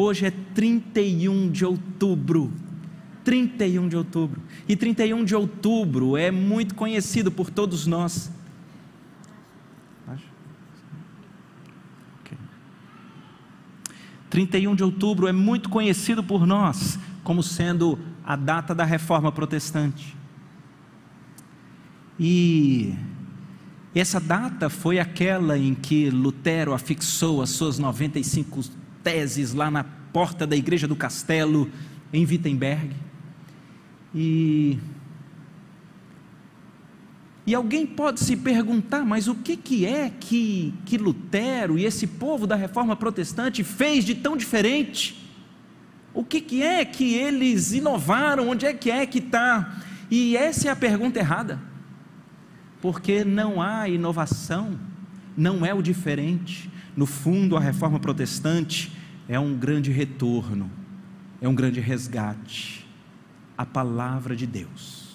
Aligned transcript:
Hoje 0.00 0.26
é 0.26 0.30
31 0.30 1.50
de 1.50 1.64
outubro. 1.64 2.52
31 3.24 3.88
de 3.88 3.96
outubro. 3.96 4.40
E 4.68 4.76
31 4.76 5.24
de 5.24 5.34
outubro 5.34 6.16
é 6.16 6.30
muito 6.30 6.76
conhecido 6.76 7.32
por 7.32 7.50
todos 7.50 7.84
nós. 7.84 8.30
31 14.30 14.76
de 14.76 14.84
outubro 14.84 15.26
é 15.26 15.32
muito 15.32 15.68
conhecido 15.68 16.22
por 16.22 16.46
nós 16.46 16.96
como 17.24 17.42
sendo 17.42 17.98
a 18.24 18.36
data 18.36 18.72
da 18.72 18.84
reforma 18.84 19.32
protestante. 19.32 20.16
E 22.20 22.94
essa 23.92 24.20
data 24.20 24.70
foi 24.70 25.00
aquela 25.00 25.58
em 25.58 25.74
que 25.74 26.08
Lutero 26.08 26.72
afixou 26.72 27.42
as 27.42 27.50
suas 27.50 27.80
95 27.80 28.77
teses 29.08 29.54
lá 29.54 29.70
na 29.70 29.82
porta 30.12 30.46
da 30.46 30.54
igreja 30.54 30.86
do 30.86 30.94
castelo 30.94 31.70
em 32.12 32.26
Wittenberg. 32.26 32.94
E 34.14 34.78
e 37.46 37.54
alguém 37.54 37.86
pode 37.86 38.20
se 38.20 38.36
perguntar, 38.36 39.06
mas 39.06 39.26
o 39.26 39.34
que, 39.34 39.56
que 39.56 39.86
é 39.86 40.10
que, 40.10 40.74
que 40.84 40.98
Lutero 40.98 41.78
e 41.78 41.86
esse 41.86 42.06
povo 42.06 42.46
da 42.46 42.54
reforma 42.54 42.94
protestante 42.94 43.64
fez 43.64 44.04
de 44.04 44.14
tão 44.14 44.36
diferente? 44.36 45.26
O 46.12 46.22
que, 46.22 46.42
que 46.42 46.62
é 46.62 46.84
que 46.84 47.14
eles 47.14 47.72
inovaram? 47.72 48.50
Onde 48.50 48.66
é 48.66 48.74
que 48.74 48.90
é 48.90 49.06
que 49.06 49.20
está? 49.20 49.80
E 50.10 50.36
essa 50.36 50.68
é 50.68 50.70
a 50.70 50.76
pergunta 50.76 51.18
errada, 51.18 51.58
porque 52.82 53.24
não 53.24 53.62
há 53.62 53.88
inovação, 53.88 54.78
não 55.34 55.64
é 55.64 55.72
o 55.72 55.80
diferente. 55.80 56.70
No 56.94 57.06
fundo, 57.06 57.56
a 57.56 57.60
reforma 57.60 57.98
protestante 57.98 58.97
é 59.28 59.38
um 59.38 59.54
grande 59.54 59.92
retorno, 59.92 60.70
é 61.40 61.48
um 61.48 61.54
grande 61.54 61.80
resgate 61.80 62.88
a 63.58 63.66
palavra 63.66 64.36
de 64.36 64.46
Deus. 64.46 65.08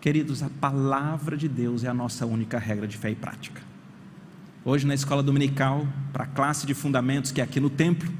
Queridos, 0.00 0.40
a 0.40 0.48
palavra 0.48 1.36
de 1.36 1.48
Deus 1.48 1.82
é 1.82 1.88
a 1.88 1.94
nossa 1.94 2.24
única 2.24 2.58
regra 2.58 2.86
de 2.86 2.96
fé 2.96 3.10
e 3.10 3.16
prática. 3.16 3.60
Hoje, 4.64 4.86
na 4.86 4.94
escola 4.94 5.22
dominical, 5.22 5.86
para 6.12 6.24
a 6.24 6.26
classe 6.28 6.64
de 6.64 6.74
fundamentos, 6.74 7.32
que 7.32 7.40
é 7.40 7.44
aqui 7.44 7.58
no 7.58 7.68
templo, 7.68 8.10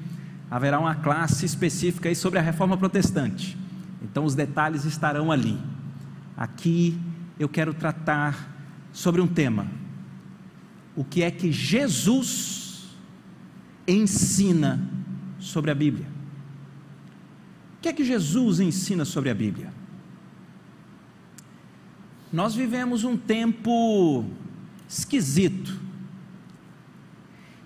haverá 0.51 0.81
uma 0.81 0.97
classe 0.97 1.47
específica 1.47 2.09
aí 2.09 2.17
sobre 2.17 2.41
a 2.41 2.43
reforma 2.43 2.77
protestante. 2.77 3.57
Então, 4.03 4.25
os 4.25 4.35
detalhes 4.35 4.85
estarão 4.85 5.31
ali. 5.31 5.59
Aqui 6.37 6.99
eu 7.39 7.49
quero 7.49 7.73
tratar 7.73 8.53
sobre 8.93 9.21
um 9.21 9.29
tema: 9.29 9.69
o 10.97 11.05
que 11.05 11.23
é 11.23 11.31
que 11.31 11.53
Jesus 11.53 12.64
ensina 13.87 14.81
sobre 15.39 15.71
a 15.71 15.75
Bíblia? 15.75 16.07
O 17.79 17.83
que 17.83 17.89
é 17.89 17.93
que 17.93 18.05
Jesus 18.05 18.61
ensina 18.61 19.05
sobre 19.05 19.31
a 19.31 19.35
Bíblia? 19.35 19.73
nós 22.35 22.53
vivemos 22.53 23.05
um 23.05 23.17
tempo 23.17 24.25
esquisito. 24.89 25.81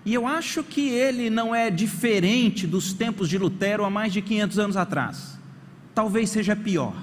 E 0.05 0.13
eu 0.13 0.27
acho 0.27 0.63
que 0.63 0.89
ele 0.89 1.27
não 1.27 1.55
é 1.55 1.71
diferente 1.71 2.67
dos 2.67 2.93
tempos 2.93 3.27
de 3.27 3.39
Lutero 3.39 3.83
há 3.83 3.89
mais 3.89 4.13
de 4.13 4.21
500 4.21 4.59
anos 4.59 4.77
atrás. 4.77 5.39
Talvez 5.95 6.29
seja 6.29 6.55
pior. 6.55 6.95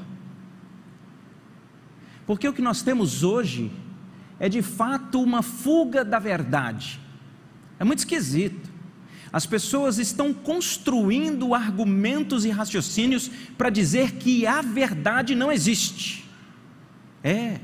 Porque 2.25 2.47
o 2.47 2.53
que 2.53 2.62
nós 2.62 2.83
temos 2.83 3.25
hoje 3.25 3.72
é 4.39 4.48
de 4.48 4.62
fato 4.62 5.20
uma 5.20 5.42
fuga 5.42 6.05
da 6.05 6.20
verdade. 6.20 7.00
É 7.81 7.84
muito 7.84 7.98
esquisito. 7.98 8.66
As 9.37 9.45
pessoas 9.45 9.98
estão 9.98 10.33
construindo 10.33 11.55
argumentos 11.55 12.47
e 12.47 12.48
raciocínios 12.48 13.31
para 13.59 13.69
dizer 13.69 14.12
que 14.12 14.47
a 14.47 14.62
verdade 14.62 15.34
não 15.34 15.53
existe. 15.53 16.25
É. 17.22 17.60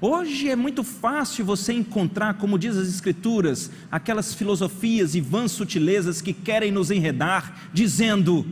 Hoje 0.00 0.50
é 0.50 0.56
muito 0.56 0.82
fácil 0.82 1.44
você 1.44 1.72
encontrar, 1.72 2.34
como 2.38 2.58
diz 2.58 2.76
as 2.76 2.88
Escrituras, 2.88 3.70
aquelas 3.88 4.34
filosofias 4.34 5.14
e 5.14 5.20
vãs 5.20 5.52
sutilezas 5.52 6.20
que 6.20 6.32
querem 6.32 6.72
nos 6.72 6.90
enredar, 6.90 7.70
dizendo: 7.72 8.44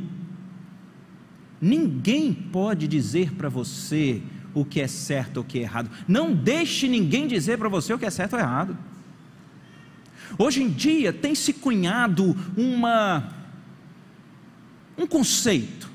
ninguém 1.60 2.32
pode 2.32 2.86
dizer 2.86 3.32
para 3.32 3.48
você 3.48 4.22
o 4.54 4.64
que 4.64 4.80
é 4.80 4.86
certo 4.86 5.38
ou 5.38 5.42
o 5.42 5.44
que 5.44 5.58
é 5.58 5.62
errado. 5.62 5.90
Não 6.06 6.32
deixe 6.32 6.86
ninguém 6.86 7.26
dizer 7.26 7.58
para 7.58 7.68
você 7.68 7.92
o 7.92 7.98
que 7.98 8.06
é 8.06 8.10
certo 8.10 8.34
ou 8.34 8.38
errado. 8.38 8.78
Hoje 10.38 10.62
em 10.62 10.68
dia 10.70 11.12
tem 11.12 11.34
se 11.34 11.52
cunhado 11.52 12.36
uma 12.56 13.32
um 14.98 15.06
conceito 15.06 15.90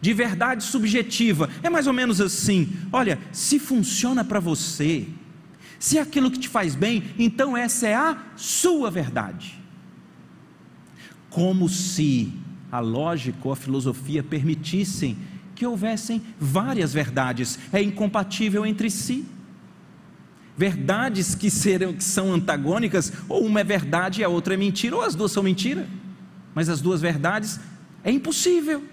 de 0.00 0.12
verdade 0.12 0.64
subjetiva. 0.64 1.48
É 1.62 1.70
mais 1.70 1.86
ou 1.86 1.92
menos 1.92 2.20
assim: 2.20 2.72
olha, 2.92 3.18
se 3.30 3.58
funciona 3.58 4.24
para 4.24 4.40
você, 4.40 5.06
se 5.78 5.96
é 5.96 6.00
aquilo 6.00 6.30
que 6.30 6.38
te 6.38 6.48
faz 6.48 6.74
bem, 6.74 7.04
então 7.18 7.56
essa 7.56 7.86
é 7.86 7.94
a 7.94 8.18
sua 8.36 8.90
verdade. 8.90 9.58
Como 11.30 11.68
se 11.68 12.32
a 12.70 12.80
lógica 12.80 13.38
ou 13.44 13.52
a 13.52 13.56
filosofia 13.56 14.22
permitissem 14.22 15.16
que 15.54 15.66
houvessem 15.66 16.22
várias 16.38 16.92
verdades, 16.92 17.58
é 17.72 17.80
incompatível 17.82 18.66
entre 18.66 18.90
si. 18.90 19.24
Verdades 20.56 21.34
que, 21.34 21.50
serão, 21.50 21.94
que 21.94 22.04
são 22.04 22.32
antagônicas, 22.32 23.12
ou 23.28 23.44
uma 23.44 23.60
é 23.60 23.64
verdade 23.64 24.20
e 24.20 24.24
a 24.24 24.28
outra 24.28 24.54
é 24.54 24.56
mentira, 24.56 24.96
ou 24.96 25.02
as 25.02 25.14
duas 25.14 25.32
são 25.32 25.42
mentira, 25.42 25.86
mas 26.54 26.68
as 26.68 26.80
duas 26.80 27.00
verdades 27.00 27.58
é 28.04 28.10
impossível. 28.10 28.84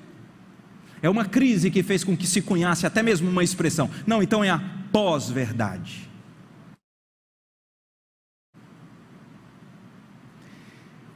É 1.02 1.09
uma 1.09 1.25
crise 1.25 1.72
que 1.72 1.84
fez 1.84 2.03
com 2.03 2.16
que 2.16 2.28
se 2.28 2.42
cunhasse 2.42 2.86
até 2.86 3.02
mesmo 3.02 3.30
uma 3.30 3.44
expressão. 3.44 3.90
Não, 4.06 4.22
então 4.22 4.44
é 4.44 4.50
a 4.50 4.62
pós-verdade. 4.92 6.09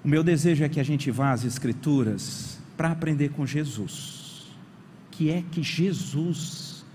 O 0.04 0.08
meu 0.08 0.24
desejo 0.24 0.64
é 0.64 0.70
que 0.70 0.80
a 0.80 0.84
gente 0.84 1.10
vá 1.10 1.32
às 1.32 1.46
Escrituras 1.46 2.60
para 2.76 2.92
aprender 2.92 3.30
com 3.30 3.46
Jesus. 3.46 4.48
Que 5.10 5.30
é 5.30 5.44
que 5.50 5.64
Jesus 5.64 6.86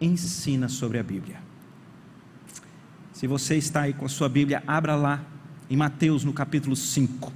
ensina 0.00 0.68
sobre 0.68 0.98
a 0.98 1.02
Bíblia. 1.02 1.38
Se 3.14 3.28
você 3.28 3.54
está 3.56 3.82
aí 3.82 3.92
com 3.92 4.04
a 4.04 4.08
sua 4.08 4.28
Bíblia, 4.28 4.60
abra 4.66 4.96
lá 4.96 5.24
em 5.70 5.76
Mateus 5.76 6.24
no 6.24 6.32
capítulo 6.32 6.74
5. 6.74 7.32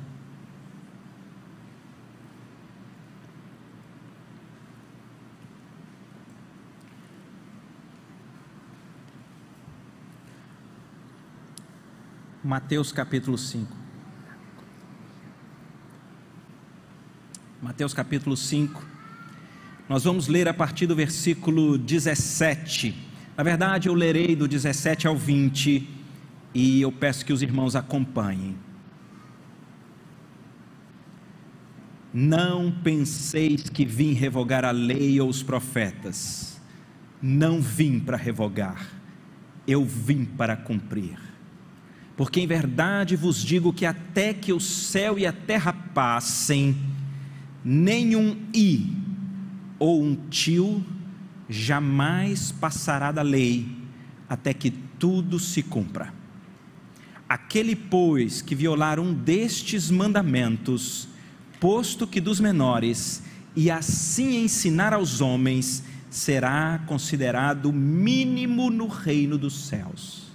Mateus 12.42 12.90
capítulo 12.90 13.38
5. 13.38 13.76
Mateus 17.62 17.94
capítulo 17.94 18.36
5. 18.36 18.84
Nós 19.88 20.02
vamos 20.02 20.26
ler 20.26 20.48
a 20.48 20.54
partir 20.54 20.88
do 20.88 20.96
versículo 20.96 21.78
17. 21.78 23.07
Na 23.38 23.44
verdade, 23.44 23.88
eu 23.88 23.94
lerei 23.94 24.34
do 24.34 24.48
17 24.48 25.06
ao 25.06 25.16
20 25.16 25.88
e 26.52 26.80
eu 26.80 26.90
peço 26.90 27.24
que 27.24 27.32
os 27.32 27.40
irmãos 27.40 27.76
acompanhem. 27.76 28.56
Não 32.12 32.72
penseis 32.82 33.68
que 33.68 33.84
vim 33.84 34.12
revogar 34.12 34.64
a 34.64 34.72
lei 34.72 35.20
ou 35.20 35.28
os 35.28 35.40
profetas. 35.40 36.60
Não 37.22 37.60
vim 37.60 38.00
para 38.00 38.16
revogar, 38.16 38.88
eu 39.68 39.84
vim 39.84 40.24
para 40.24 40.56
cumprir. 40.56 41.16
Porque 42.16 42.40
em 42.40 42.46
verdade 42.48 43.14
vos 43.14 43.40
digo 43.40 43.72
que 43.72 43.86
até 43.86 44.34
que 44.34 44.52
o 44.52 44.58
céu 44.58 45.16
e 45.16 45.24
a 45.24 45.32
terra 45.32 45.72
passem, 45.72 46.76
nenhum 47.64 48.36
i 48.52 48.92
ou 49.78 50.02
um 50.02 50.16
tio 50.28 50.84
jamais 51.48 52.52
passará 52.52 53.10
da 53.10 53.22
lei, 53.22 53.66
até 54.28 54.52
que 54.52 54.70
tudo 54.70 55.38
se 55.38 55.62
cumpra. 55.62 56.12
Aquele, 57.28 57.76
pois, 57.76 58.40
que 58.42 58.54
violar 58.54 58.98
um 58.98 59.12
destes 59.12 59.90
mandamentos, 59.90 61.08
posto 61.60 62.06
que 62.06 62.20
dos 62.20 62.40
menores, 62.40 63.22
e 63.54 63.70
assim 63.70 64.42
ensinar 64.42 64.92
aos 64.92 65.20
homens, 65.20 65.82
será 66.10 66.80
considerado 66.86 67.72
mínimo 67.72 68.70
no 68.70 68.86
reino 68.86 69.36
dos 69.36 69.66
céus 69.66 70.28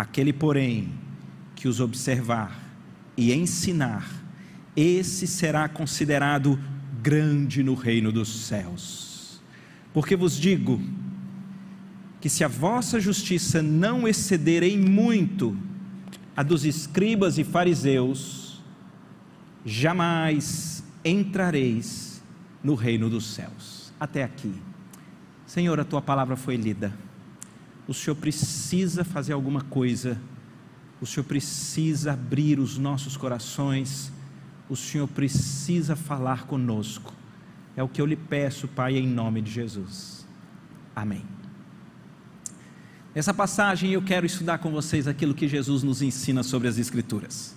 Aquele, 0.00 0.32
porém, 0.32 0.88
que 1.54 1.68
os 1.68 1.78
observar 1.78 2.58
e 3.18 3.34
ensinar, 3.34 4.08
esse 4.74 5.26
será 5.26 5.68
considerado 5.68 6.58
grande 7.02 7.62
no 7.62 7.74
reino 7.74 8.10
dos 8.10 8.46
céus. 8.46 9.09
Porque 9.92 10.14
vos 10.14 10.36
digo 10.36 10.80
que 12.20 12.28
se 12.28 12.44
a 12.44 12.48
vossa 12.48 13.00
justiça 13.00 13.62
não 13.62 14.06
exceder 14.06 14.62
em 14.62 14.78
muito 14.78 15.56
a 16.36 16.42
dos 16.42 16.64
escribas 16.64 17.38
e 17.38 17.44
fariseus, 17.44 18.62
jamais 19.64 20.84
entrareis 21.04 22.22
no 22.62 22.74
reino 22.74 23.10
dos 23.10 23.26
céus. 23.26 23.92
Até 23.98 24.22
aqui. 24.22 24.54
Senhor, 25.46 25.80
a 25.80 25.84
tua 25.84 26.00
palavra 26.00 26.36
foi 26.36 26.56
lida. 26.56 26.92
O 27.88 27.94
Senhor 27.94 28.14
precisa 28.14 29.02
fazer 29.02 29.32
alguma 29.32 29.62
coisa. 29.62 30.20
O 31.00 31.06
Senhor 31.06 31.24
precisa 31.24 32.12
abrir 32.12 32.60
os 32.60 32.78
nossos 32.78 33.16
corações. 33.16 34.12
O 34.68 34.76
Senhor 34.76 35.08
precisa 35.08 35.96
falar 35.96 36.46
conosco. 36.46 37.12
É 37.76 37.82
o 37.82 37.88
que 37.88 38.00
eu 38.00 38.06
lhe 38.06 38.16
peço, 38.16 38.68
Pai, 38.68 38.96
em 38.96 39.06
nome 39.06 39.40
de 39.40 39.50
Jesus. 39.50 40.26
Amém. 40.94 41.22
Nessa 43.14 43.34
passagem 43.34 43.90
eu 43.92 44.02
quero 44.02 44.24
estudar 44.24 44.58
com 44.58 44.70
vocês 44.70 45.08
aquilo 45.08 45.34
que 45.34 45.48
Jesus 45.48 45.82
nos 45.82 46.00
ensina 46.02 46.42
sobre 46.42 46.68
as 46.68 46.78
Escrituras. 46.78 47.56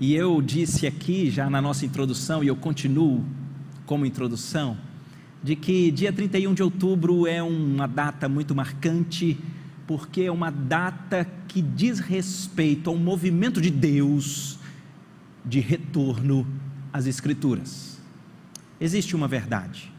E 0.00 0.14
eu 0.14 0.42
disse 0.42 0.86
aqui, 0.86 1.30
já 1.30 1.48
na 1.48 1.62
nossa 1.62 1.86
introdução, 1.86 2.42
e 2.42 2.48
eu 2.48 2.56
continuo 2.56 3.24
como 3.86 4.04
introdução, 4.04 4.76
de 5.42 5.54
que 5.54 5.90
dia 5.90 6.12
31 6.12 6.54
de 6.54 6.62
outubro 6.62 7.26
é 7.26 7.42
uma 7.42 7.86
data 7.86 8.28
muito 8.28 8.54
marcante, 8.54 9.38
porque 9.86 10.22
é 10.22 10.32
uma 10.32 10.50
data 10.50 11.24
que 11.46 11.62
diz 11.62 12.00
respeito 12.00 12.90
ao 12.90 12.96
movimento 12.96 13.60
de 13.60 13.70
Deus 13.70 14.58
de 15.44 15.60
retorno 15.60 16.46
às 16.92 17.06
Escrituras. 17.06 17.93
Existe 18.80 19.14
uma 19.14 19.28
verdade, 19.28 19.92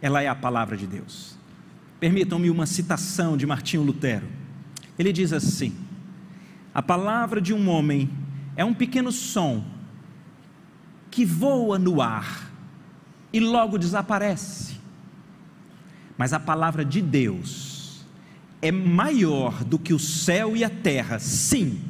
ela 0.00 0.22
é 0.22 0.28
a 0.28 0.34
palavra 0.34 0.76
de 0.76 0.86
Deus. 0.86 1.38
Permitam-me 1.98 2.50
uma 2.50 2.66
citação 2.66 3.36
de 3.36 3.46
Martinho 3.46 3.82
Lutero. 3.82 4.26
Ele 4.98 5.12
diz 5.12 5.32
assim: 5.32 5.74
A 6.74 6.82
palavra 6.82 7.40
de 7.40 7.52
um 7.52 7.68
homem 7.68 8.10
é 8.56 8.64
um 8.64 8.74
pequeno 8.74 9.12
som 9.12 9.64
que 11.10 11.24
voa 11.24 11.78
no 11.78 12.00
ar 12.00 12.50
e 13.32 13.40
logo 13.40 13.78
desaparece. 13.78 14.78
Mas 16.16 16.32
a 16.32 16.40
palavra 16.40 16.84
de 16.84 17.00
Deus 17.00 18.04
é 18.62 18.70
maior 18.70 19.64
do 19.64 19.78
que 19.78 19.94
o 19.94 19.98
céu 19.98 20.56
e 20.56 20.62
a 20.62 20.70
terra, 20.70 21.18
sim, 21.18 21.80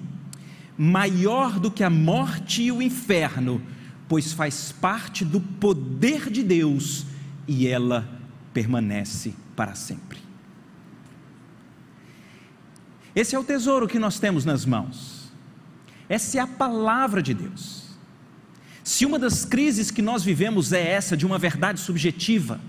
maior 0.79 1.59
do 1.59 1.71
que 1.71 1.83
a 1.83 1.91
morte 1.91 2.63
e 2.63 2.73
o 2.73 2.81
inferno, 2.81 3.61
pois 4.11 4.33
faz 4.33 4.73
parte 4.73 5.25
do 5.25 5.41
poder 5.41 6.31
de 6.31 6.43
Deus 6.43 7.07
e 7.47 7.69
ela 7.69 8.09
permanece 8.53 9.33
para 9.55 9.77
sempre. 9.77 10.19
Esse 13.15 13.37
é 13.37 13.39
o 13.39 13.45
tesouro 13.45 13.87
que 13.87 14.01
nós 14.01 14.19
temos 14.19 14.45
nas 14.45 14.67
mãos. 14.67 15.31
Essa 16.09 16.39
é 16.39 16.41
a 16.41 16.47
palavra 16.49 17.23
de 17.23 17.33
Deus. 17.33 17.85
Se 18.83 19.07
uma 19.07 19.17
das 19.17 19.45
crises 19.45 19.93
que 19.93 20.03
nós 20.03 20.25
vivemos 20.25 20.73
é 20.73 20.85
essa 20.91 21.17
de 21.17 21.25
uma 21.25 21.39
verdade 21.39 21.79
subjetiva, 21.79 22.61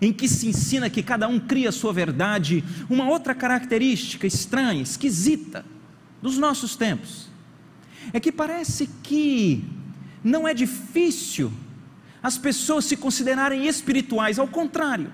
em 0.00 0.12
que 0.12 0.28
se 0.28 0.46
ensina 0.46 0.88
que 0.88 1.02
cada 1.02 1.26
um 1.26 1.40
cria 1.40 1.70
a 1.70 1.72
sua 1.72 1.92
verdade, 1.92 2.62
uma 2.88 3.08
outra 3.08 3.34
característica 3.34 4.28
estranha, 4.28 4.80
esquisita 4.80 5.64
dos 6.22 6.38
nossos 6.38 6.76
tempos, 6.76 7.28
é 8.12 8.20
que 8.20 8.30
parece 8.30 8.88
que 9.02 9.81
não 10.22 10.46
é 10.46 10.54
difícil 10.54 11.52
as 12.22 12.38
pessoas 12.38 12.84
se 12.84 12.96
considerarem 12.96 13.66
espirituais, 13.66 14.38
ao 14.38 14.46
contrário, 14.46 15.12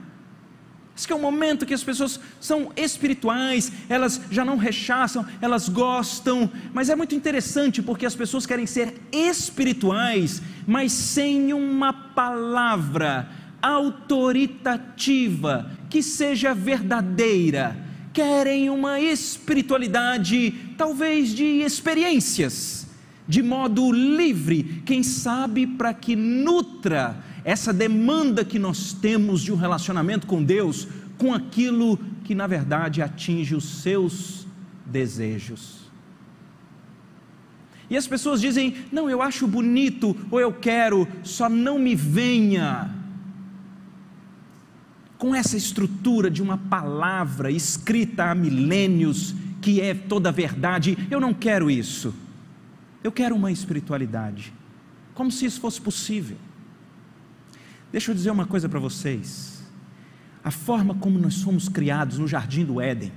Diz 0.99 1.07
que 1.07 1.13
é 1.13 1.17
um 1.17 1.21
momento 1.21 1.65
que 1.65 1.73
as 1.73 1.85
pessoas 1.85 2.19
são 2.41 2.73
espirituais, 2.77 3.71
elas 3.89 4.21
já 4.33 4.45
não 4.45 4.57
rechaçam, 4.57 5.25
elas 5.41 5.69
gostam, 5.69 6.51
mas 6.75 6.91
é 6.91 6.97
muito 6.97 7.15
interessante 7.15 7.81
porque 7.81 8.05
as 8.05 8.17
pessoas 8.17 8.45
querem 8.45 8.67
ser 8.67 9.01
espirituais, 9.13 10.43
mas 10.67 10.91
sem 10.91 11.53
uma 11.53 11.93
palavra 11.93 13.29
autoritativa 13.63 15.71
que 15.89 16.03
seja 16.03 16.53
verdadeira. 16.53 17.77
Querem 18.13 18.69
uma 18.69 18.99
espiritualidade, 18.99 20.51
talvez 20.77 21.29
de 21.29 21.45
experiências, 21.45 22.88
de 23.29 23.43
modo 23.43 23.93
livre, 23.93 24.83
quem 24.87 25.03
sabe 25.03 25.67
para 25.67 25.93
que 25.93 26.17
nutra 26.17 27.23
essa 27.45 27.73
demanda 27.73 28.45
que 28.45 28.59
nós 28.59 28.93
temos 28.93 29.43
de 29.43 29.53
um 29.53 29.57
relacionamento 29.57 30.27
com 30.27 30.43
Deus, 30.43 30.89
com 31.19 31.35
aquilo 31.35 31.99
que 32.25 32.35
na 32.35 32.47
verdade 32.47 33.03
atinge 33.03 33.55
os 33.55 33.65
seus 33.83 34.47
desejos. 34.85 35.79
E 37.91 37.97
as 37.97 38.07
pessoas 38.07 38.41
dizem: 38.41 38.77
não, 38.91 39.09
eu 39.09 39.21
acho 39.23 39.47
bonito, 39.47 40.17
ou 40.31 40.41
eu 40.41 40.53
quero, 40.53 41.07
só 41.23 41.49
não 41.49 41.79
me 41.79 41.95
venha 41.95 42.95
com 45.19 45.35
essa 45.35 45.57
estrutura 45.57 46.31
de 46.31 46.41
uma 46.41 46.57
palavra 46.57 47.51
escrita 47.51 48.31
há 48.31 48.35
milênios, 48.35 49.35
que 49.61 49.81
é 49.81 49.93
toda 49.93 50.31
verdade. 50.33 50.97
Eu 51.11 51.21
não 51.21 51.35
quero 51.35 51.71
isso. 51.71 52.15
Eu 53.03 53.13
quero 53.13 53.35
uma 53.35 53.53
espiritualidade, 53.53 54.53
como 55.15 55.31
se 55.31 55.45
isso 55.45 55.61
fosse 55.61 55.81
possível. 55.81 56.37
Deixa 57.93 58.11
eu 58.11 58.15
dizer 58.15 58.31
uma 58.31 58.47
coisa 58.47 58.69
para 58.69 58.81
vocês. 58.81 59.63
A 60.43 60.51
forma 60.51 60.95
como 60.95 61.19
nós 61.19 61.35
somos 61.35 61.69
criados 61.69 62.19
no 62.19 62.27
jardim 62.27 62.65
do 62.65 62.81
Éden, 62.81 63.13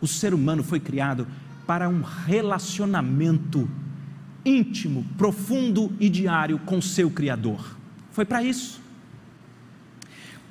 o 0.00 0.06
ser 0.06 0.34
humano 0.34 0.62
foi 0.62 0.80
criado 0.80 1.26
para 1.66 1.88
um 1.88 2.02
relacionamento 2.02 3.70
íntimo, 4.44 5.06
profundo 5.16 5.92
e 6.00 6.08
diário 6.08 6.58
com 6.58 6.82
seu 6.82 7.10
Criador. 7.10 7.76
Foi 8.10 8.24
para 8.24 8.42
isso. 8.42 8.81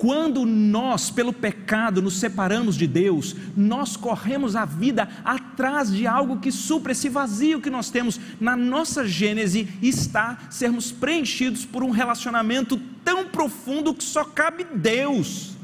Quando 0.02 0.44
nós, 0.44 1.12
pelo 1.12 1.32
pecado, 1.32 2.02
nos 2.02 2.14
separamos 2.14 2.74
de 2.74 2.88
Deus, 2.88 3.36
nós 3.56 3.96
corremos 3.96 4.56
a 4.56 4.64
vida 4.64 5.08
atrás 5.24 5.92
de 5.92 6.08
algo 6.08 6.40
que 6.40 6.50
supra 6.50 6.90
esse 6.90 7.08
vazio 7.08 7.60
que 7.60 7.70
nós 7.70 7.88
temos. 7.88 8.18
Na 8.40 8.56
nossa 8.56 9.06
gênese 9.06 9.68
está 9.80 10.40
sermos 10.50 10.90
preenchidos 10.90 11.64
por 11.64 11.84
um 11.84 11.90
relacionamento 11.90 12.80
tão 13.04 13.28
profundo 13.28 13.94
que 13.94 14.02
só 14.02 14.24
cabe 14.24 14.66
Deus. 14.74 15.56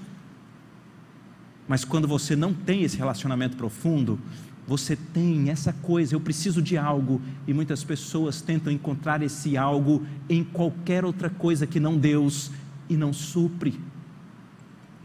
Mas 1.66 1.84
quando 1.84 2.06
você 2.06 2.36
não 2.36 2.54
tem 2.54 2.84
esse 2.84 2.96
relacionamento 2.96 3.56
profundo, 3.56 4.20
você 4.68 4.94
tem 4.94 5.50
essa 5.50 5.72
coisa, 5.72 6.14
eu 6.14 6.20
preciso 6.20 6.62
de 6.62 6.78
algo, 6.78 7.20
e 7.44 7.52
muitas 7.52 7.82
pessoas 7.82 8.40
tentam 8.40 8.72
encontrar 8.72 9.20
esse 9.20 9.56
algo 9.56 10.06
em 10.28 10.44
qualquer 10.44 11.04
outra 11.04 11.28
coisa 11.28 11.66
que 11.66 11.80
não 11.80 11.98
Deus 11.98 12.52
e 12.88 12.96
não 12.96 13.12
supre 13.12 13.87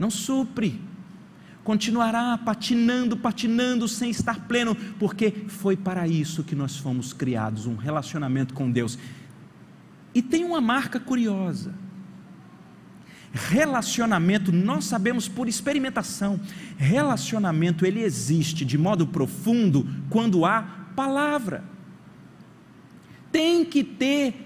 não 0.04 0.12
supre, 0.12 0.82
continuará 1.64 2.38
patinando, 2.38 3.16
patinando 3.16 3.88
sem 3.88 4.10
estar 4.10 4.48
pleno, 4.50 4.76
porque 5.00 5.32
foi 5.48 5.78
para 5.78 6.06
isso 6.06 6.44
que 6.44 6.56
nós 6.56 6.76
fomos 6.76 7.14
criados 7.14 7.66
um 7.66 7.78
relacionamento 7.78 8.54
com 8.54 8.70
Deus. 8.70 9.00
E 10.14 10.22
tem 10.22 10.44
uma 10.44 10.60
marca 10.60 11.00
curiosa. 11.00 11.74
Relacionamento, 13.32 14.52
nós 14.52 14.84
sabemos 14.84 15.30
por 15.30 15.48
experimentação, 15.48 16.38
relacionamento 16.76 17.86
ele 17.86 18.02
existe 18.02 18.66
de 18.66 18.78
modo 18.78 19.08
profundo 19.08 19.88
quando 20.10 20.46
há 20.46 20.64
palavra. 20.98 21.64
Tem 23.32 23.64
que 23.64 23.86
ter 23.86 24.43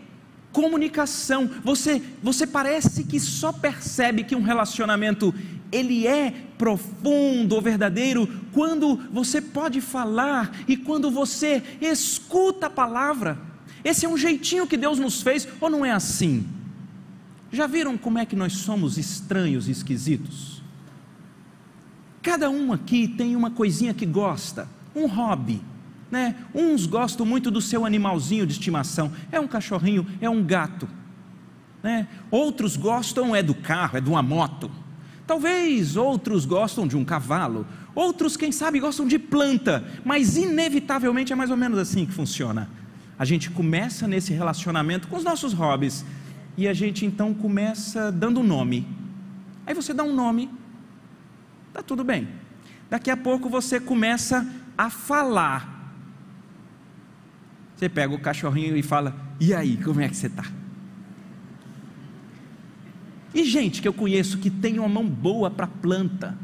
comunicação. 0.58 1.48
Você, 1.64 2.02
você 2.24 2.48
parece 2.48 3.04
que 3.04 3.20
só 3.20 3.52
percebe 3.52 4.24
que 4.24 4.36
um 4.36 4.42
relacionamento 4.42 5.32
ele 5.72 6.08
é 6.08 6.34
profundo 6.58 7.54
ou 7.54 7.62
verdadeiro 7.62 8.28
quando 8.52 8.96
você 9.12 9.40
pode 9.40 9.80
falar 9.80 10.52
e 10.68 10.76
quando 10.76 11.12
você 11.12 11.62
escuta 11.80 12.66
a 12.66 12.72
palavra. 12.72 13.38
Esse 13.84 14.08
é 14.08 14.10
um 14.10 14.18
jeitinho 14.18 14.66
que 14.66 14.76
Deus 14.76 14.98
nos 14.98 15.22
fez, 15.22 15.48
ou 15.62 15.70
não 15.70 15.86
é 15.86 15.92
assim? 15.92 16.48
Já 17.52 17.68
viram 17.68 17.96
como 17.96 18.18
é 18.18 18.26
que 18.26 18.36
nós 18.36 18.54
somos 18.54 18.98
estranhos 18.98 19.68
e 19.68 19.72
esquisitos? 19.72 20.64
Cada 22.24 22.50
um 22.50 22.74
aqui 22.74 23.08
tem 23.08 23.36
uma 23.36 23.52
coisinha 23.52 23.94
que 23.94 24.08
gosta, 24.08 24.68
um 24.96 25.06
hobby 25.06 25.62
né? 26.12 26.36
Uns 26.54 26.86
gostam 26.86 27.26
muito 27.26 27.52
do 27.52 27.62
seu 27.62 27.86
animalzinho 27.86 28.46
de 28.46 28.54
estimação, 28.54 29.12
é 29.32 29.40
um 29.40 29.48
cachorrinho, 29.48 30.06
é 30.22 30.30
um 30.30 30.44
gato. 30.44 30.88
Né? 31.84 32.08
Outros 32.32 32.76
gostam 32.76 33.36
é 33.36 33.44
do 33.44 33.54
carro, 33.54 33.98
é 33.98 34.02
de 34.02 34.10
uma 34.10 34.22
moto. 34.22 34.72
Talvez 35.26 35.98
outros 35.98 36.46
gostam 36.46 36.88
de 36.88 36.96
um 36.96 37.04
cavalo, 37.04 37.68
outros, 37.94 38.38
quem 38.38 38.52
sabe, 38.52 38.80
gostam 38.80 39.06
de 39.06 39.20
planta, 39.20 39.86
mas 40.06 40.38
inevitavelmente 40.38 41.34
é 41.34 41.36
mais 41.36 41.52
ou 41.52 41.58
menos 41.58 41.78
assim 41.78 42.06
que 42.06 42.14
funciona. 42.14 42.70
A 43.20 43.26
gente 43.26 43.50
começa 43.50 44.08
nesse 44.08 44.32
relacionamento 44.32 45.08
com 45.08 45.18
os 45.18 45.24
nossos 45.24 45.52
hobbies 45.52 46.06
e 46.56 46.68
a 46.68 46.74
gente 46.74 47.06
então 47.06 47.34
começa 47.34 48.12
dando 48.12 48.40
um 48.40 48.44
nome. 48.44 48.88
Aí 49.66 49.74
você 49.74 49.94
dá 49.94 50.04
um 50.04 50.14
nome, 50.14 50.50
tá 51.74 51.82
tudo 51.82 52.04
bem. 52.04 52.28
Daqui 52.90 53.12
a 53.12 53.18
pouco 53.18 53.50
você 53.50 53.80
começa 53.82 54.48
a 54.78 54.90
falar 54.90 55.77
Você 57.78 57.88
pega 57.88 58.14
o 58.14 58.20
cachorrinho 58.20 58.76
e 58.76 58.82
fala: 58.82 59.16
E 59.40 59.54
aí, 59.54 59.78
como 59.78 60.02
é 60.02 60.10
que 60.10 60.18
você 60.18 60.28
está? 60.28 60.44
E 63.34 63.44
gente 63.44 63.82
que 63.82 63.88
eu 63.88 63.94
conheço 63.94 64.40
que 64.40 64.50
tem 64.50 64.80
uma 64.80 64.90
mão 64.90 65.08
boa 65.08 65.52
para 65.52 65.68
planta, 65.68 66.36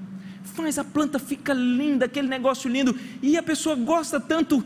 faz 0.44 0.78
a 0.78 0.84
planta 0.84 1.18
fica 1.18 1.52
linda, 1.52 2.06
aquele 2.06 2.28
negócio 2.28 2.70
lindo, 2.70 2.96
e 3.22 3.36
a 3.36 3.42
pessoa 3.42 3.76
gosta 3.76 4.20
tanto, 4.20 4.64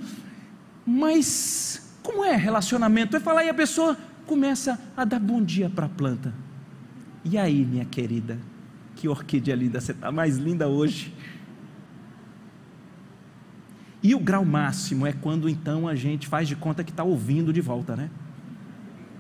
mas 0.86 1.90
como 2.04 2.26
é 2.26 2.36
relacionamento? 2.36 3.16
É 3.16 3.20
falar 3.20 3.46
e 3.46 3.50
a 3.50 3.54
pessoa 3.54 3.98
começa 4.26 4.78
a 4.96 5.06
dar 5.06 5.20
bom 5.20 5.42
dia 5.42 5.70
para 5.70 5.86
a 5.86 5.90
planta. 5.90 6.34
E 7.24 7.38
aí, 7.38 7.66
minha 7.66 7.86
querida, 7.86 8.38
que 8.96 9.08
orquídea 9.08 9.56
linda, 9.56 9.80
você 9.80 9.94
está 9.94 10.12
mais 10.12 10.38
linda 10.38 10.68
hoje. 10.68 11.14
E 14.08 14.16
o 14.16 14.22
grau 14.22 14.46
máximo 14.46 15.06
é 15.06 15.12
quando 15.12 15.50
então 15.50 15.86
a 15.86 15.94
gente 15.94 16.30
faz 16.30 16.48
de 16.48 16.56
conta 16.56 16.82
que 16.82 16.92
está 16.92 17.04
ouvindo 17.04 17.52
de 17.52 17.60
volta, 17.60 17.94
né? 17.94 18.10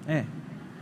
É. 0.07 0.23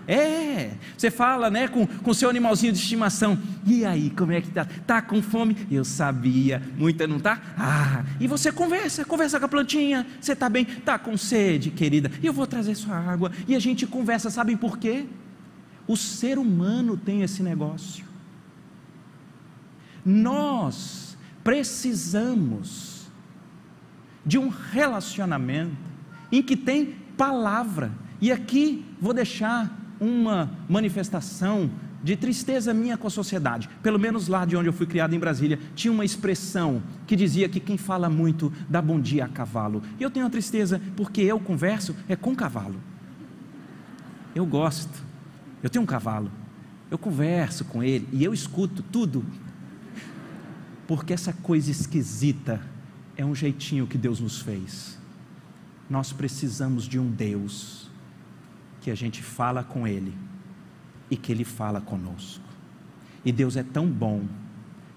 É, 0.07 0.73
você 0.95 1.09
fala, 1.09 1.49
né, 1.49 1.67
com 1.67 1.87
o 2.05 2.13
seu 2.13 2.29
animalzinho 2.29 2.71
de 2.71 2.77
estimação. 2.77 3.35
E 3.65 3.83
aí, 3.83 4.11
como 4.11 4.31
é 4.31 4.41
que 4.41 4.51
tá? 4.51 4.67
Tá 4.85 5.01
com 5.01 5.23
fome? 5.23 5.57
Eu 5.71 5.83
sabia. 5.83 6.61
Muita 6.77 7.07
não 7.07 7.19
tá? 7.19 7.41
Ah, 7.57 8.05
e 8.19 8.27
você 8.27 8.51
conversa, 8.51 9.03
conversa 9.03 9.39
com 9.39 9.47
a 9.47 9.49
plantinha. 9.49 10.05
Você 10.21 10.35
tá 10.35 10.47
bem? 10.47 10.65
Tá 10.65 10.99
com 10.99 11.17
sede, 11.17 11.71
querida? 11.71 12.11
Eu 12.21 12.31
vou 12.31 12.45
trazer 12.45 12.75
sua 12.75 12.95
água. 12.95 13.31
E 13.47 13.55
a 13.55 13.59
gente 13.59 13.87
conversa, 13.87 14.29
sabem 14.29 14.55
por 14.55 14.77
quê? 14.77 15.07
O 15.87 15.97
ser 15.97 16.37
humano 16.37 16.95
tem 16.95 17.23
esse 17.23 17.41
negócio. 17.41 18.05
Nós 20.05 21.17
precisamos 21.43 22.94
de 24.25 24.37
um 24.37 24.49
relacionamento 24.49 25.75
em 26.31 26.41
que 26.41 26.55
tem 26.55 26.95
palavra. 27.17 27.91
E 28.19 28.31
aqui 28.31 28.85
vou 28.99 29.13
deixar 29.13 29.95
uma 29.99 30.49
manifestação 30.67 31.69
de 32.03 32.15
tristeza 32.15 32.73
minha 32.73 32.97
com 32.97 33.07
a 33.07 33.09
sociedade. 33.09 33.69
Pelo 33.81 33.97
menos 33.97 34.27
lá 34.27 34.45
de 34.45 34.55
onde 34.55 34.69
eu 34.69 34.73
fui 34.73 34.85
criado 34.85 35.15
em 35.15 35.19
Brasília, 35.19 35.59
tinha 35.73 35.91
uma 35.91 36.05
expressão 36.05 36.81
que 37.07 37.15
dizia 37.15 37.49
que 37.49 37.59
quem 37.59 37.77
fala 37.77 38.09
muito 38.09 38.53
dá 38.69 38.81
bom 38.81 38.99
dia 38.99 39.25
a 39.25 39.27
cavalo. 39.27 39.81
E 39.99 40.03
eu 40.03 40.11
tenho 40.11 40.25
uma 40.25 40.31
tristeza 40.31 40.79
porque 40.95 41.21
eu 41.21 41.39
converso 41.39 41.95
é 42.07 42.15
com 42.15 42.35
cavalo. 42.35 42.75
Eu 44.35 44.45
gosto. 44.45 45.03
Eu 45.63 45.69
tenho 45.69 45.81
um 45.81 45.87
cavalo. 45.87 46.31
Eu 46.91 46.97
converso 46.97 47.65
com 47.65 47.81
ele 47.81 48.07
e 48.11 48.23
eu 48.23 48.33
escuto 48.33 48.83
tudo. 48.83 49.25
Porque 50.87 51.13
essa 51.13 51.33
coisa 51.33 51.71
esquisita 51.71 52.61
é 53.17 53.25
um 53.25 53.35
jeitinho 53.35 53.87
que 53.87 53.97
Deus 53.97 54.19
nos 54.19 54.41
fez. 54.41 54.97
Nós 55.89 56.11
precisamos 56.11 56.87
de 56.87 56.99
um 56.99 57.09
Deus 57.09 57.89
que 58.81 58.91
a 58.91 58.95
gente 58.95 59.21
fala 59.21 59.63
com 59.63 59.87
Ele 59.87 60.13
e 61.09 61.15
que 61.15 61.31
Ele 61.31 61.43
fala 61.43 61.79
conosco. 61.79 62.43
E 63.23 63.31
Deus 63.31 63.55
é 63.55 63.63
tão 63.63 63.87
bom 63.87 64.25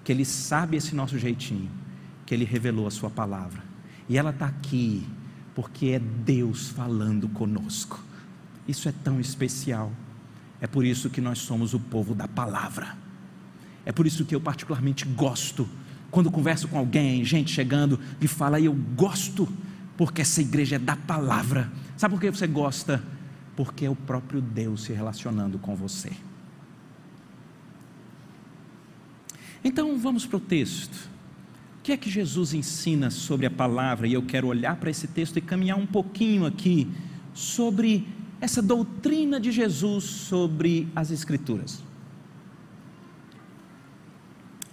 que 0.04 0.12
Ele 0.12 0.24
sabe 0.24 0.76
esse 0.76 0.94
nosso 0.94 1.18
jeitinho, 1.18 1.70
que 2.26 2.34
Ele 2.34 2.44
revelou 2.44 2.86
a 2.86 2.90
Sua 2.90 3.10
palavra. 3.10 3.62
E 4.08 4.16
ela 4.16 4.30
está 4.30 4.46
aqui 4.46 5.06
porque 5.54 5.88
é 5.88 5.98
Deus 5.98 6.68
falando 6.68 7.28
conosco. 7.28 8.02
Isso 8.66 8.88
é 8.88 8.92
tão 9.04 9.18
especial. 9.20 9.92
É 10.60 10.66
por 10.66 10.84
isso 10.84 11.10
que 11.10 11.20
nós 11.20 11.38
somos 11.38 11.74
o 11.74 11.80
povo 11.80 12.14
da 12.14 12.28
palavra. 12.28 12.96
É 13.84 13.92
por 13.92 14.06
isso 14.06 14.24
que 14.24 14.34
eu 14.34 14.40
particularmente 14.40 15.04
gosto 15.06 15.68
quando 16.10 16.30
converso 16.30 16.68
com 16.68 16.78
alguém, 16.78 17.24
gente 17.24 17.50
chegando 17.50 17.98
e 18.20 18.26
fala, 18.26 18.60
eu 18.60 18.72
gosto 18.72 19.48
porque 19.96 20.22
essa 20.22 20.40
igreja 20.40 20.76
é 20.76 20.78
da 20.78 20.96
palavra. 20.96 21.70
Sabe 21.96 22.14
por 22.14 22.20
que 22.20 22.30
você 22.30 22.46
gosta? 22.46 23.02
porque 23.58 23.86
é 23.86 23.90
o 23.90 23.96
próprio 23.96 24.40
Deus 24.40 24.84
se 24.84 24.92
relacionando 24.92 25.58
com 25.58 25.74
você. 25.74 26.12
Então 29.64 29.98
vamos 29.98 30.24
para 30.24 30.36
o 30.36 30.40
texto. 30.40 30.94
O 31.80 31.82
que 31.82 31.90
é 31.90 31.96
que 31.96 32.08
Jesus 32.08 32.54
ensina 32.54 33.10
sobre 33.10 33.46
a 33.46 33.50
palavra? 33.50 34.06
E 34.06 34.12
eu 34.12 34.22
quero 34.22 34.46
olhar 34.46 34.76
para 34.76 34.90
esse 34.90 35.08
texto 35.08 35.38
e 35.38 35.40
caminhar 35.40 35.76
um 35.76 35.86
pouquinho 35.86 36.46
aqui 36.46 36.86
sobre 37.34 38.06
essa 38.40 38.62
doutrina 38.62 39.40
de 39.40 39.50
Jesus 39.50 40.04
sobre 40.04 40.86
as 40.94 41.10
Escrituras. 41.10 41.82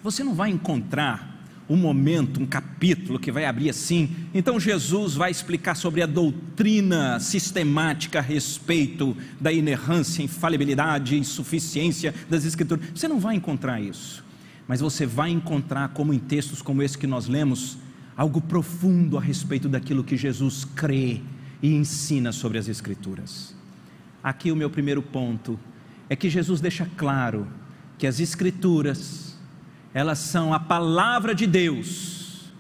Você 0.05 0.24
não 0.24 0.35
vai 0.35 0.51
encontrar 0.51 1.35
um 1.67 1.75
momento, 1.75 2.39
um 2.39 2.45
capítulo 2.45 3.17
que 3.17 3.31
vai 3.31 3.43
abrir 3.43 3.71
assim. 3.71 4.15
Então 4.35 4.59
Jesus 4.59 5.15
vai 5.15 5.31
explicar 5.31 5.74
sobre 5.74 6.03
a 6.03 6.05
doutrina 6.05 7.19
sistemática 7.19 8.19
a 8.19 8.21
respeito 8.21 9.17
da 9.41 9.51
inerrância, 9.51 10.21
infalibilidade, 10.21 11.17
insuficiência 11.17 12.13
das 12.29 12.45
Escrituras. 12.45 12.85
Você 12.93 13.07
não 13.07 13.19
vai 13.19 13.35
encontrar 13.35 13.81
isso, 13.81 14.24
mas 14.67 14.79
você 14.79 15.07
vai 15.07 15.31
encontrar, 15.31 15.89
como 15.89 16.13
em 16.13 16.19
textos 16.19 16.62
como 16.62 16.83
esse 16.83 17.00
que 17.00 17.07
nós 17.07 17.25
lemos, 17.25 17.75
algo 18.15 18.39
profundo 18.39 19.17
a 19.17 19.21
respeito 19.21 19.67
daquilo 19.67 20.03
que 20.03 20.15
Jesus 20.15 20.65
crê 20.65 21.19
e 21.63 21.74
ensina 21.74 22.31
sobre 22.31 22.59
as 22.59 22.67
Escrituras. 22.67 23.55
Aqui 24.24 24.51
o 24.51 24.55
meu 24.55 24.69
primeiro 24.69 25.01
ponto 25.01 25.59
é 26.07 26.15
que 26.15 26.29
Jesus 26.29 26.62
deixa 26.62 26.88
claro 26.95 27.47
que 27.97 28.05
as 28.05 28.19
Escrituras 28.19 29.34
elas 29.95 30.19
são 30.19 30.53
a 30.53 30.59
palavra 30.59 31.33
de 31.33 31.47
Deus. 31.47 32.51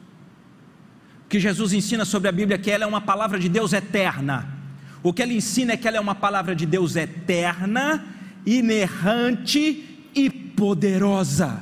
O 1.25 1.27
que 1.27 1.37
Jesus 1.37 1.73
ensina 1.73 2.05
sobre 2.05 2.29
a 2.29 2.31
Bíblia 2.31 2.55
é 2.55 2.57
que 2.57 2.71
ela 2.71 2.85
é 2.85 2.87
uma 2.87 3.01
palavra 3.01 3.37
de 3.37 3.49
Deus 3.49 3.73
eterna. 3.73 4.57
O 5.03 5.11
que 5.11 5.21
ele 5.21 5.35
ensina 5.35 5.73
é 5.73 5.77
que 5.77 5.85
ela 5.85 5.97
é 5.97 5.99
uma 5.99 6.15
palavra 6.15 6.55
de 6.55 6.65
Deus 6.65 6.95
eterna, 6.95 8.05
inerrante 8.45 10.09
e 10.15 10.29
poderosa. 10.29 11.61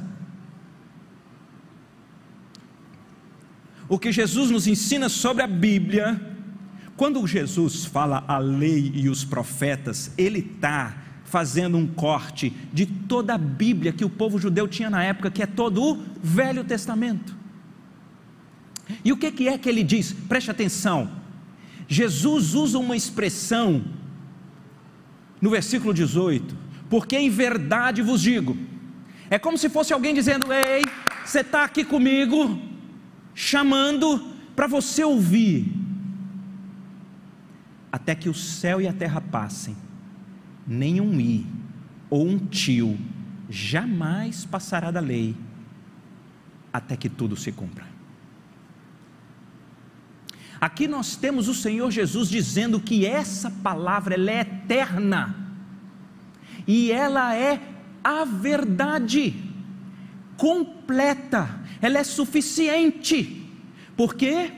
O 3.90 3.98
que 3.98 4.12
Jesus 4.12 4.52
nos 4.52 4.68
ensina 4.68 5.10
sobre 5.10 5.42
a 5.42 5.48
Bíblia, 5.48 6.22
quando 6.96 7.26
Jesus 7.26 7.84
fala 7.84 8.24
a 8.28 8.38
lei 8.38 8.92
e 8.94 9.10
os 9.10 9.26
profetas, 9.26 10.12
ele 10.20 10.38
está 10.56 10.96
fazendo 11.24 11.78
um 11.78 11.88
corte 11.88 12.52
de 12.72 12.86
toda 12.86 13.34
a 13.34 13.38
Bíblia 13.38 13.94
que 13.94 14.06
o 14.06 14.10
povo 14.10 14.38
judeu 14.38 14.68
tinha 14.68 14.90
na 14.90 15.04
época, 15.04 15.32
que 15.32 15.42
é 15.42 15.48
todo 15.48 15.82
o 15.84 16.04
Velho 16.22 16.64
Testamento. 16.64 17.36
E 19.04 19.12
o 19.12 19.18
que 19.18 19.48
é 19.48 19.58
que 19.58 19.70
ele 19.70 19.84
diz? 19.84 20.14
Preste 20.14 20.52
atenção. 20.52 21.10
Jesus 21.88 22.54
usa 22.54 22.78
uma 22.78 22.96
expressão 22.96 23.84
no 25.42 25.50
versículo 25.50 25.94
18, 25.94 26.56
porque 26.90 27.18
em 27.18 27.30
verdade 27.30 28.02
vos 28.02 28.22
digo, 28.22 28.58
é 29.30 29.38
como 29.38 29.58
se 29.58 29.70
fosse 29.70 29.94
alguém 29.94 30.14
dizendo: 30.14 30.52
Ei, 30.52 30.84
você 31.26 31.40
está 31.40 31.64
aqui 31.64 31.84
comigo, 31.84 32.60
chamando 33.34 34.26
para 34.56 34.68
você 34.68 35.04
ouvir, 35.04 35.74
até 37.92 38.16
que 38.16 38.30
o 38.30 38.34
céu 38.34 38.80
e 38.82 38.88
a 38.88 38.94
terra 38.94 39.22
passem, 39.22 39.76
nem 40.66 41.02
um 41.02 41.20
i 41.20 41.46
ou 42.10 42.28
um 42.28 42.38
tio 42.38 42.98
jamais 43.50 44.46
passará 44.46 44.92
da 44.92 45.00
lei 45.00 45.36
até 46.72 46.96
que 46.96 47.10
tudo 47.10 47.36
se 47.36 47.52
cumpra. 47.52 47.86
Aqui 50.60 50.88
nós 50.88 51.16
temos 51.16 51.48
o 51.48 51.54
Senhor 51.54 51.92
Jesus 51.92 52.30
dizendo 52.30 52.80
que 52.80 53.06
essa 53.06 53.52
palavra 53.52 54.16
ela 54.16 54.32
é 54.32 54.40
eterna 54.40 55.36
e 56.66 56.92
ela 56.92 57.36
é 57.36 57.62
a 58.04 58.24
verdade 58.24 59.36
completa, 60.38 61.60
ela 61.82 62.00
é 62.00 62.04
suficiente. 62.04 63.46
Por 63.96 64.16
quê? 64.16 64.52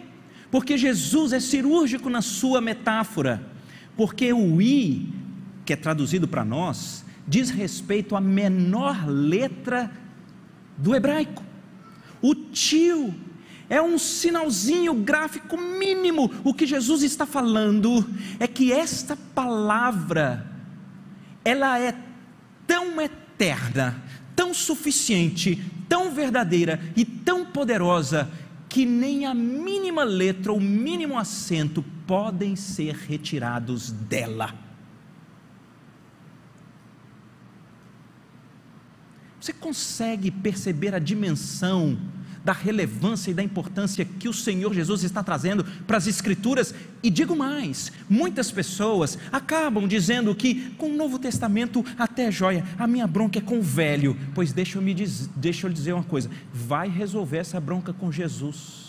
Porque 0.52 0.78
Jesus 0.78 1.34
é 1.34 1.40
cirúrgico 1.40 2.10
na 2.10 2.22
sua 2.22 2.62
metáfora, 2.62 3.46
porque 3.98 4.32
o 4.32 4.62
i 4.62 5.12
que 5.66 5.74
é 5.74 5.76
traduzido 5.76 6.28
para 6.28 6.46
nós, 6.46 7.04
diz 7.28 7.50
respeito 7.50 8.16
à 8.16 8.22
menor 8.22 9.08
letra 9.08 9.92
do 10.78 10.96
hebraico. 10.96 11.44
O 12.22 12.36
tio 12.36 13.14
é 13.70 13.82
um 13.82 13.98
sinalzinho 13.98 14.94
gráfico 14.94 15.58
mínimo. 15.58 16.32
O 16.44 16.54
que 16.54 16.68
Jesus 16.68 17.02
está 17.02 17.26
falando 17.26 18.08
é 18.40 18.48
que 18.48 18.72
esta 18.72 19.18
palavra 19.34 20.46
ela 21.44 21.80
é 21.80 21.96
tão 22.68 23.02
eterna, 23.02 24.04
tão 24.36 24.54
suficiente, 24.54 25.64
tão 25.90 26.12
verdadeira 26.12 26.80
e 26.96 27.04
tão 27.04 27.46
poderosa 27.46 28.30
que 28.68 28.86
nem 28.86 29.26
a 29.26 29.34
mínima 29.34 30.04
letra 30.04 30.52
ou 30.52 30.60
mínimo 30.60 31.18
acento 31.18 31.84
podem 32.06 32.56
ser 32.56 32.94
retirados 32.94 33.92
dela. 33.92 34.65
Você 39.46 39.54
consegue 39.54 40.32
perceber 40.32 40.96
a 40.96 40.98
dimensão 40.98 41.96
da 42.44 42.52
relevância 42.52 43.30
e 43.30 43.34
da 43.36 43.44
importância 43.44 44.04
que 44.04 44.28
o 44.28 44.34
Senhor 44.34 44.74
Jesus 44.74 45.04
está 45.04 45.22
trazendo 45.22 45.64
para 45.86 45.98
as 45.98 46.08
Escrituras. 46.08 46.74
E 47.04 47.12
digo 47.12 47.36
mais: 47.36 47.92
muitas 48.10 48.50
pessoas 48.50 49.20
acabam 49.32 49.88
dizendo 49.88 50.34
que 50.34 50.72
com 50.80 50.90
o 50.90 50.98
Novo 50.98 51.20
Testamento 51.20 51.86
até 51.96 52.32
joia, 52.32 52.66
a 52.76 52.88
minha 52.88 53.06
bronca 53.06 53.38
é 53.38 53.42
com 53.42 53.60
o 53.60 53.62
velho. 53.62 54.18
Pois 54.34 54.52
deixa 54.52 54.80
eu, 54.80 54.82
me 54.82 54.96
diz, 54.96 55.30
deixa 55.36 55.68
eu 55.68 55.72
dizer 55.72 55.94
uma 55.94 56.04
coisa: 56.04 56.28
vai 56.52 56.90
resolver 56.90 57.38
essa 57.38 57.60
bronca 57.60 57.94
com 57.94 58.12
Jesus 58.12 58.84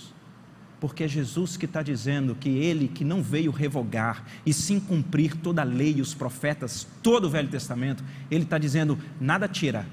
porque 0.81 1.05
é 1.05 1.09
Jesus 1.09 1.57
que 1.57 1.65
está 1.67 1.83
dizendo 1.83 2.35
que 2.35 2.49
ele 2.49 2.89
que 2.89 3.05
não 3.05 3.23
veio 3.23 3.51
revogar 3.51 4.25
e 4.45 4.55
sim 4.55 4.81
cumprir 4.81 5.35
toda 5.35 5.61
a 5.61 5.65
lei 5.65 5.97
e 5.97 6.01
os 6.01 6.15
profetas, 6.15 6.87
todo 7.03 7.27
o 7.27 7.31
Velho 7.31 7.49
Testamento, 7.49 8.03
ele 8.31 8.45
está 8.45 8.57
dizendo: 8.57 8.99
nada 9.21 9.49
tira, 9.49 9.87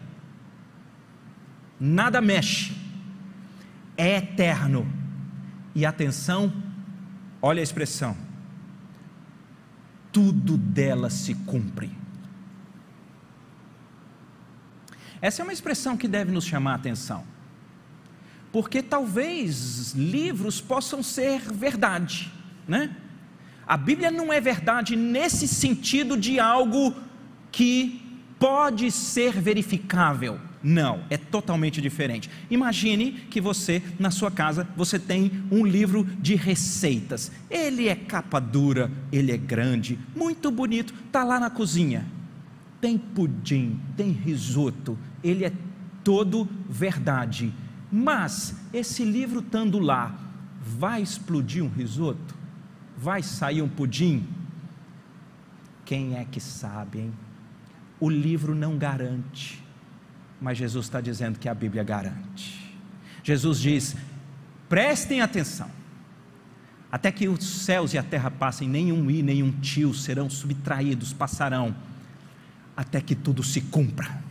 nada 1.83 2.21
mexe, 2.21 2.73
é 3.97 4.15
eterno. 4.15 4.87
E 5.75 5.85
atenção, 5.85 6.53
olha 7.41 7.59
a 7.59 7.63
expressão: 7.63 8.15
tudo 10.11 10.57
dela 10.57 11.09
se 11.09 11.35
cumpre. 11.35 11.91
Essa 15.21 15.41
é 15.41 15.43
uma 15.43 15.53
expressão 15.53 15.97
que 15.97 16.07
deve 16.07 16.31
nos 16.31 16.45
chamar 16.45 16.71
a 16.71 16.75
atenção, 16.75 17.25
porque 18.51 18.81
talvez 18.81 19.93
livros 19.93 20.61
possam 20.61 21.03
ser 21.03 21.41
verdade, 21.41 22.31
né? 22.65 22.95
A 23.65 23.77
Bíblia 23.77 24.11
não 24.11 24.31
é 24.31 24.39
verdade 24.39 24.95
nesse 24.95 25.47
sentido 25.47 26.17
de 26.17 26.39
algo 26.39 26.93
que 27.51 28.21
pode 28.37 28.91
ser 28.91 29.39
verificável. 29.39 30.39
Não, 30.63 31.03
é 31.10 31.17
totalmente 31.17 31.82
diferente. 31.82 32.29
Imagine 32.50 33.12
que 33.12 33.41
você, 33.41 33.84
na 34.00 34.10
sua 34.10 34.32
casa, 34.32 34.65
você 34.77 34.98
tem 34.98 35.43
um 35.51 35.65
livro 35.65 36.05
de 36.22 36.36
receitas. 36.36 37.34
Ele 37.50 37.89
é 37.89 37.96
capa 37.96 38.39
dura, 38.39 38.89
ele 39.12 39.34
é 39.34 39.38
grande, 39.38 40.00
muito 40.15 40.50
bonito, 40.50 40.93
está 41.05 41.22
lá 41.25 41.38
na 41.38 41.50
cozinha. 41.50 42.05
Tem 42.79 42.98
pudim, 42.98 43.77
tem 43.98 44.12
risoto, 44.12 44.98
ele 45.22 45.43
é 45.43 45.51
todo 46.01 46.48
verdade. 46.70 47.53
Mas 47.91 48.55
esse 48.74 49.03
livro 49.03 49.39
estando 49.41 49.79
lá, 49.79 50.17
vai 50.62 51.01
explodir 51.01 51.62
um 51.62 51.70
risoto? 51.70 52.36
Vai 52.98 53.22
sair 53.22 53.62
um 53.62 53.67
pudim? 53.67 54.25
Quem 55.84 56.15
é 56.15 56.24
que 56.24 56.39
sabe, 56.39 57.00
hein? 57.00 57.13
O 58.00 58.10
livro 58.10 58.55
não 58.55 58.77
garante 58.77 59.63
mas 60.43 60.57
Jesus 60.57 60.85
está 60.85 61.00
dizendo 61.00 61.39
que 61.39 61.47
a 61.47 61.53
Bíblia 61.53 61.83
garante. 61.83 62.69
Jesus 63.23 63.59
diz: 63.62 63.95
prestem 64.67 65.21
atenção, 65.21 65.71
até 66.91 67.09
que 67.13 67.29
os 67.29 67.43
céus 67.43 67.93
e 67.93 67.97
a 67.97 68.03
terra 68.03 68.29
passem, 68.29 68.67
nenhum 68.67 69.09
i, 69.09 69.23
nenhum 69.23 69.51
tio 69.62 69.93
serão 69.93 70.29
subtraídos, 70.29 71.13
passarão, 71.13 71.73
até 72.75 73.00
que 73.00 73.15
tudo 73.15 73.41
se 73.41 73.62
cumpra. 73.62 74.21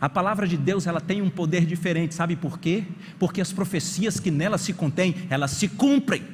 A 0.00 0.08
palavra 0.08 0.48
de 0.48 0.56
Deus 0.56 0.88
ela 0.88 1.00
tem 1.00 1.22
um 1.22 1.30
poder 1.30 1.64
diferente, 1.64 2.12
sabe 2.12 2.34
por 2.34 2.58
quê? 2.58 2.84
Porque 3.16 3.40
as 3.40 3.52
profecias 3.52 4.18
que 4.18 4.32
nela 4.32 4.58
se 4.58 4.72
contêm, 4.72 5.14
elas 5.30 5.52
se 5.52 5.68
cumprem. 5.68 6.24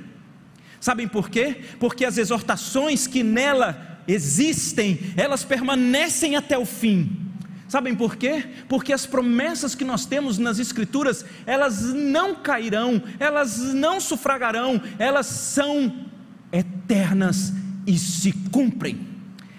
Sabem 0.80 1.06
por 1.06 1.28
quê? 1.28 1.64
Porque 1.78 2.04
as 2.04 2.16
exortações 2.16 3.06
que 3.06 3.22
nela 3.22 4.00
existem, 4.08 4.98
elas 5.16 5.44
permanecem 5.44 6.34
até 6.34 6.56
o 6.56 6.64
fim. 6.64 7.25
Sabem 7.68 7.96
por 7.96 8.16
quê? 8.16 8.48
Porque 8.68 8.92
as 8.92 9.06
promessas 9.06 9.74
que 9.74 9.84
nós 9.84 10.06
temos 10.06 10.38
nas 10.38 10.58
Escrituras, 10.58 11.24
elas 11.44 11.82
não 11.92 12.36
cairão, 12.36 13.02
elas 13.18 13.58
não 13.74 14.00
sufragarão, 14.00 14.80
elas 14.98 15.26
são 15.26 16.06
eternas 16.52 17.52
e 17.86 17.98
se 17.98 18.32
cumprem. 18.32 19.06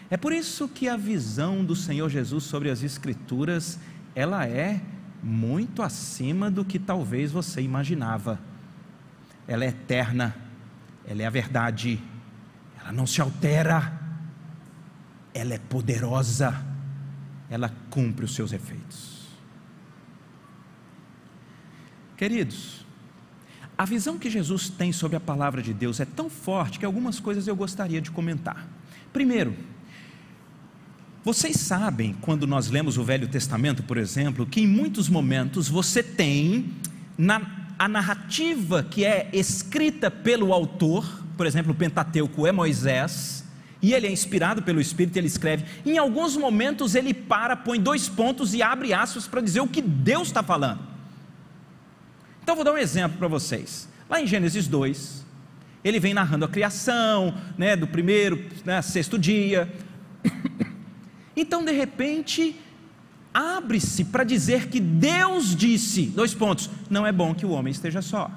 É 0.09 0.15
por 0.15 0.31
isso 0.31 0.69
que 0.69 0.87
a 0.87 0.95
visão 0.95 1.65
do 1.65 1.75
Senhor 1.75 2.09
Jesus 2.09 2.45
sobre 2.45 2.69
as 2.69 2.81
Escrituras, 2.81 3.77
ela 4.15 4.47
é 4.47 4.81
muito 5.21 5.81
acima 5.81 6.49
do 6.49 6.63
que 6.63 6.79
talvez 6.79 7.31
você 7.31 7.61
imaginava. 7.61 8.39
Ela 9.45 9.65
é 9.65 9.67
eterna, 9.67 10.33
ela 11.05 11.23
é 11.23 11.25
a 11.25 11.29
verdade, 11.29 12.01
ela 12.79 12.93
não 12.93 13.05
se 13.05 13.19
altera, 13.19 13.99
ela 15.33 15.53
é 15.53 15.59
poderosa 15.59 16.76
ela 17.49 17.73
cumpre 17.89 18.25
os 18.25 18.33
seus 18.33 18.51
efeitos. 18.51 19.27
Queridos, 22.15 22.85
a 23.77 23.85
visão 23.85 24.17
que 24.17 24.29
Jesus 24.29 24.69
tem 24.69 24.91
sobre 24.91 25.15
a 25.15 25.19
palavra 25.19 25.61
de 25.61 25.73
Deus 25.73 25.99
é 25.99 26.05
tão 26.05 26.29
forte 26.29 26.79
que 26.79 26.85
algumas 26.85 27.19
coisas 27.19 27.47
eu 27.47 27.55
gostaria 27.55 28.01
de 28.01 28.09
comentar. 28.09 28.67
Primeiro, 29.13 29.55
vocês 31.23 31.57
sabem, 31.57 32.15
quando 32.21 32.47
nós 32.47 32.69
lemos 32.69 32.97
o 32.97 33.03
Velho 33.03 33.27
Testamento, 33.27 33.83
por 33.83 33.97
exemplo, 33.97 34.45
que 34.45 34.61
em 34.61 34.67
muitos 34.67 35.09
momentos 35.09 35.67
você 35.67 36.01
tem 36.01 36.73
na, 37.17 37.73
a 37.77 37.87
narrativa 37.87 38.81
que 38.81 39.05
é 39.05 39.29
escrita 39.33 40.09
pelo 40.09 40.53
autor, 40.53 41.23
por 41.35 41.45
exemplo, 41.45 41.71
o 41.71 41.75
Pentateuco 41.75 42.47
é 42.47 42.51
Moisés, 42.51 43.43
e 43.81 43.93
ele 43.93 44.07
é 44.07 44.11
inspirado 44.11 44.63
pelo 44.63 44.81
Espírito, 44.81 45.17
ele 45.17 45.27
escreve. 45.27 45.65
Em 45.85 45.97
alguns 45.97 46.35
momentos 46.35 46.95
ele 46.95 47.13
para, 47.13 47.55
põe 47.55 47.79
dois 47.79 48.09
pontos 48.09 48.53
e 48.53 48.61
abre 48.61 48.93
aspas 48.93 49.27
para 49.27 49.41
dizer 49.41 49.61
o 49.61 49.67
que 49.67 49.81
Deus 49.81 50.27
está 50.27 50.41
falando. 50.41 50.79
Então 52.41 52.55
vou 52.55 52.63
dar 52.63 52.73
um 52.73 52.77
exemplo 52.77 53.17
para 53.17 53.27
vocês. 53.27 53.87
Lá 54.09 54.21
em 54.21 54.25
Gênesis 54.25 54.67
2, 54.67 55.25
ele 55.83 55.99
vem 55.99 56.13
narrando 56.13 56.45
a 56.45 56.47
criação, 56.47 57.35
né, 57.57 57.75
do 57.75 57.87
primeiro, 57.87 58.43
né, 58.65 58.81
sexto 58.81 59.17
dia. 59.17 59.71
Então 61.39 61.63
de 61.63 61.71
repente 61.71 62.59
abre-se 63.31 64.05
para 64.05 64.23
dizer 64.23 64.69
que 64.69 64.79
Deus 64.79 65.55
disse, 65.55 66.07
dois 66.07 66.33
pontos, 66.33 66.67
não 66.89 67.05
é 67.05 67.11
bom 67.11 67.35
que 67.35 67.45
o 67.45 67.51
homem 67.51 67.69
esteja 67.69 68.01
só. 68.01 68.31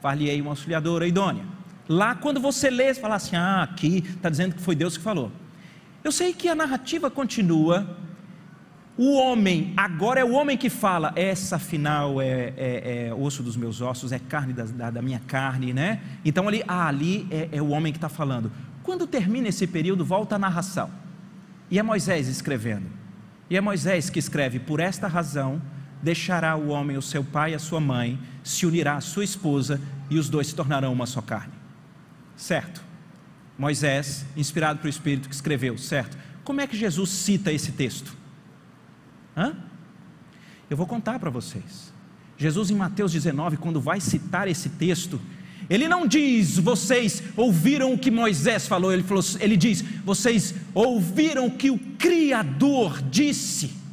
Far-lhe-ei 0.00 0.40
uma 0.40 0.52
auxiliadora 0.52 1.04
idônea. 1.04 1.53
Lá, 1.88 2.14
quando 2.14 2.40
você 2.40 2.70
lê, 2.70 2.92
você 2.92 3.00
fala 3.00 3.16
assim: 3.16 3.36
ah, 3.36 3.62
aqui 3.62 4.04
está 4.06 4.28
dizendo 4.28 4.54
que 4.54 4.62
foi 4.62 4.74
Deus 4.74 4.96
que 4.96 5.02
falou. 5.02 5.30
Eu 6.02 6.12
sei 6.12 6.32
que 6.32 6.48
a 6.48 6.54
narrativa 6.54 7.10
continua. 7.10 7.98
O 8.96 9.16
homem, 9.16 9.72
agora 9.76 10.20
é 10.20 10.24
o 10.24 10.34
homem 10.34 10.56
que 10.56 10.70
fala, 10.70 11.12
essa 11.16 11.56
afinal 11.56 12.22
é, 12.22 12.52
é, 12.56 13.06
é 13.08 13.14
osso 13.14 13.42
dos 13.42 13.56
meus 13.56 13.80
ossos, 13.80 14.12
é 14.12 14.20
carne 14.20 14.52
da, 14.52 14.62
da, 14.64 14.90
da, 14.90 15.02
minha 15.02 15.20
carne, 15.26 15.72
né? 15.72 16.00
Então 16.24 16.46
ali, 16.46 16.62
ah, 16.68 16.86
ali 16.86 17.26
é, 17.28 17.48
é 17.50 17.60
o 17.60 17.70
homem 17.70 17.92
que 17.92 17.96
está 17.96 18.08
falando. 18.08 18.52
Quando 18.84 19.04
termina 19.04 19.48
esse 19.48 19.66
período, 19.66 20.04
volta 20.04 20.36
a 20.36 20.38
narração. 20.38 20.90
E 21.68 21.78
é 21.78 21.82
Moisés 21.82 22.28
escrevendo. 22.28 22.86
E 23.50 23.56
é 23.56 23.60
Moisés 23.60 24.10
que 24.10 24.18
escreve: 24.18 24.60
Por 24.60 24.78
esta 24.78 25.08
razão 25.08 25.60
deixará 26.00 26.54
o 26.54 26.68
homem 26.68 26.96
o 26.96 27.02
seu 27.02 27.24
pai 27.24 27.52
e 27.52 27.54
a 27.54 27.58
sua 27.58 27.80
mãe, 27.80 28.18
se 28.44 28.64
unirá 28.64 28.96
à 28.96 29.00
sua 29.00 29.24
esposa, 29.24 29.80
e 30.08 30.18
os 30.18 30.28
dois 30.28 30.48
se 30.48 30.54
tornarão 30.54 30.92
uma 30.92 31.06
só 31.06 31.20
carne. 31.20 31.63
Certo. 32.36 32.82
Moisés, 33.58 34.24
inspirado 34.36 34.80
pelo 34.80 34.90
Espírito, 34.90 35.28
que 35.28 35.34
escreveu, 35.34 35.78
certo. 35.78 36.16
Como 36.42 36.60
é 36.60 36.66
que 36.66 36.76
Jesus 36.76 37.10
cita 37.10 37.52
esse 37.52 37.72
texto? 37.72 38.14
Hã? 39.36 39.56
Eu 40.68 40.76
vou 40.76 40.86
contar 40.86 41.18
para 41.18 41.30
vocês. 41.30 41.92
Jesus, 42.36 42.70
em 42.70 42.74
Mateus 42.74 43.12
19, 43.12 43.56
quando 43.56 43.80
vai 43.80 44.00
citar 44.00 44.48
esse 44.48 44.68
texto, 44.70 45.20
ele 45.70 45.88
não 45.88 46.06
diz, 46.06 46.58
vocês 46.58 47.22
ouviram 47.36 47.92
o 47.92 47.98
que 47.98 48.10
Moisés 48.10 48.66
falou, 48.66 48.92
ele, 48.92 49.02
falou, 49.02 49.22
ele 49.40 49.56
diz, 49.56 49.82
vocês 50.04 50.54
ouviram 50.74 51.46
o 51.46 51.50
que 51.50 51.70
o 51.70 51.78
Criador 51.78 53.00
disse. 53.02 53.83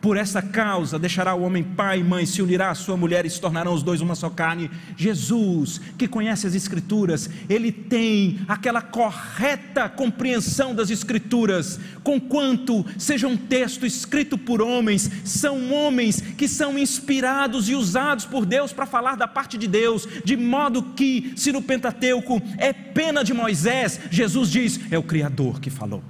Por 0.00 0.16
essa 0.16 0.40
causa 0.40 0.98
deixará 0.98 1.34
o 1.34 1.42
homem 1.42 1.64
pai 1.64 1.98
e 1.98 2.04
mãe, 2.04 2.24
se 2.24 2.40
unirá 2.40 2.70
à 2.70 2.74
sua 2.74 2.96
mulher 2.96 3.26
e 3.26 3.30
se 3.30 3.40
tornarão 3.40 3.74
os 3.74 3.82
dois 3.82 4.00
uma 4.00 4.14
só 4.14 4.30
carne. 4.30 4.70
Jesus, 4.96 5.80
que 5.98 6.06
conhece 6.06 6.46
as 6.46 6.54
Escrituras, 6.54 7.28
ele 7.48 7.72
tem 7.72 8.40
aquela 8.46 8.80
correta 8.80 9.88
compreensão 9.88 10.72
das 10.72 10.90
Escrituras, 10.90 11.80
conquanto 12.04 12.86
seja 12.96 13.26
um 13.26 13.36
texto 13.36 13.84
escrito 13.84 14.38
por 14.38 14.62
homens, 14.62 15.10
são 15.24 15.72
homens 15.72 16.20
que 16.20 16.46
são 16.46 16.78
inspirados 16.78 17.68
e 17.68 17.74
usados 17.74 18.24
por 18.24 18.46
Deus 18.46 18.72
para 18.72 18.86
falar 18.86 19.16
da 19.16 19.26
parte 19.26 19.58
de 19.58 19.66
Deus, 19.66 20.06
de 20.24 20.36
modo 20.36 20.82
que, 20.94 21.32
se 21.34 21.50
no 21.50 21.60
Pentateuco 21.60 22.40
é 22.56 22.72
pena 22.72 23.24
de 23.24 23.34
Moisés, 23.34 23.98
Jesus 24.10 24.50
diz: 24.50 24.80
é 24.92 24.98
o 24.98 25.02
Criador 25.02 25.60
que 25.60 25.70
falou. 25.70 26.02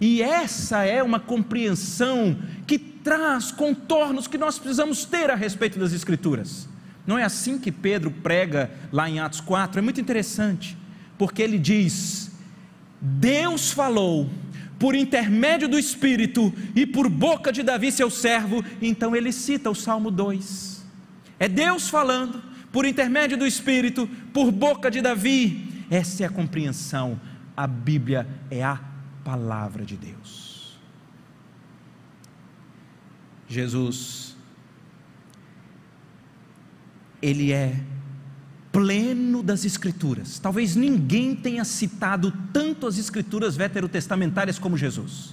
E 0.00 0.22
essa 0.22 0.84
é 0.84 1.02
uma 1.02 1.18
compreensão 1.18 2.36
que 2.66 2.78
traz 2.78 3.50
contornos 3.50 4.26
que 4.26 4.36
nós 4.36 4.58
precisamos 4.58 5.04
ter 5.04 5.30
a 5.30 5.34
respeito 5.34 5.78
das 5.78 5.92
Escrituras. 5.92 6.68
Não 7.06 7.18
é 7.18 7.24
assim 7.24 7.58
que 7.58 7.72
Pedro 7.72 8.10
prega 8.10 8.70
lá 8.92 9.08
em 9.08 9.18
Atos 9.20 9.40
4? 9.40 9.78
É 9.78 9.82
muito 9.82 10.00
interessante, 10.00 10.76
porque 11.16 11.42
ele 11.42 11.58
diz: 11.58 12.30
Deus 13.00 13.70
falou 13.70 14.28
por 14.78 14.94
intermédio 14.94 15.68
do 15.68 15.78
Espírito 15.78 16.52
e 16.74 16.86
por 16.86 17.08
boca 17.08 17.52
de 17.52 17.62
Davi, 17.62 17.90
seu 17.90 18.10
servo. 18.10 18.64
Então 18.80 19.16
ele 19.16 19.32
cita 19.32 19.70
o 19.70 19.74
Salmo 19.74 20.10
2. 20.10 20.84
É 21.38 21.48
Deus 21.48 21.88
falando, 21.88 22.42
por 22.70 22.84
intermédio 22.84 23.36
do 23.36 23.46
Espírito, 23.46 24.08
por 24.32 24.50
boca 24.50 24.90
de 24.90 25.00
Davi. 25.00 25.84
Essa 25.90 26.22
é 26.22 26.26
a 26.26 26.30
compreensão. 26.30 27.20
A 27.56 27.66
Bíblia 27.66 28.26
é 28.50 28.62
a 28.62 28.78
palavra 29.30 29.84
de 29.84 29.96
Deus. 29.96 30.76
Jesus, 33.48 34.36
Ele 37.22 37.52
é 37.52 37.80
pleno 38.72 39.40
das 39.40 39.64
Escrituras. 39.64 40.40
Talvez 40.40 40.74
ninguém 40.74 41.36
tenha 41.36 41.64
citado 41.64 42.32
tanto 42.52 42.88
as 42.88 42.98
Escrituras 42.98 43.56
veterotestamentárias 43.56 44.58
como 44.58 44.76
Jesus. 44.76 45.32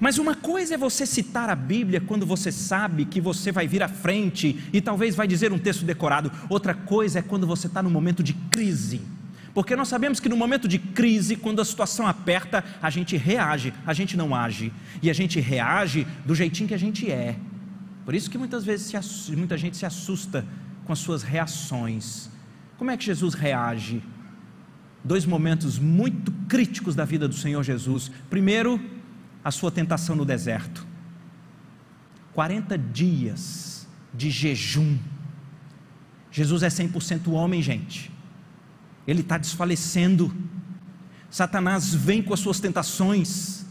Mas 0.00 0.16
uma 0.16 0.34
coisa 0.34 0.74
é 0.74 0.78
você 0.78 1.04
citar 1.04 1.50
a 1.50 1.54
Bíblia 1.54 2.00
quando 2.00 2.24
você 2.24 2.50
sabe 2.50 3.04
que 3.04 3.20
você 3.20 3.52
vai 3.52 3.66
vir 3.66 3.82
à 3.82 3.88
frente 3.88 4.64
e 4.72 4.80
talvez 4.80 5.14
vai 5.14 5.26
dizer 5.26 5.52
um 5.52 5.58
texto 5.58 5.84
decorado. 5.84 6.32
Outra 6.48 6.72
coisa 6.74 7.18
é 7.18 7.22
quando 7.22 7.46
você 7.46 7.66
está 7.66 7.82
no 7.82 7.90
momento 7.90 8.22
de 8.22 8.32
crise. 8.32 9.02
Porque 9.54 9.74
nós 9.74 9.88
sabemos 9.88 10.20
que 10.20 10.28
no 10.28 10.36
momento 10.36 10.68
de 10.68 10.78
crise, 10.78 11.36
quando 11.36 11.60
a 11.60 11.64
situação 11.64 12.06
aperta, 12.06 12.64
a 12.80 12.90
gente 12.90 13.16
reage, 13.16 13.72
a 13.86 13.92
gente 13.92 14.16
não 14.16 14.34
age. 14.34 14.72
E 15.02 15.10
a 15.10 15.12
gente 15.12 15.40
reage 15.40 16.06
do 16.24 16.34
jeitinho 16.34 16.68
que 16.68 16.74
a 16.74 16.78
gente 16.78 17.10
é. 17.10 17.36
Por 18.04 18.14
isso 18.14 18.30
que 18.30 18.38
muitas 18.38 18.64
vezes 18.64 18.92
muita 19.30 19.58
gente 19.58 19.76
se 19.76 19.84
assusta 19.84 20.44
com 20.84 20.92
as 20.92 20.98
suas 20.98 21.22
reações. 21.22 22.30
Como 22.78 22.90
é 22.90 22.96
que 22.96 23.04
Jesus 23.04 23.34
reage? 23.34 24.02
Dois 25.04 25.26
momentos 25.26 25.78
muito 25.78 26.32
críticos 26.48 26.94
da 26.94 27.04
vida 27.04 27.28
do 27.28 27.34
Senhor 27.34 27.62
Jesus. 27.62 28.10
Primeiro, 28.30 28.80
a 29.44 29.50
sua 29.50 29.70
tentação 29.70 30.16
no 30.16 30.24
deserto. 30.24 30.86
40 32.32 32.78
dias 32.78 33.86
de 34.14 34.30
jejum. 34.30 34.96
Jesus 36.30 36.62
é 36.62 36.68
100% 36.68 37.28
homem, 37.32 37.60
gente. 37.60 38.10
Ele 39.08 39.22
está 39.22 39.38
desfalecendo. 39.38 40.32
Satanás 41.30 41.94
vem 41.94 42.22
com 42.22 42.34
as 42.34 42.40
suas 42.40 42.60
tentações, 42.60 43.64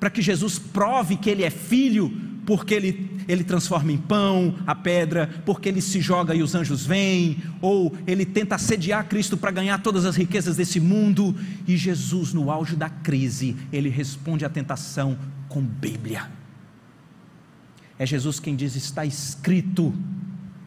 para 0.00 0.10
que 0.10 0.20
Jesus 0.20 0.58
prove 0.58 1.16
que 1.16 1.30
ele 1.30 1.44
é 1.44 1.50
filho, 1.50 2.10
porque 2.44 2.74
ele, 2.74 3.10
ele 3.28 3.44
transforma 3.44 3.92
em 3.92 3.96
pão 3.96 4.56
a 4.66 4.74
pedra, 4.74 5.42
porque 5.46 5.68
ele 5.68 5.80
se 5.80 6.00
joga 6.00 6.34
e 6.34 6.42
os 6.42 6.56
anjos 6.56 6.84
vêm, 6.84 7.38
ou 7.60 7.96
ele 8.08 8.26
tenta 8.26 8.56
assediar 8.56 9.08
Cristo 9.08 9.36
para 9.36 9.52
ganhar 9.52 9.80
todas 9.82 10.04
as 10.04 10.16
riquezas 10.16 10.56
desse 10.56 10.80
mundo, 10.80 11.34
e 11.66 11.76
Jesus, 11.76 12.32
no 12.32 12.50
auge 12.50 12.74
da 12.74 12.90
crise, 12.90 13.56
ele 13.72 13.88
responde 13.88 14.44
à 14.44 14.48
tentação 14.48 15.16
com 15.48 15.62
Bíblia. 15.62 16.28
É 17.98 18.04
Jesus 18.04 18.40
quem 18.40 18.56
diz: 18.56 18.74
está 18.74 19.06
escrito, 19.06 19.94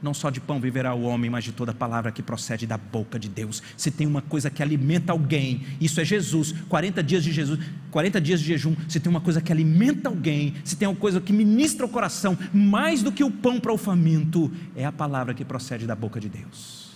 não 0.02 0.14
só 0.14 0.30
de 0.30 0.40
pão 0.40 0.60
viverá 0.60 0.94
o 0.94 1.04
homem, 1.04 1.30
mas 1.30 1.44
de 1.44 1.52
toda 1.52 1.74
palavra 1.74 2.12
que 2.12 2.24
procede 2.24 2.66
da 2.66 2.78
boca 2.78 3.20
de 3.20 3.28
Deus. 3.28 3.62
Se 3.76 3.92
tem 3.92 4.08
uma 4.08 4.22
coisa 4.22 4.50
que 4.50 4.64
alimenta 4.64 5.12
alguém, 5.12 5.62
isso 5.80 6.00
é 6.00 6.06
Jesus. 6.06 6.54
40 6.70 7.04
dias 7.04 7.24
de 7.24 7.32
Jesus, 7.32 7.60
40 7.92 8.22
dias 8.22 8.40
de 8.40 8.48
jejum. 8.48 8.76
Se 8.88 9.00
tem 9.00 9.10
uma 9.10 9.20
coisa 9.20 9.42
que 9.42 9.52
alimenta 9.52 10.10
alguém, 10.10 10.54
se 10.64 10.76
tem 10.76 10.88
uma 10.88 10.96
coisa 10.96 11.20
que 11.20 11.34
ministra 11.34 11.86
o 11.86 11.90
coração, 11.90 12.38
mais 12.54 13.04
do 13.04 13.12
que 13.12 13.24
o 13.24 13.32
pão 13.32 13.60
para 13.60 13.74
o 13.74 13.78
faminto, 13.78 14.52
é 14.76 14.86
a 14.86 14.92
palavra 14.92 15.34
que 15.34 15.44
procede 15.44 15.86
da 15.86 15.96
boca 15.96 16.20
de 16.20 16.30
Deus. 16.30 16.90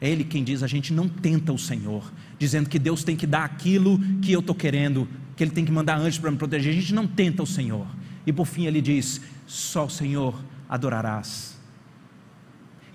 É 0.00 0.08
Ele 0.08 0.22
quem 0.22 0.44
diz: 0.44 0.62
a 0.62 0.66
gente 0.66 0.92
não 0.92 1.08
tenta 1.08 1.52
o 1.52 1.58
Senhor, 1.58 2.12
dizendo 2.38 2.68
que 2.68 2.78
Deus 2.78 3.02
tem 3.02 3.16
que 3.16 3.26
dar 3.26 3.44
aquilo 3.44 3.98
que 4.20 4.32
eu 4.32 4.40
estou 4.40 4.54
querendo, 4.54 5.08
que 5.34 5.42
Ele 5.42 5.50
tem 5.50 5.64
que 5.64 5.72
mandar 5.72 5.98
antes 5.98 6.18
para 6.18 6.30
me 6.30 6.36
proteger. 6.36 6.72
A 6.72 6.76
gente 6.76 6.94
não 6.94 7.06
tenta 7.06 7.42
o 7.42 7.46
Senhor. 7.46 7.86
E 8.26 8.32
por 8.32 8.46
fim 8.46 8.66
Ele 8.66 8.82
diz: 8.82 9.20
só 9.46 9.86
o 9.86 9.90
Senhor 9.90 10.38
adorarás 10.68 11.57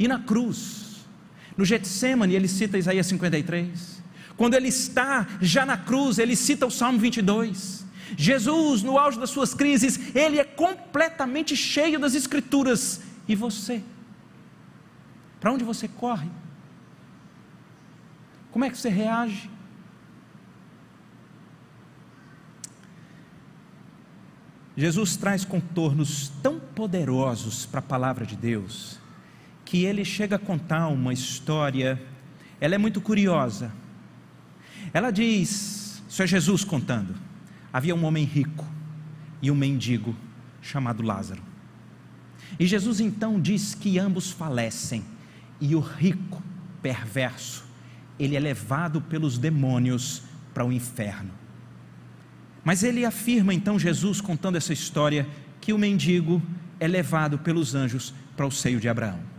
e 0.03 0.07
na 0.07 0.19
cruz, 0.19 1.05
no 1.55 1.63
Getsemane, 1.63 2.35
ele 2.35 2.49
cita 2.49 2.77
Isaías 2.77 3.07
53. 3.07 4.03
Quando 4.35 4.53
ele 4.53 4.67
está 4.67 5.25
já 5.39 5.65
na 5.65 5.77
cruz, 5.77 6.17
ele 6.17 6.35
cita 6.35 6.65
o 6.65 6.71
Salmo 6.71 6.99
22. 6.99 7.85
Jesus, 8.17 8.83
no 8.83 8.99
auge 8.99 9.17
das 9.17 9.29
suas 9.29 9.53
crises, 9.53 10.13
ele 10.13 10.39
é 10.39 10.43
completamente 10.43 11.55
cheio 11.55 11.97
das 11.97 12.15
Escrituras. 12.15 12.99
E 13.29 13.33
você? 13.33 13.81
Para 15.39 15.53
onde 15.53 15.63
você 15.63 15.87
corre? 15.87 16.29
Como 18.51 18.65
é 18.65 18.69
que 18.69 18.77
você 18.77 18.89
reage? 18.89 19.49
Jesus 24.75 25.15
traz 25.15 25.45
contornos 25.45 26.29
tão 26.41 26.59
poderosos 26.59 27.65
para 27.65 27.79
a 27.79 27.83
palavra 27.83 28.25
de 28.25 28.35
Deus 28.35 29.01
que 29.73 29.85
ele 29.85 30.05
chega 30.05 30.35
a 30.35 30.39
contar 30.39 30.87
uma 30.89 31.11
história, 31.11 31.99
ela 32.61 32.75
é 32.75 32.77
muito 32.77 33.01
curiosa. 33.01 33.73
Ela 34.93 35.09
diz, 35.09 36.03
isso 36.07 36.21
é 36.21 36.27
Jesus 36.27 36.63
contando: 36.63 37.15
havia 37.73 37.95
um 37.95 38.05
homem 38.05 38.23
rico 38.23 38.67
e 39.41 39.49
um 39.49 39.55
mendigo 39.55 40.15
chamado 40.61 41.01
Lázaro. 41.01 41.41
E 42.59 42.67
Jesus 42.67 42.99
então 42.99 43.41
diz 43.41 43.73
que 43.73 43.97
ambos 43.97 44.29
falecem, 44.29 45.03
e 45.59 45.73
o 45.73 45.79
rico, 45.79 46.39
perverso, 46.79 47.65
ele 48.19 48.35
é 48.35 48.39
levado 48.39 49.01
pelos 49.01 49.39
demônios 49.39 50.21
para 50.53 50.63
o 50.63 50.71
inferno. 50.71 51.31
Mas 52.63 52.83
ele 52.83 53.05
afirma 53.05 53.55
então, 53.55 53.79
Jesus 53.79 54.21
contando 54.21 54.55
essa 54.55 54.71
história, 54.71 55.27
que 55.59 55.73
o 55.73 55.79
mendigo 55.79 56.39
é 56.79 56.87
levado 56.87 57.39
pelos 57.39 57.73
anjos 57.73 58.13
para 58.37 58.45
o 58.45 58.51
seio 58.51 58.79
de 58.79 58.87
Abraão. 58.87 59.32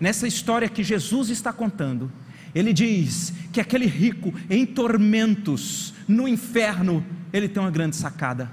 Nessa 0.00 0.26
história 0.26 0.68
que 0.68 0.82
Jesus 0.82 1.28
está 1.28 1.52
contando, 1.52 2.10
ele 2.54 2.72
diz 2.72 3.32
que 3.52 3.60
aquele 3.60 3.86
rico 3.86 4.32
em 4.48 4.66
tormentos 4.66 5.94
no 6.06 6.28
inferno, 6.28 7.04
ele 7.32 7.48
tem 7.48 7.62
uma 7.62 7.70
grande 7.70 7.96
sacada. 7.96 8.50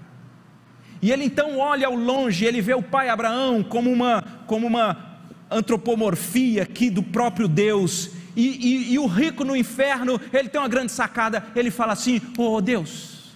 E 1.02 1.12
ele 1.12 1.24
então 1.24 1.58
olha 1.58 1.88
ao 1.88 1.96
longe, 1.96 2.46
ele 2.46 2.62
vê 2.62 2.74
o 2.74 2.84
pai 2.84 3.10
Abraão 3.10 3.64
como 3.64 3.92
uma, 3.92 4.22
como 4.46 4.68
uma 4.68 5.20
antropomorfia 5.50 6.64
aqui 6.64 6.90
do 6.90 7.02
próprio 7.02 7.48
Deus. 7.48 8.12
E, 8.36 8.48
e, 8.48 8.94
e 8.94 9.00
o 9.00 9.06
rico 9.06 9.44
no 9.44 9.56
inferno, 9.56 10.20
ele 10.32 10.50
tem 10.50 10.60
uma 10.60 10.68
grande 10.68 10.92
sacada. 10.92 11.46
Ele 11.56 11.72
fala 11.72 11.94
assim: 11.94 12.22
Oh 12.38 12.60
Deus, 12.62 13.36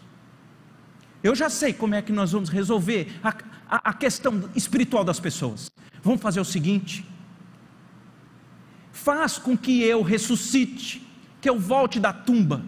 eu 1.24 1.34
já 1.36 1.50
sei 1.50 1.74
como 1.74 1.96
é 1.96 2.02
que 2.02 2.12
nós 2.12 2.32
vamos 2.32 2.50
resolver 2.50 3.08
a, 3.24 3.30
a, 3.70 3.90
a 3.90 3.94
questão 3.94 4.50
espiritual 4.56 5.04
das 5.04 5.20
pessoas. 5.20 5.72
Vamos 6.02 6.22
fazer 6.22 6.42
o 6.42 6.46
seguinte: 6.46 7.06
faz 9.04 9.38
com 9.38 9.58
que 9.58 9.84
eu 9.84 10.02
ressuscite, 10.02 11.02
que 11.42 11.50
eu 11.50 11.60
volte 11.60 12.00
da 12.00 12.14
tumba. 12.14 12.64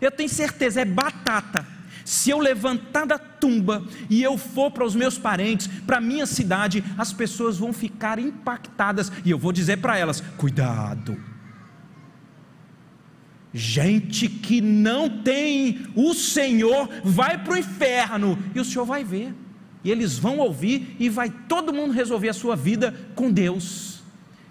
Eu 0.00 0.10
tenho 0.10 0.28
certeza, 0.28 0.80
é 0.80 0.84
batata. 0.84 1.66
Se 2.04 2.28
eu 2.28 2.38
levantar 2.38 3.06
da 3.06 3.18
tumba 3.18 3.82
e 4.10 4.22
eu 4.22 4.36
for 4.36 4.70
para 4.70 4.84
os 4.84 4.94
meus 4.94 5.16
parentes, 5.16 5.66
para 5.86 5.98
a 5.98 6.00
minha 6.00 6.26
cidade, 6.26 6.84
as 6.98 7.12
pessoas 7.12 7.56
vão 7.56 7.72
ficar 7.72 8.18
impactadas 8.18 9.10
e 9.24 9.30
eu 9.30 9.38
vou 9.38 9.52
dizer 9.52 9.78
para 9.78 9.96
elas: 9.96 10.20
cuidado. 10.36 11.16
Gente 13.54 14.28
que 14.28 14.60
não 14.60 15.22
tem 15.22 15.86
o 15.94 16.12
Senhor 16.12 16.90
vai 17.04 17.42
para 17.42 17.54
o 17.54 17.56
inferno 17.56 18.36
e 18.54 18.58
o 18.58 18.64
Senhor 18.64 18.84
vai 18.84 19.04
ver, 19.04 19.32
e 19.84 19.90
eles 19.90 20.18
vão 20.18 20.38
ouvir 20.38 20.96
e 20.98 21.08
vai 21.08 21.30
todo 21.30 21.72
mundo 21.72 21.92
resolver 21.92 22.28
a 22.28 22.34
sua 22.34 22.56
vida 22.56 22.92
com 23.14 23.30
Deus. 23.30 23.93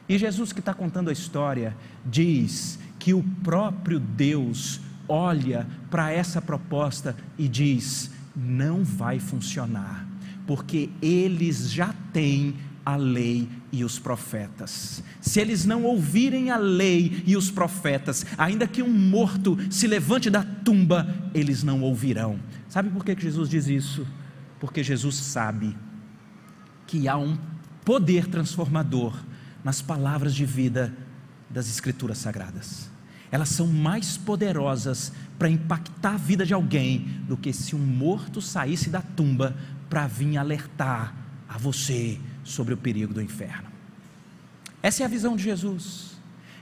E 0.08 0.18
Jesus, 0.18 0.52
que 0.52 0.60
está 0.60 0.74
contando 0.74 1.10
a 1.10 1.14
história, 1.14 1.76
diz 2.06 2.78
que 3.00 3.14
o 3.14 3.24
próprio 3.44 4.00
Deus 4.00 4.82
olha 5.08 5.68
para 5.90 6.12
essa 6.12 6.42
proposta 6.42 7.16
e 7.38 7.48
diz: 7.48 8.12
não 8.36 8.84
vai 8.84 9.20
funcionar, 9.20 10.06
porque 10.46 10.90
eles 11.02 11.72
já 11.72 11.94
têm 12.12 12.56
a 12.86 12.96
lei 12.96 13.48
e 13.72 13.84
os 13.84 13.98
profetas. 13.98 15.04
Se 15.22 15.40
eles 15.40 15.66
não 15.66 15.84
ouvirem 15.84 16.52
a 16.52 16.58
lei 16.58 17.24
e 17.26 17.38
os 17.38 17.50
profetas, 17.50 18.26
ainda 18.38 18.68
que 18.68 18.84
um 18.84 18.92
morto 18.92 19.58
se 19.70 19.88
levante 19.88 20.30
da 20.30 20.44
tumba, 20.44 21.08
eles 21.34 21.64
não 21.64 21.82
ouvirão. 21.82 22.38
Sabe 22.68 22.90
por 22.90 23.06
que 23.06 23.20
Jesus 23.20 23.50
diz 23.50 23.68
isso? 23.68 24.06
Porque 24.60 24.84
Jesus 24.84 25.16
sabe 25.16 25.76
que 26.86 27.08
há 27.08 27.18
um 27.18 27.38
poder 27.86 28.28
transformador 28.28 29.16
nas 29.64 29.82
palavras 29.82 30.36
de 30.36 30.46
vida 30.46 30.94
das 31.50 31.68
Escrituras 31.70 32.18
Sagradas. 32.18 32.90
Elas 33.32 33.50
são 33.50 33.68
mais 33.68 34.18
poderosas 34.18 35.12
para 35.40 35.50
impactar 35.50 36.14
a 36.14 36.18
vida 36.18 36.46
de 36.46 36.54
alguém 36.54 37.00
do 37.28 37.36
que 37.36 37.52
se 37.52 37.76
um 37.76 37.80
morto 37.80 38.42
saísse 38.42 38.90
da 38.90 39.02
tumba 39.02 39.56
para 39.90 40.06
vir 40.08 40.38
alertar 40.38 41.16
a 41.48 41.58
você 41.58 42.20
sobre 42.44 42.74
o 42.74 42.78
perigo 42.78 43.14
do 43.14 43.22
inferno. 43.22 43.70
Essa 44.82 45.04
é 45.04 45.06
a 45.06 45.10
visão 45.10 45.36
de 45.36 45.44
Jesus. 45.44 46.12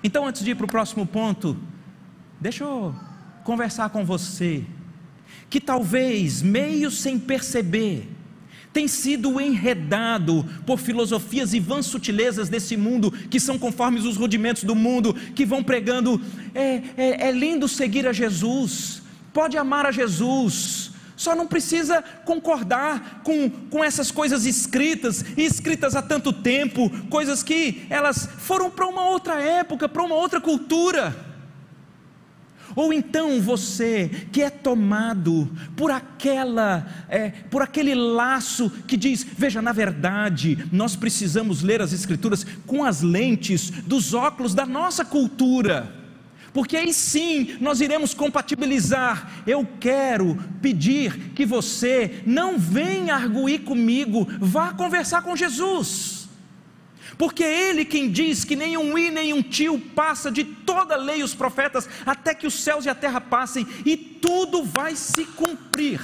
Então, 0.04 0.26
antes 0.26 0.44
de 0.44 0.52
ir 0.52 0.56
para 0.56 0.66
o 0.66 0.70
próximo 0.70 1.06
ponto, 1.06 1.58
deixa 2.40 2.64
eu 2.64 2.96
conversar 3.44 3.90
com 3.90 4.06
você. 4.06 4.66
que 5.50 5.60
talvez, 5.60 6.42
meio 6.42 6.90
sem 6.90 7.20
perceber, 7.20 8.10
tem 8.74 8.88
sido 8.88 9.40
enredado 9.40 10.46
por 10.66 10.80
filosofias 10.80 11.54
e 11.54 11.60
vãs 11.60 11.86
sutilezas 11.86 12.50
desse 12.50 12.78
mundo, 12.78 13.12
que 13.12 13.40
são 13.40 13.60
conformes 13.60 14.06
os 14.06 14.18
rudimentos 14.18 14.64
do 14.64 14.76
mundo, 14.76 15.14
que 15.14 15.46
vão 15.46 15.64
pregando: 15.64 16.22
é, 16.56 16.82
é, 16.98 17.28
é 17.28 17.32
lindo 17.32 17.68
seguir 17.68 18.08
a 18.08 18.14
Jesus, 18.14 19.02
pode 19.34 19.58
amar 19.58 19.86
a 19.86 19.92
Jesus, 19.92 20.92
só 21.16 21.36
não 21.36 21.46
precisa 21.46 22.04
concordar 22.26 23.22
com, 23.24 23.50
com 23.50 23.84
essas 23.84 24.10
coisas 24.10 24.46
escritas, 24.46 25.24
escritas 25.38 25.96
há 25.96 26.02
tanto 26.02 26.34
tempo, 26.34 26.90
coisas 27.10 27.44
que 27.44 27.86
elas 27.90 28.28
foram 28.40 28.72
para 28.72 28.88
uma 28.88 29.08
outra 29.10 29.40
época, 29.40 29.88
para 29.88 30.04
uma 30.04 30.16
outra 30.16 30.42
cultura. 30.42 31.31
Ou 32.76 32.94
então 32.94 33.42
você 33.42 34.10
que 34.32 34.42
é 34.42 34.50
tomado 34.50 35.50
por 35.76 35.92
aquela, 35.92 36.88
é, 37.10 37.30
por 37.50 37.62
aquele 37.62 37.94
laço 37.96 38.70
que 38.88 38.98
diz, 38.98 39.26
veja, 39.38 39.62
na 39.62 39.72
verdade, 39.72 40.58
nós 40.72 40.96
precisamos 40.96 41.62
ler 41.62 41.82
as 41.82 41.94
escrituras 41.94 42.46
com 42.66 42.84
as 42.84 43.02
lentes 43.02 43.70
dos 43.70 44.14
óculos 44.14 44.54
da 44.54 44.66
nossa 44.66 45.04
cultura. 45.04 46.02
Porque 46.54 46.76
aí 46.76 46.94
sim 46.94 47.56
nós 47.62 47.80
iremos 47.80 48.14
compatibilizar. 48.14 49.44
Eu 49.48 49.66
quero 49.80 50.38
pedir 50.62 51.32
que 51.34 51.46
você 51.46 52.22
não 52.26 52.60
venha 52.60 53.16
arguir 53.16 53.60
comigo, 53.60 54.28
vá 54.40 54.74
conversar 54.74 55.22
com 55.22 55.36
Jesus 55.36 56.21
porque 57.22 57.44
é 57.44 57.70
Ele 57.70 57.86
quem 57.86 58.10
diz 58.10 58.44
que 58.44 58.56
nenhum 58.56 58.98
i, 58.98 59.12
nenhum 59.12 59.44
tio 59.44 59.78
passa 59.78 60.32
de 60.32 60.44
toda 60.44 60.96
a 60.96 60.98
lei 60.98 61.20
e 61.20 61.24
os 61.24 61.36
profetas, 61.36 61.88
até 62.04 62.34
que 62.34 62.48
os 62.48 62.56
céus 62.56 62.84
e 62.84 62.90
a 62.90 62.96
terra 62.96 63.22
passem, 63.22 63.68
e 63.86 63.96
tudo 63.96 64.64
vai 64.64 64.96
se 64.96 65.24
cumprir. 65.26 66.02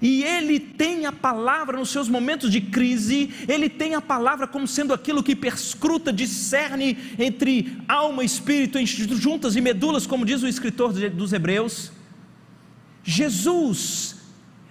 E 0.00 0.24
Ele 0.24 0.58
tem 0.58 1.04
a 1.04 1.12
palavra 1.12 1.76
nos 1.76 1.90
seus 1.90 2.08
momentos 2.08 2.50
de 2.50 2.58
crise, 2.58 3.34
Ele 3.46 3.68
tem 3.68 3.94
a 3.94 4.00
palavra 4.00 4.46
como 4.46 4.66
sendo 4.66 4.94
aquilo 4.94 5.22
que 5.22 5.36
perscruta, 5.36 6.10
discerne 6.10 6.96
entre 7.18 7.76
alma 7.86 8.22
e 8.22 8.26
espírito, 8.26 8.78
juntas 9.14 9.56
e 9.56 9.60
medulas, 9.60 10.06
como 10.06 10.24
diz 10.24 10.42
o 10.42 10.48
escritor 10.48 10.90
dos 11.10 11.34
Hebreus. 11.34 11.92
Jesus 13.02 14.16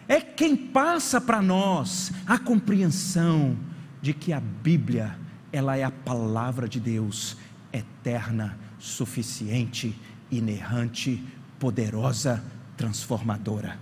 é 0.08 0.20
quem 0.20 0.56
passa 0.56 1.22
para 1.22 1.44
nós 1.44 2.12
a 2.26 2.40
compreensão 2.40 3.56
de 4.04 4.14
que 4.14 4.34
a 4.34 4.40
Bíblia, 4.42 5.18
ela 5.50 5.78
é 5.78 5.84
a 5.86 5.90
palavra 5.90 6.68
de 6.68 6.78
Deus, 6.78 7.38
eterna, 7.72 8.60
suficiente, 8.78 9.98
inerrante, 10.30 11.24
poderosa, 11.58 12.44
transformadora. 12.76 13.80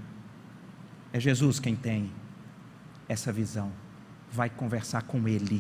É 1.12 1.20
Jesus 1.20 1.60
quem 1.60 1.76
tem 1.76 2.12
essa 3.10 3.34
visão. 3.34 3.72
Vai 4.32 4.48
conversar 4.48 5.02
com 5.02 5.28
Ele. 5.28 5.60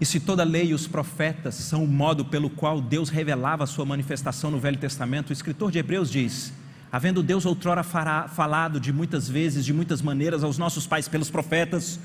E 0.00 0.04
se 0.04 0.18
toda 0.18 0.42
a 0.42 0.46
lei 0.46 0.70
e 0.70 0.74
os 0.74 0.88
profetas 0.88 1.54
são 1.54 1.84
o 1.84 1.88
modo 1.88 2.24
pelo 2.24 2.50
qual 2.50 2.80
Deus 2.80 3.10
revelava 3.10 3.62
a 3.62 3.66
sua 3.68 3.86
manifestação 3.86 4.50
no 4.50 4.58
Velho 4.58 4.78
Testamento, 4.78 5.30
o 5.30 5.32
escritor 5.32 5.70
de 5.70 5.78
Hebreus 5.78 6.10
diz: 6.10 6.52
Havendo 6.92 7.22
Deus 7.22 7.46
outrora 7.46 7.84
fará, 7.84 8.26
falado 8.26 8.80
de 8.80 8.92
muitas 8.92 9.28
vezes, 9.28 9.64
de 9.64 9.72
muitas 9.72 10.02
maneiras 10.02 10.42
aos 10.42 10.58
nossos 10.58 10.86
pais 10.86 11.06
pelos 11.06 11.30
profetas, 11.30 12.00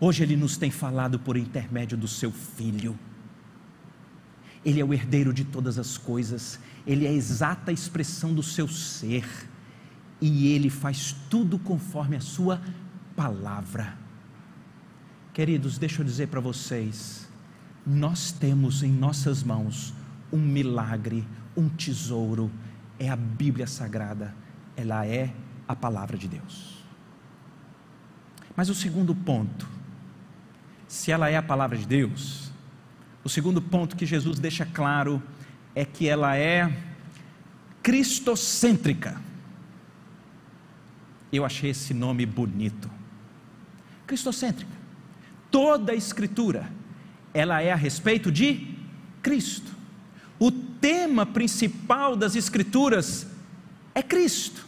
hoje 0.00 0.22
Ele 0.22 0.36
nos 0.36 0.56
tem 0.56 0.70
falado 0.70 1.18
por 1.18 1.36
intermédio 1.36 1.96
do 1.96 2.08
Seu 2.08 2.32
Filho. 2.32 2.98
Ele 4.64 4.80
é 4.80 4.84
o 4.84 4.94
herdeiro 4.94 5.32
de 5.32 5.44
todas 5.44 5.78
as 5.78 5.98
coisas, 5.98 6.58
Ele 6.86 7.06
é 7.06 7.10
a 7.10 7.12
exata 7.12 7.70
expressão 7.70 8.32
do 8.32 8.42
seu 8.42 8.66
ser, 8.66 9.26
e 10.20 10.48
Ele 10.48 10.70
faz 10.70 11.14
tudo 11.28 11.58
conforme 11.58 12.16
a 12.16 12.20
Sua 12.20 12.60
palavra. 13.14 13.98
Queridos, 15.34 15.78
deixa 15.78 16.00
eu 16.00 16.06
dizer 16.06 16.28
para 16.28 16.40
vocês, 16.40 17.28
nós 17.86 18.32
temos 18.32 18.82
em 18.82 18.90
nossas 18.90 19.42
mãos 19.42 19.94
um 20.32 20.38
milagre, 20.38 21.26
um 21.56 21.68
tesouro, 21.68 22.50
é 23.00 23.08
a 23.08 23.16
Bíblia 23.16 23.66
Sagrada, 23.66 24.34
ela 24.76 25.06
é 25.06 25.32
a 25.66 25.74
palavra 25.74 26.18
de 26.18 26.28
Deus. 26.28 26.84
Mas 28.54 28.68
o 28.68 28.74
segundo 28.74 29.14
ponto, 29.14 29.66
se 30.86 31.10
ela 31.10 31.30
é 31.30 31.36
a 31.36 31.42
palavra 31.42 31.78
de 31.78 31.86
Deus, 31.86 32.52
o 33.24 33.28
segundo 33.28 33.62
ponto 33.62 33.96
que 33.96 34.04
Jesus 34.04 34.38
deixa 34.38 34.66
claro 34.66 35.22
é 35.74 35.82
que 35.82 36.06
ela 36.06 36.36
é 36.36 36.70
cristocêntrica. 37.82 39.18
Eu 41.32 41.44
achei 41.44 41.70
esse 41.70 41.94
nome 41.94 42.26
bonito. 42.26 42.90
Cristocêntrica. 44.06 44.72
Toda 45.50 45.92
a 45.92 45.94
escritura, 45.96 46.70
ela 47.32 47.62
é 47.62 47.72
a 47.72 47.76
respeito 47.76 48.30
de 48.30 48.76
Cristo 49.22 49.79
o 50.40 50.50
tema 50.50 51.26
principal 51.26 52.16
das 52.16 52.34
Escrituras 52.34 53.26
é 53.94 54.02
Cristo. 54.02 54.66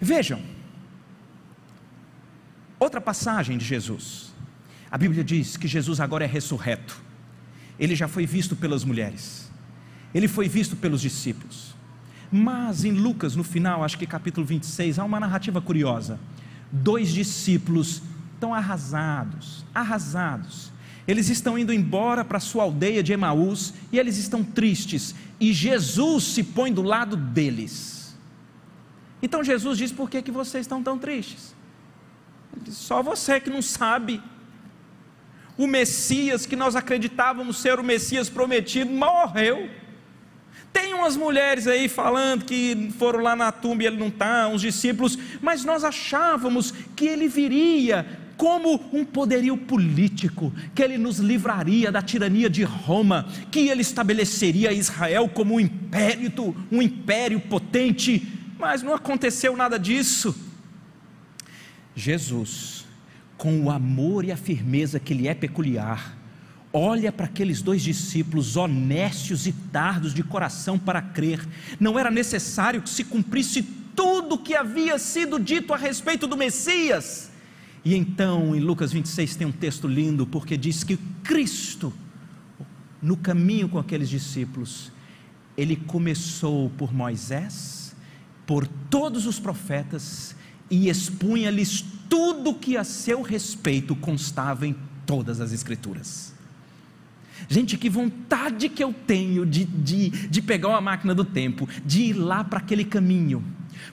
Vejam, 0.00 0.42
outra 2.80 3.00
passagem 3.00 3.56
de 3.56 3.64
Jesus. 3.64 4.34
A 4.90 4.98
Bíblia 4.98 5.22
diz 5.22 5.56
que 5.56 5.68
Jesus 5.68 6.00
agora 6.00 6.24
é 6.24 6.26
ressurreto. 6.26 7.00
Ele 7.78 7.94
já 7.94 8.08
foi 8.08 8.26
visto 8.26 8.56
pelas 8.56 8.82
mulheres. 8.82 9.48
Ele 10.12 10.26
foi 10.26 10.48
visto 10.48 10.74
pelos 10.74 11.00
discípulos. 11.00 11.76
Mas 12.30 12.84
em 12.84 12.90
Lucas, 12.90 13.36
no 13.36 13.44
final, 13.44 13.84
acho 13.84 13.96
que 13.96 14.06
capítulo 14.06 14.44
26, 14.44 14.98
há 14.98 15.04
uma 15.04 15.20
narrativa 15.20 15.60
curiosa. 15.60 16.18
Dois 16.72 17.10
discípulos 17.10 18.02
estão 18.34 18.52
arrasados, 18.52 19.64
arrasados 19.72 20.72
eles 21.08 21.30
estão 21.30 21.58
indo 21.58 21.72
embora 21.72 22.22
para 22.22 22.38
sua 22.38 22.64
aldeia 22.64 23.02
de 23.02 23.14
Emaús 23.14 23.72
e 23.90 23.98
eles 23.98 24.18
estão 24.18 24.44
tristes, 24.44 25.14
e 25.40 25.54
Jesus 25.54 26.24
se 26.24 26.44
põe 26.44 26.70
do 26.70 26.82
lado 26.82 27.16
deles. 27.16 28.14
Então 29.22 29.42
Jesus 29.42 29.78
diz: 29.78 29.90
Por 29.90 30.10
que, 30.10 30.20
que 30.20 30.30
vocês 30.30 30.66
estão 30.66 30.82
tão 30.82 30.98
tristes? 30.98 31.54
Diz, 32.62 32.74
Só 32.76 33.02
você 33.02 33.40
que 33.40 33.48
não 33.48 33.62
sabe. 33.62 34.22
O 35.56 35.66
Messias 35.66 36.46
que 36.46 36.54
nós 36.54 36.76
acreditávamos 36.76 37.56
ser 37.56 37.80
o 37.80 37.82
Messias 37.82 38.28
prometido 38.28 38.92
morreu. 38.92 39.68
Tem 40.72 40.94
umas 40.94 41.16
mulheres 41.16 41.66
aí 41.66 41.88
falando 41.88 42.44
que 42.44 42.92
foram 42.96 43.20
lá 43.20 43.34
na 43.34 43.50
tumba 43.50 43.82
e 43.82 43.86
ele 43.86 43.96
não 43.96 44.08
está, 44.08 44.46
uns 44.46 44.60
discípulos, 44.60 45.18
mas 45.40 45.64
nós 45.64 45.82
achávamos 45.82 46.72
que 46.94 47.06
ele 47.06 47.26
viria 47.26 48.27
como 48.38 48.80
um 48.92 49.04
poderio 49.04 49.56
político, 49.56 50.54
que 50.72 50.80
ele 50.80 50.96
nos 50.96 51.18
livraria 51.18 51.90
da 51.90 52.00
tirania 52.00 52.48
de 52.48 52.62
Roma, 52.62 53.26
que 53.50 53.68
ele 53.68 53.82
estabeleceria 53.82 54.72
Israel 54.72 55.28
como 55.28 55.56
um 55.56 55.60
império, 55.60 56.32
um 56.70 56.80
império 56.80 57.40
potente, 57.40 58.26
mas 58.56 58.80
não 58.80 58.94
aconteceu 58.94 59.56
nada 59.56 59.76
disso. 59.76 60.34
Jesus, 61.96 62.86
com 63.36 63.60
o 63.60 63.70
amor 63.70 64.24
e 64.24 64.30
a 64.30 64.36
firmeza 64.36 65.00
que 65.00 65.14
lhe 65.14 65.26
é 65.26 65.34
peculiar, 65.34 66.16
olha 66.72 67.10
para 67.10 67.26
aqueles 67.26 67.60
dois 67.60 67.82
discípulos 67.82 68.56
honestos 68.56 69.48
e 69.48 69.52
tardos 69.52 70.14
de 70.14 70.22
coração 70.22 70.78
para 70.78 71.02
crer. 71.02 71.44
Não 71.80 71.98
era 71.98 72.10
necessário 72.10 72.82
que 72.82 72.88
se 72.88 73.02
cumprisse 73.02 73.64
tudo 73.96 74.36
o 74.36 74.38
que 74.38 74.54
havia 74.54 74.96
sido 74.96 75.40
dito 75.40 75.74
a 75.74 75.76
respeito 75.76 76.28
do 76.28 76.36
Messias. 76.36 77.27
E 77.84 77.94
então, 77.94 78.54
em 78.54 78.60
Lucas 78.60 78.92
26 78.92 79.36
tem 79.36 79.46
um 79.46 79.52
texto 79.52 79.86
lindo, 79.86 80.26
porque 80.26 80.56
diz 80.56 80.84
que 80.84 80.96
Cristo, 81.22 81.92
no 83.00 83.16
caminho 83.16 83.68
com 83.68 83.78
aqueles 83.78 84.08
discípulos, 84.08 84.92
ele 85.56 85.76
começou 85.76 86.70
por 86.70 86.92
Moisés, 86.92 87.94
por 88.46 88.66
todos 88.66 89.26
os 89.26 89.38
profetas, 89.38 90.34
e 90.70 90.88
expunha-lhes 90.88 91.84
tudo 92.08 92.54
que 92.54 92.76
a 92.76 92.84
seu 92.84 93.22
respeito 93.22 93.94
constava 93.96 94.66
em 94.66 94.76
todas 95.06 95.40
as 95.40 95.52
Escrituras. 95.52 96.34
Gente, 97.48 97.76
que 97.76 97.88
vontade 97.88 98.68
que 98.68 98.82
eu 98.82 98.92
tenho 98.92 99.46
de, 99.46 99.64
de, 99.64 100.10
de 100.10 100.42
pegar 100.42 100.68
uma 100.68 100.80
máquina 100.80 101.14
do 101.14 101.24
tempo, 101.24 101.68
de 101.84 102.02
ir 102.02 102.12
lá 102.14 102.42
para 102.42 102.58
aquele 102.58 102.84
caminho 102.84 103.44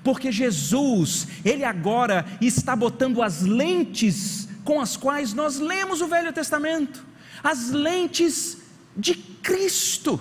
porque 0.04 0.32
Jesus, 0.32 1.28
Ele 1.44 1.64
agora 1.64 2.26
está 2.42 2.76
botando 2.76 3.22
as 3.22 3.42
lentes 3.42 4.48
com 4.64 4.82
as 4.82 4.98
quais 4.98 5.34
nós 5.34 5.60
lemos 5.60 6.02
o 6.02 6.08
Velho 6.08 6.34
Testamento, 6.34 7.06
as 7.44 7.70
lentes 7.70 8.58
de 8.96 9.16
Cristo, 9.16 10.20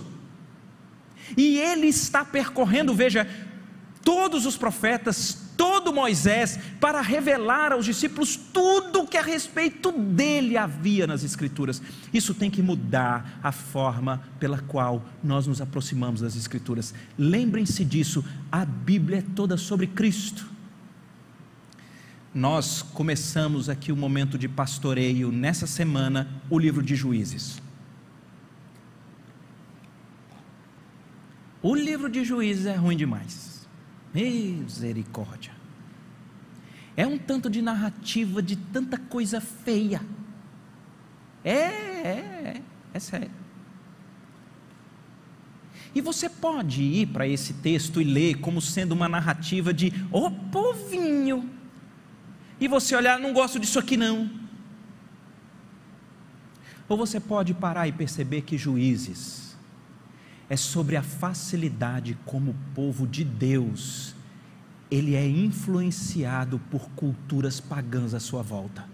e 1.36 1.58
Ele 1.58 1.86
está 1.86 2.24
percorrendo, 2.24 2.94
veja, 2.94 3.28
todos 4.02 4.44
os 4.46 4.56
profetas, 4.56 5.43
todo 5.84 5.94
Moisés 5.94 6.58
para 6.80 7.02
revelar 7.02 7.72
aos 7.72 7.84
discípulos 7.84 8.36
tudo 8.36 9.06
que 9.06 9.18
a 9.18 9.22
respeito 9.22 9.92
dele 9.92 10.56
havia 10.56 11.06
nas 11.06 11.22
Escrituras. 11.22 11.82
Isso 12.12 12.32
tem 12.34 12.50
que 12.50 12.62
mudar 12.62 13.38
a 13.42 13.52
forma 13.52 14.22
pela 14.40 14.58
qual 14.58 15.04
nós 15.22 15.46
nos 15.46 15.60
aproximamos 15.60 16.22
das 16.22 16.36
Escrituras. 16.36 16.94
Lembrem-se 17.18 17.84
disso, 17.84 18.24
a 18.50 18.64
Bíblia 18.64 19.18
é 19.18 19.24
toda 19.34 19.56
sobre 19.58 19.86
Cristo. 19.86 20.48
Nós 22.34 22.82
começamos 22.82 23.68
aqui 23.68 23.92
o 23.92 23.94
um 23.94 23.98
momento 23.98 24.38
de 24.38 24.48
pastoreio 24.48 25.30
nessa 25.30 25.66
semana, 25.66 26.28
o 26.48 26.58
livro 26.58 26.82
de 26.82 26.96
Juízes. 26.96 27.62
O 31.62 31.74
livro 31.74 32.10
de 32.10 32.24
Juízes 32.24 32.66
é 32.66 32.74
ruim 32.74 32.96
demais. 32.96 33.66
Misericórdia. 34.12 35.53
É 36.96 37.06
um 37.06 37.18
tanto 37.18 37.50
de 37.50 37.60
narrativa 37.60 38.42
de 38.42 38.56
tanta 38.56 38.96
coisa 38.96 39.40
feia. 39.40 40.00
É, 41.44 41.52
é, 41.52 42.54
é, 42.54 42.62
é 42.92 43.00
sério. 43.00 43.30
E 45.94 46.00
você 46.00 46.28
pode 46.28 46.82
ir 46.82 47.06
para 47.06 47.26
esse 47.26 47.54
texto 47.54 48.00
e 48.00 48.04
ler 48.04 48.38
como 48.40 48.60
sendo 48.60 48.92
uma 48.92 49.08
narrativa 49.08 49.72
de, 49.72 49.92
ô 50.10 50.26
oh, 50.26 50.30
povinho, 50.30 51.48
e 52.60 52.66
você 52.66 52.96
olhar, 52.96 53.18
não 53.18 53.32
gosto 53.32 53.58
disso 53.58 53.78
aqui 53.78 53.96
não. 53.96 54.30
Ou 56.88 56.96
você 56.96 57.20
pode 57.20 57.54
parar 57.54 57.88
e 57.88 57.92
perceber 57.92 58.42
que 58.42 58.58
juízes 58.58 59.56
é 60.48 60.56
sobre 60.56 60.96
a 60.96 61.02
facilidade 61.02 62.18
como 62.24 62.50
o 62.50 62.56
povo 62.74 63.06
de 63.06 63.24
Deus 63.24 64.14
ele 64.90 65.14
é 65.14 65.26
influenciado 65.26 66.60
por 66.70 66.88
culturas 66.90 67.60
pagãs 67.60 68.14
à 68.14 68.20
sua 68.20 68.42
volta. 68.42 68.93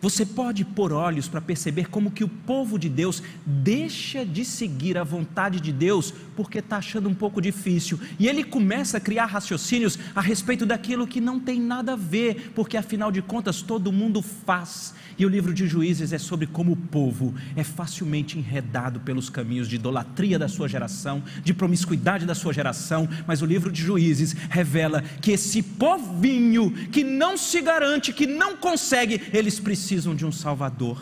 Você 0.00 0.24
pode 0.24 0.64
pôr 0.64 0.92
olhos 0.92 1.28
para 1.28 1.40
perceber 1.42 1.88
como 1.88 2.10
que 2.10 2.24
o 2.24 2.28
povo 2.28 2.78
de 2.78 2.88
Deus 2.88 3.22
deixa 3.44 4.24
de 4.24 4.44
seguir 4.44 4.96
a 4.96 5.04
vontade 5.04 5.60
de 5.60 5.70
Deus 5.72 6.14
porque 6.34 6.58
está 6.58 6.78
achando 6.78 7.08
um 7.08 7.14
pouco 7.14 7.40
difícil. 7.40 8.00
E 8.18 8.26
ele 8.26 8.42
começa 8.42 8.96
a 8.96 9.00
criar 9.00 9.26
raciocínios 9.26 9.98
a 10.14 10.20
respeito 10.22 10.64
daquilo 10.64 11.06
que 11.06 11.20
não 11.20 11.38
tem 11.38 11.60
nada 11.60 11.92
a 11.92 11.96
ver, 11.96 12.52
porque 12.54 12.78
afinal 12.78 13.12
de 13.12 13.20
contas 13.20 13.60
todo 13.60 13.92
mundo 13.92 14.22
faz. 14.22 14.94
E 15.18 15.26
o 15.26 15.28
livro 15.28 15.52
de 15.52 15.66
Juízes 15.66 16.14
é 16.14 16.18
sobre 16.18 16.46
como 16.46 16.72
o 16.72 16.76
povo 16.76 17.34
é 17.54 17.62
facilmente 17.62 18.38
enredado 18.38 19.00
pelos 19.00 19.28
caminhos 19.28 19.68
de 19.68 19.76
idolatria 19.76 20.38
da 20.38 20.48
sua 20.48 20.66
geração, 20.66 21.22
de 21.44 21.52
promiscuidade 21.52 22.24
da 22.24 22.34
sua 22.34 22.54
geração, 22.54 23.06
mas 23.26 23.42
o 23.42 23.46
livro 23.46 23.70
de 23.70 23.82
Juízes 23.82 24.34
revela 24.48 25.02
que 25.20 25.32
esse 25.32 25.62
povinho 25.62 26.70
que 26.90 27.04
não 27.04 27.36
se 27.36 27.60
garante, 27.60 28.14
que 28.14 28.26
não 28.26 28.56
consegue, 28.56 29.20
eles 29.30 29.60
precisam 29.60 29.89
de 29.96 30.26
um 30.26 30.32
Salvador. 30.32 31.00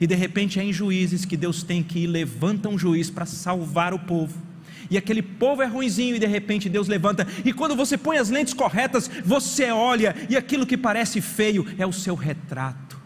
E 0.00 0.06
de 0.06 0.14
repente 0.14 0.60
é 0.60 0.64
em 0.64 0.72
Juízes 0.72 1.24
que 1.24 1.36
Deus 1.36 1.62
tem 1.62 1.82
que 1.82 2.00
ir, 2.00 2.06
levanta 2.06 2.68
um 2.68 2.78
juiz 2.78 3.10
para 3.10 3.24
salvar 3.24 3.94
o 3.94 3.98
povo 3.98 4.46
e 4.90 4.96
aquele 4.96 5.22
povo 5.22 5.62
é 5.62 5.66
ruinzinho, 5.66 6.16
e 6.16 6.18
de 6.18 6.26
repente 6.26 6.68
Deus 6.68 6.88
levanta, 6.88 7.26
e 7.44 7.52
quando 7.52 7.74
você 7.74 7.96
põe 7.96 8.18
as 8.18 8.30
lentes 8.30 8.54
corretas, 8.54 9.10
você 9.24 9.70
olha, 9.70 10.14
e 10.28 10.36
aquilo 10.36 10.66
que 10.66 10.76
parece 10.76 11.20
feio 11.20 11.66
é 11.78 11.86
o 11.86 11.92
seu 11.92 12.14
retrato. 12.14 12.96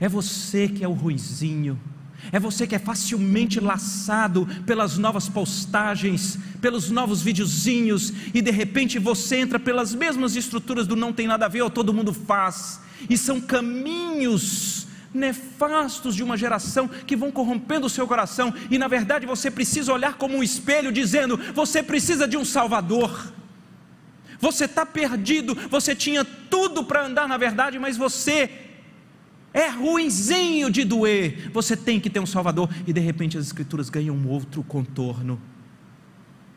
É 0.00 0.08
você 0.08 0.68
que 0.68 0.84
é 0.84 0.88
o 0.88 0.92
ruizinho. 0.92 1.78
É 2.32 2.38
você 2.38 2.66
que 2.66 2.74
é 2.74 2.78
facilmente 2.80 3.60
laçado 3.60 4.46
pelas 4.66 4.98
novas 4.98 5.28
postagens, 5.28 6.36
pelos 6.60 6.90
novos 6.90 7.22
videozinhos, 7.22 8.12
e 8.34 8.42
de 8.42 8.50
repente 8.50 8.98
você 8.98 9.36
entra 9.36 9.58
pelas 9.58 9.94
mesmas 9.94 10.34
estruturas 10.34 10.86
do 10.86 10.96
não 10.96 11.12
tem 11.12 11.28
nada 11.28 11.46
a 11.46 11.48
ver 11.48 11.62
ou 11.62 11.70
todo 11.70 11.94
mundo 11.94 12.12
faz, 12.12 12.80
e 13.08 13.16
são 13.16 13.40
caminhos 13.40 14.86
nefastos 15.12 16.14
de 16.14 16.22
uma 16.22 16.36
geração 16.36 16.88
que 16.88 17.16
vão 17.16 17.30
corrompendo 17.30 17.86
o 17.86 17.90
seu 17.90 18.06
coração, 18.06 18.52
e 18.70 18.78
na 18.78 18.88
verdade 18.88 19.26
você 19.26 19.50
precisa 19.50 19.92
olhar 19.92 20.14
como 20.14 20.36
um 20.36 20.42
espelho, 20.42 20.92
dizendo: 20.92 21.38
você 21.54 21.82
precisa 21.82 22.26
de 22.26 22.36
um 22.36 22.44
Salvador. 22.44 23.32
Você 24.40 24.66
está 24.66 24.86
perdido, 24.86 25.56
você 25.68 25.96
tinha 25.96 26.24
tudo 26.24 26.84
para 26.84 27.04
andar 27.04 27.26
na 27.26 27.36
verdade, 27.36 27.76
mas 27.78 27.96
você 27.96 28.48
é 29.52 29.68
ruinzinho 29.68 30.70
de 30.70 30.84
doer, 30.84 31.50
você 31.52 31.76
tem 31.76 31.98
que 31.98 32.08
ter 32.08 32.20
um 32.20 32.26
Salvador, 32.26 32.70
e 32.86 32.92
de 32.92 33.00
repente 33.00 33.36
as 33.36 33.46
Escrituras 33.46 33.90
ganham 33.90 34.14
um 34.14 34.28
outro 34.28 34.62
contorno. 34.62 35.40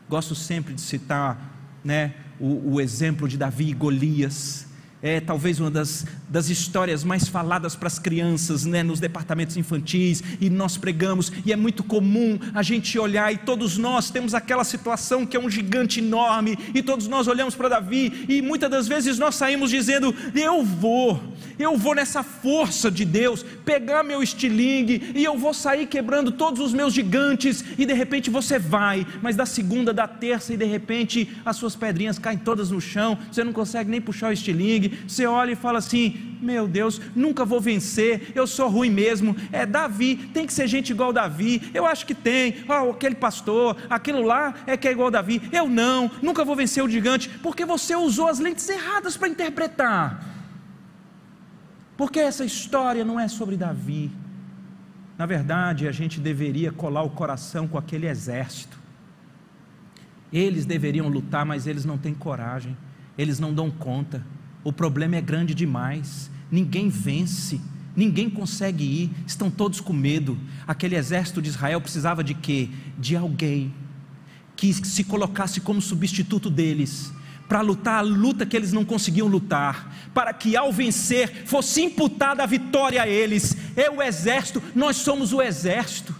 Gosto 0.08 0.34
sempre 0.34 0.74
de 0.74 0.80
citar 0.80 1.50
né, 1.82 2.14
o, 2.38 2.74
o 2.74 2.80
exemplo 2.80 3.28
de 3.28 3.36
Davi 3.36 3.70
e 3.70 3.72
Golias 3.72 4.68
é 5.02 5.20
talvez 5.20 5.58
uma 5.58 5.70
das, 5.70 6.06
das 6.28 6.48
histórias 6.48 7.02
mais 7.02 7.26
faladas 7.26 7.74
para 7.74 7.88
as 7.88 7.98
crianças, 7.98 8.64
né, 8.64 8.84
nos 8.84 9.00
departamentos 9.00 9.56
infantis, 9.56 10.22
e 10.40 10.48
nós 10.48 10.76
pregamos, 10.76 11.32
e 11.44 11.52
é 11.52 11.56
muito 11.56 11.82
comum 11.82 12.38
a 12.54 12.62
gente 12.62 12.96
olhar, 12.98 13.32
e 13.32 13.38
todos 13.38 13.76
nós 13.76 14.10
temos 14.10 14.32
aquela 14.32 14.62
situação 14.62 15.26
que 15.26 15.36
é 15.36 15.40
um 15.40 15.50
gigante 15.50 15.98
enorme, 15.98 16.56
e 16.72 16.82
todos 16.82 17.08
nós 17.08 17.26
olhamos 17.26 17.56
para 17.56 17.68
Davi, 17.68 18.24
e 18.28 18.40
muitas 18.40 18.70
das 18.70 18.86
vezes 18.86 19.18
nós 19.18 19.34
saímos 19.34 19.70
dizendo: 19.70 20.14
Eu 20.34 20.64
vou, 20.64 21.20
eu 21.58 21.76
vou 21.76 21.96
nessa 21.96 22.22
força 22.22 22.88
de 22.88 23.04
Deus, 23.04 23.44
pegar 23.64 24.04
meu 24.04 24.22
estilingue, 24.22 25.12
e 25.16 25.24
eu 25.24 25.36
vou 25.36 25.52
sair 25.52 25.86
quebrando 25.86 26.30
todos 26.30 26.60
os 26.60 26.72
meus 26.72 26.94
gigantes, 26.94 27.64
e 27.76 27.84
de 27.84 27.92
repente 27.92 28.30
você 28.30 28.56
vai, 28.56 29.04
mas 29.20 29.34
da 29.34 29.46
segunda, 29.46 29.92
da 29.92 30.06
terça, 30.06 30.54
e 30.54 30.56
de 30.56 30.64
repente 30.64 31.28
as 31.44 31.56
suas 31.56 31.74
pedrinhas 31.74 32.20
caem 32.20 32.38
todas 32.38 32.70
no 32.70 32.80
chão, 32.80 33.18
você 33.30 33.42
não 33.42 33.52
consegue 33.52 33.90
nem 33.90 34.00
puxar 34.00 34.28
o 34.28 34.32
estilingue, 34.32 34.91
você 35.06 35.26
olha 35.26 35.52
e 35.52 35.56
fala 35.56 35.78
assim: 35.78 36.32
meu 36.42 36.66
Deus, 36.66 37.00
nunca 37.14 37.44
vou 37.44 37.60
vencer, 37.60 38.32
eu 38.34 38.46
sou 38.46 38.68
ruim 38.68 38.90
mesmo. 38.90 39.36
É 39.52 39.64
Davi, 39.64 40.16
tem 40.16 40.44
que 40.44 40.52
ser 40.52 40.66
gente 40.66 40.90
igual 40.90 41.12
Davi. 41.12 41.70
Eu 41.72 41.86
acho 41.86 42.04
que 42.04 42.14
tem. 42.14 42.64
Oh, 42.68 42.90
aquele 42.90 43.14
pastor, 43.14 43.76
aquilo 43.88 44.22
lá 44.22 44.52
é 44.66 44.76
que 44.76 44.88
é 44.88 44.92
igual 44.92 45.10
Davi. 45.10 45.40
Eu 45.52 45.68
não, 45.68 46.10
nunca 46.20 46.44
vou 46.44 46.56
vencer 46.56 46.82
o 46.82 46.88
gigante, 46.88 47.28
porque 47.28 47.64
você 47.64 47.94
usou 47.94 48.26
as 48.26 48.40
lentes 48.40 48.68
erradas 48.68 49.16
para 49.16 49.28
interpretar. 49.28 50.26
Porque 51.96 52.18
essa 52.18 52.44
história 52.44 53.04
não 53.04 53.20
é 53.20 53.28
sobre 53.28 53.56
Davi. 53.56 54.10
Na 55.16 55.26
verdade, 55.26 55.86
a 55.86 55.92
gente 55.92 56.18
deveria 56.18 56.72
colar 56.72 57.02
o 57.02 57.10
coração 57.10 57.68
com 57.68 57.78
aquele 57.78 58.08
exército. 58.08 58.76
Eles 60.32 60.66
deveriam 60.66 61.08
lutar, 61.08 61.46
mas 61.46 61.66
eles 61.68 61.84
não 61.84 61.98
têm 61.98 62.14
coragem, 62.14 62.76
eles 63.16 63.38
não 63.38 63.54
dão 63.54 63.70
conta 63.70 64.24
o 64.64 64.72
problema 64.72 65.16
é 65.16 65.20
grande 65.20 65.54
demais, 65.54 66.30
ninguém 66.50 66.88
vence, 66.88 67.60
ninguém 67.96 68.30
consegue 68.30 68.84
ir, 68.84 69.10
estão 69.26 69.50
todos 69.50 69.80
com 69.80 69.92
medo. 69.92 70.38
Aquele 70.66 70.96
exército 70.96 71.42
de 71.42 71.48
Israel 71.48 71.80
precisava 71.80 72.22
de 72.22 72.34
quê? 72.34 72.68
De 72.98 73.16
alguém 73.16 73.72
que 74.56 74.72
se 74.72 75.04
colocasse 75.04 75.60
como 75.60 75.80
substituto 75.80 76.48
deles, 76.48 77.12
para 77.48 77.60
lutar 77.60 77.98
a 77.98 78.00
luta 78.00 78.46
que 78.46 78.56
eles 78.56 78.72
não 78.72 78.84
conseguiam 78.84 79.26
lutar, 79.26 80.10
para 80.14 80.32
que 80.32 80.56
ao 80.56 80.72
vencer 80.72 81.44
fosse 81.46 81.82
imputada 81.82 82.42
a 82.42 82.46
vitória 82.46 83.02
a 83.02 83.08
eles. 83.08 83.56
É 83.76 83.90
o 83.90 84.00
exército, 84.00 84.62
nós 84.74 84.96
somos 84.96 85.32
o 85.32 85.42
exército. 85.42 86.14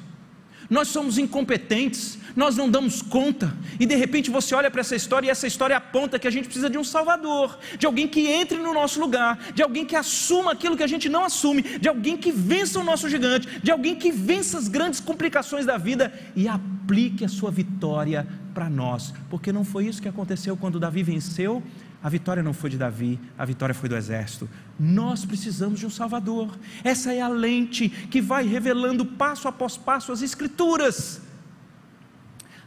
Nós 0.68 0.88
somos 0.88 1.18
incompetentes, 1.18 2.18
nós 2.34 2.56
não 2.56 2.70
damos 2.70 3.02
conta, 3.02 3.54
e 3.78 3.86
de 3.86 3.94
repente 3.94 4.30
você 4.30 4.54
olha 4.54 4.70
para 4.70 4.80
essa 4.80 4.96
história 4.96 5.26
e 5.26 5.30
essa 5.30 5.46
história 5.46 5.76
aponta 5.76 6.18
que 6.18 6.28
a 6.28 6.30
gente 6.30 6.44
precisa 6.44 6.70
de 6.70 6.78
um 6.78 6.84
Salvador, 6.84 7.58
de 7.78 7.86
alguém 7.86 8.08
que 8.08 8.26
entre 8.28 8.58
no 8.58 8.72
nosso 8.72 9.00
lugar, 9.00 9.38
de 9.54 9.62
alguém 9.62 9.84
que 9.84 9.96
assuma 9.96 10.52
aquilo 10.52 10.76
que 10.76 10.82
a 10.82 10.86
gente 10.86 11.08
não 11.08 11.24
assume, 11.24 11.62
de 11.62 11.88
alguém 11.88 12.16
que 12.16 12.32
vença 12.32 12.78
o 12.78 12.84
nosso 12.84 13.08
gigante, 13.08 13.60
de 13.60 13.70
alguém 13.70 13.94
que 13.94 14.10
vença 14.10 14.58
as 14.58 14.68
grandes 14.68 15.00
complicações 15.00 15.66
da 15.66 15.76
vida 15.76 16.12
e 16.34 16.48
aplique 16.48 17.24
a 17.24 17.28
sua 17.28 17.50
vitória 17.50 18.26
para 18.54 18.68
nós, 18.68 19.14
porque 19.30 19.52
não 19.52 19.64
foi 19.64 19.86
isso 19.86 20.02
que 20.02 20.08
aconteceu 20.08 20.56
quando 20.56 20.78
Davi 20.78 21.02
venceu 21.02 21.62
a 22.02 22.08
vitória 22.08 22.42
não 22.42 22.52
foi 22.52 22.68
de 22.68 22.76
Davi, 22.76 23.18
a 23.38 23.44
vitória 23.44 23.72
foi 23.72 23.88
do 23.88 23.94
exército. 23.94 24.50
Nós 24.78 25.24
precisamos 25.24 25.78
de 25.78 25.86
um 25.86 25.90
Salvador. 25.90 26.58
Essa 26.82 27.12
é 27.12 27.20
a 27.20 27.28
lente 27.28 27.88
que 27.88 28.20
vai 28.20 28.44
revelando 28.44 29.06
passo 29.06 29.46
após 29.46 29.76
passo 29.76 30.10
as 30.10 30.20
Escrituras. 30.20 31.22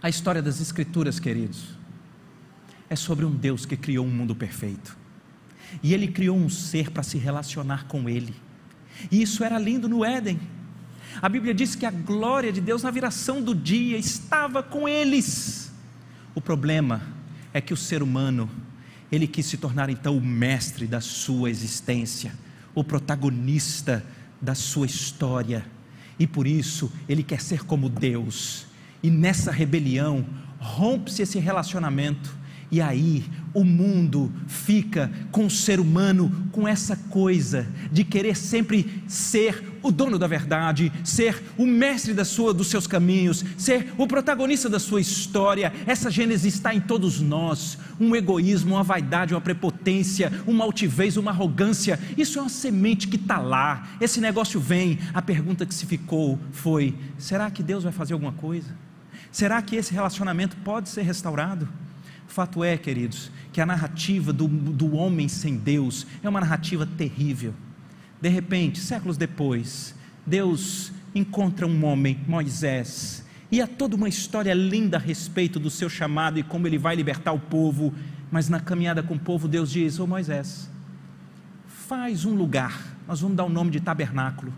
A 0.05 0.09
história 0.09 0.39
das 0.39 0.61
Escrituras, 0.61 1.19
queridos, 1.19 1.63
é 2.87 2.95
sobre 2.95 3.25
um 3.25 3.31
Deus 3.31 3.65
que 3.65 3.75
criou 3.75 4.05
um 4.05 4.11
mundo 4.11 4.35
perfeito. 4.35 4.95
E 5.81 5.95
ele 5.95 6.07
criou 6.07 6.37
um 6.37 6.47
ser 6.47 6.91
para 6.91 7.01
se 7.01 7.17
relacionar 7.17 7.87
com 7.87 8.07
ele. 8.07 8.35
E 9.11 9.19
isso 9.19 9.43
era 9.43 9.57
lindo 9.57 9.89
no 9.89 10.05
Éden. 10.05 10.39
A 11.19 11.27
Bíblia 11.27 11.55
diz 11.55 11.73
que 11.73 11.87
a 11.87 11.89
glória 11.89 12.53
de 12.53 12.61
Deus 12.61 12.83
na 12.83 12.91
viração 12.91 13.41
do 13.41 13.55
dia 13.55 13.97
estava 13.97 14.61
com 14.61 14.87
eles. 14.87 15.71
O 16.35 16.39
problema 16.39 17.01
é 17.51 17.59
que 17.59 17.73
o 17.73 17.77
ser 17.77 18.03
humano, 18.03 18.47
ele 19.11 19.25
quis 19.25 19.47
se 19.47 19.57
tornar 19.57 19.89
então 19.89 20.15
o 20.15 20.21
mestre 20.21 20.85
da 20.85 21.01
sua 21.01 21.49
existência, 21.49 22.31
o 22.75 22.83
protagonista 22.83 24.05
da 24.39 24.53
sua 24.53 24.85
história. 24.85 25.65
E 26.19 26.27
por 26.27 26.45
isso 26.45 26.91
ele 27.09 27.23
quer 27.23 27.41
ser 27.41 27.65
como 27.65 27.89
Deus 27.89 28.67
e 29.05 29.11
nessa 29.11 29.51
rebelião, 29.51 30.25
rompe-se 30.57 31.21
esse 31.21 31.37
relacionamento 31.37 32.35
E 32.71 32.81
aí 32.81 33.23
o 33.53 33.63
mundo 33.63 34.33
fica 34.47 35.11
com 35.31 35.45
o 35.45 35.49
ser 35.49 35.79
humano 35.79 36.49
com 36.51 36.67
essa 36.67 36.95
coisa 36.95 37.67
de 37.91 38.03
querer 38.03 38.35
sempre 38.35 39.03
ser 39.07 39.77
o 39.83 39.91
dono 39.91 40.17
da 40.17 40.25
verdade, 40.25 40.91
ser 41.03 41.41
o 41.57 41.65
mestre 41.65 42.13
da 42.13 42.25
sua, 42.25 42.53
dos 42.53 42.67
seus 42.67 42.87
caminhos, 42.87 43.45
ser 43.55 43.93
o 43.97 44.07
protagonista 44.07 44.67
da 44.67 44.79
sua 44.79 44.99
história. 44.99 45.71
Essa 45.85 46.09
gênese 46.09 46.47
está 46.47 46.73
em 46.73 46.81
todos 46.81 47.21
nós. 47.21 47.77
Um 47.99 48.15
egoísmo, 48.15 48.75
uma 48.75 48.83
vaidade, 48.83 49.33
uma 49.33 49.41
prepotência, 49.41 50.31
uma 50.47 50.63
altivez, 50.63 51.17
uma 51.17 51.29
arrogância. 51.31 51.99
Isso 52.17 52.39
é 52.39 52.41
uma 52.41 52.49
semente 52.49 53.07
que 53.07 53.15
está 53.15 53.37
lá. 53.37 53.87
Esse 54.01 54.19
negócio 54.19 54.59
vem. 54.59 54.97
A 55.13 55.21
pergunta 55.21 55.65
que 55.65 55.73
se 55.73 55.85
ficou 55.85 56.39
foi: 56.51 56.95
será 57.17 57.51
que 57.51 57.61
Deus 57.61 57.83
vai 57.83 57.93
fazer 57.93 58.13
alguma 58.13 58.33
coisa? 58.33 58.84
Será 59.35 59.61
que 59.61 59.75
esse 59.75 59.93
relacionamento 59.93 60.55
pode 60.63 60.87
ser 60.87 61.01
restaurado? 61.01 61.67
Fato 62.25 62.63
é, 62.63 62.77
queridos, 62.77 63.29
que 63.51 63.59
a 63.59 63.65
narrativa 63.65 64.31
do, 64.31 64.47
do 64.47 64.95
homem 64.95 65.27
sem 65.27 65.57
Deus 65.57 66.07
é 66.23 66.29
uma 66.29 66.39
narrativa 66.39 66.85
terrível. 66.85 67.53
De 68.21 68.29
repente, 68.29 68.79
séculos 68.79 69.17
depois, 69.17 69.93
Deus 70.25 70.93
encontra 71.13 71.67
um 71.67 71.83
homem, 71.83 72.17
Moisés, 72.25 73.25
e 73.51 73.61
há 73.61 73.67
toda 73.67 73.97
uma 73.97 74.07
história 74.07 74.53
linda 74.53 74.95
a 74.95 75.01
respeito 75.01 75.59
do 75.59 75.69
seu 75.69 75.89
chamado 75.89 76.39
e 76.39 76.43
como 76.43 76.65
ele 76.65 76.77
vai 76.77 76.95
libertar 76.95 77.33
o 77.33 77.39
povo. 77.39 77.93
Mas 78.31 78.47
na 78.47 78.61
caminhada 78.61 79.03
com 79.03 79.15
o 79.15 79.19
povo, 79.19 79.49
Deus 79.49 79.69
diz: 79.69 79.99
Ô 79.99 80.05
oh, 80.05 80.07
Moisés, 80.07 80.69
faz 81.67 82.23
um 82.23 82.35
lugar, 82.35 82.95
nós 83.05 83.19
vamos 83.19 83.35
dar 83.35 83.43
o 83.43 83.49
nome 83.49 83.69
de 83.69 83.81
tabernáculo. 83.81 84.53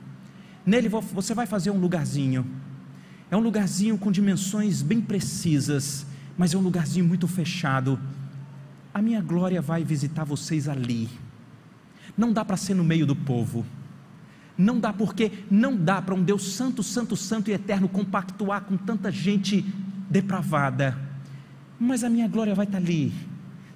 Nele 0.64 0.88
você 0.88 1.34
vai 1.34 1.48
fazer 1.48 1.72
um 1.72 1.80
lugarzinho. 1.80 2.46
É 3.30 3.36
um 3.36 3.42
lugarzinho 3.42 3.98
com 3.98 4.12
dimensões 4.12 4.82
bem 4.82 5.02
precisas, 5.02 6.06
mas 6.38 6.54
é 6.54 6.58
um 6.58 6.62
lugarzinho 6.62 7.06
muito 7.06 7.28
fechado. 7.28 8.00
A 8.94 9.02
minha 9.02 9.22
glória 9.22 9.62
vai 9.62 9.84
visitar 9.84 10.24
vocês 10.24 10.70
ali. 10.70 11.10
Não 12.18 12.32
dá 12.32 12.46
para 12.46 12.56
ser 12.56 12.74
no 12.74 12.84
meio 12.84 13.06
do 13.06 13.16
povo. 13.16 13.66
Não 14.58 14.80
dá 14.80 14.92
porque 14.92 15.32
não 15.52 15.76
dá 15.76 16.02
para 16.02 16.16
um 16.16 16.24
Deus 16.24 16.54
santo, 16.54 16.82
santo, 16.82 17.16
santo 17.16 17.52
e 17.52 17.54
eterno 17.54 17.88
compactuar 17.88 18.62
com 18.62 18.78
tanta 18.78 19.12
gente 19.12 19.64
depravada. 20.10 20.98
Mas 21.80 22.04
a 22.04 22.10
minha 22.10 22.28
glória 22.28 22.56
vai 22.56 22.66
estar 22.66 22.78
ali. 22.78 23.14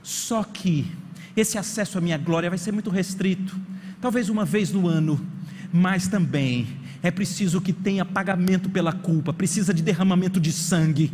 Só 0.01 0.43
que 0.43 0.89
esse 1.35 1.57
acesso 1.57 1.97
à 1.97 2.01
minha 2.01 2.17
glória 2.17 2.49
vai 2.49 2.57
ser 2.57 2.71
muito 2.71 2.89
restrito. 2.89 3.55
Talvez 3.99 4.29
uma 4.29 4.45
vez 4.45 4.71
no 4.71 4.87
ano, 4.87 5.23
mas 5.71 6.07
também 6.07 6.80
é 7.03 7.09
preciso 7.09 7.61
que 7.61 7.73
tenha 7.73 8.05
pagamento 8.05 8.69
pela 8.69 8.93
culpa, 8.93 9.33
precisa 9.33 9.73
de 9.73 9.81
derramamento 9.81 10.39
de 10.39 10.51
sangue 10.51 11.11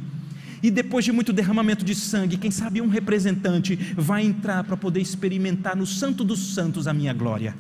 e 0.61 0.71
depois 0.71 1.05
de 1.05 1.11
muito 1.11 1.31
derramamento 1.31 1.85
de 1.85 1.93
sangue, 1.93 2.37
quem 2.37 2.49
sabe 2.49 2.81
um 2.81 2.87
representante 2.87 3.75
vai 3.95 4.23
entrar 4.25 4.63
para 4.63 4.75
poder 4.75 4.99
experimentar 4.99 5.75
no 5.75 5.85
Santo 5.85 6.23
dos 6.23 6.53
Santos 6.53 6.87
a 6.87 6.93
minha 6.93 7.13
glória. 7.13 7.55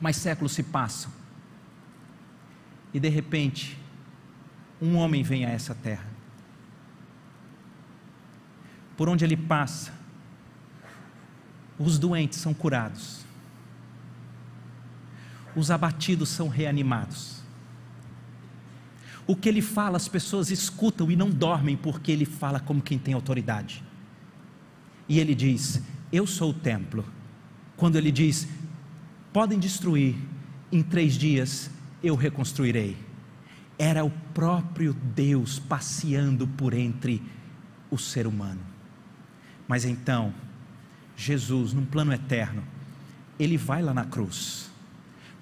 Mas 0.00 0.16
séculos 0.16 0.52
se 0.52 0.62
passam, 0.62 1.10
e 2.92 3.00
de 3.00 3.08
repente, 3.08 3.78
um 4.80 4.96
homem 4.96 5.22
vem 5.22 5.46
a 5.46 5.50
essa 5.50 5.74
terra. 5.74 6.06
Por 8.96 9.08
onde 9.08 9.24
ele 9.24 9.36
passa, 9.36 9.92
os 11.78 11.98
doentes 11.98 12.38
são 12.38 12.52
curados, 12.52 13.24
os 15.56 15.70
abatidos 15.70 16.28
são 16.28 16.48
reanimados 16.48 17.36
o 19.26 19.34
que 19.34 19.48
ele 19.48 19.60
fala, 19.60 19.96
as 19.96 20.06
pessoas 20.06 20.50
escutam 20.50 21.10
e 21.10 21.16
não 21.16 21.28
dormem, 21.28 21.76
porque 21.76 22.12
ele 22.12 22.24
fala 22.24 22.60
como 22.60 22.80
quem 22.80 22.98
tem 22.98 23.12
autoridade. 23.12 23.82
E 25.08 25.18
ele 25.18 25.34
diz: 25.34 25.82
Eu 26.12 26.26
sou 26.26 26.50
o 26.50 26.54
templo. 26.54 27.04
Quando 27.76 27.96
ele 27.96 28.12
diz: 28.12 28.46
Podem 29.32 29.58
destruir, 29.58 30.14
em 30.70 30.82
três 30.82 31.14
dias 31.14 31.70
eu 32.02 32.14
reconstruirei. 32.14 32.96
Era 33.78 34.04
o 34.04 34.10
próprio 34.32 34.94
Deus 34.94 35.58
passeando 35.58 36.46
por 36.46 36.72
entre 36.72 37.20
o 37.90 37.98
ser 37.98 38.26
humano. 38.26 38.60
Mas 39.66 39.84
então, 39.84 40.32
Jesus, 41.16 41.72
num 41.72 41.84
plano 41.84 42.12
eterno, 42.12 42.62
ele 43.38 43.56
vai 43.56 43.82
lá 43.82 43.92
na 43.92 44.04
cruz, 44.04 44.70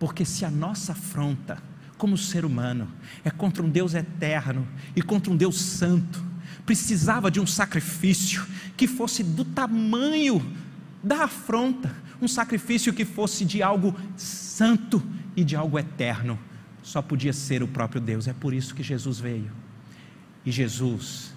porque 0.05 0.23
se 0.23 0.45
a 0.45 0.51
nossa 0.51 0.93
afronta, 0.93 1.57
como 1.97 2.19
ser 2.19 2.45
humano, 2.45 2.87
é 3.25 3.31
contra 3.31 3.63
um 3.63 3.71
Deus 3.71 3.95
eterno 3.95 4.69
e 4.95 5.01
contra 5.01 5.33
um 5.33 5.37
Deus 5.37 5.59
santo. 5.59 6.23
Precisava 6.67 7.31
de 7.31 7.41
um 7.41 7.47
sacrifício 7.47 8.47
que 8.77 8.87
fosse 8.87 9.25
do 9.25 9.47
tamanho 9.47 10.45
da 11.03 11.25
afronta, 11.25 11.91
um 12.21 12.29
sacrifício 12.29 12.93
que 12.93 13.07
fosse 13.07 13.47
de 13.47 13.63
algo 13.63 13.97
santo 14.15 15.03
e 15.35 15.43
de 15.43 15.57
algo 15.57 15.79
eterno. 15.79 16.39
Só 16.83 17.01
podia 17.01 17.33
ser 17.33 17.63
o 17.63 17.67
próprio 17.69 17.99
Deus. 17.99 18.29
É 18.29 18.35
por 18.35 18.53
isso 18.53 18.75
que 18.75 18.83
Jesus 18.83 19.19
veio. 19.19 19.51
E 20.45 20.53
Jesus, 20.53 21.33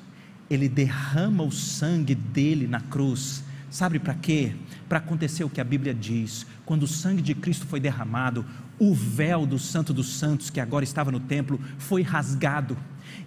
ele 0.49 0.67
derrama 0.67 1.41
o 1.41 1.53
sangue 1.53 2.15
dele 2.15 2.67
na 2.67 2.81
cruz. 2.81 3.45
Sabe 3.69 3.99
para 3.99 4.13
quê? 4.13 4.53
Para 4.87 4.99
acontecer 4.99 5.43
o 5.43 5.49
que 5.49 5.59
a 5.59 5.63
Bíblia 5.63 5.93
diz: 5.93 6.45
quando 6.65 6.83
o 6.83 6.87
sangue 6.87 7.21
de 7.21 7.35
Cristo 7.35 7.65
foi 7.65 7.79
derramado, 7.79 8.45
o 8.79 8.93
véu 8.93 9.45
do 9.45 9.59
Santo 9.59 9.93
dos 9.93 10.17
Santos, 10.17 10.49
que 10.49 10.59
agora 10.59 10.83
estava 10.83 11.11
no 11.11 11.19
templo, 11.19 11.59
foi 11.77 12.01
rasgado. 12.01 12.77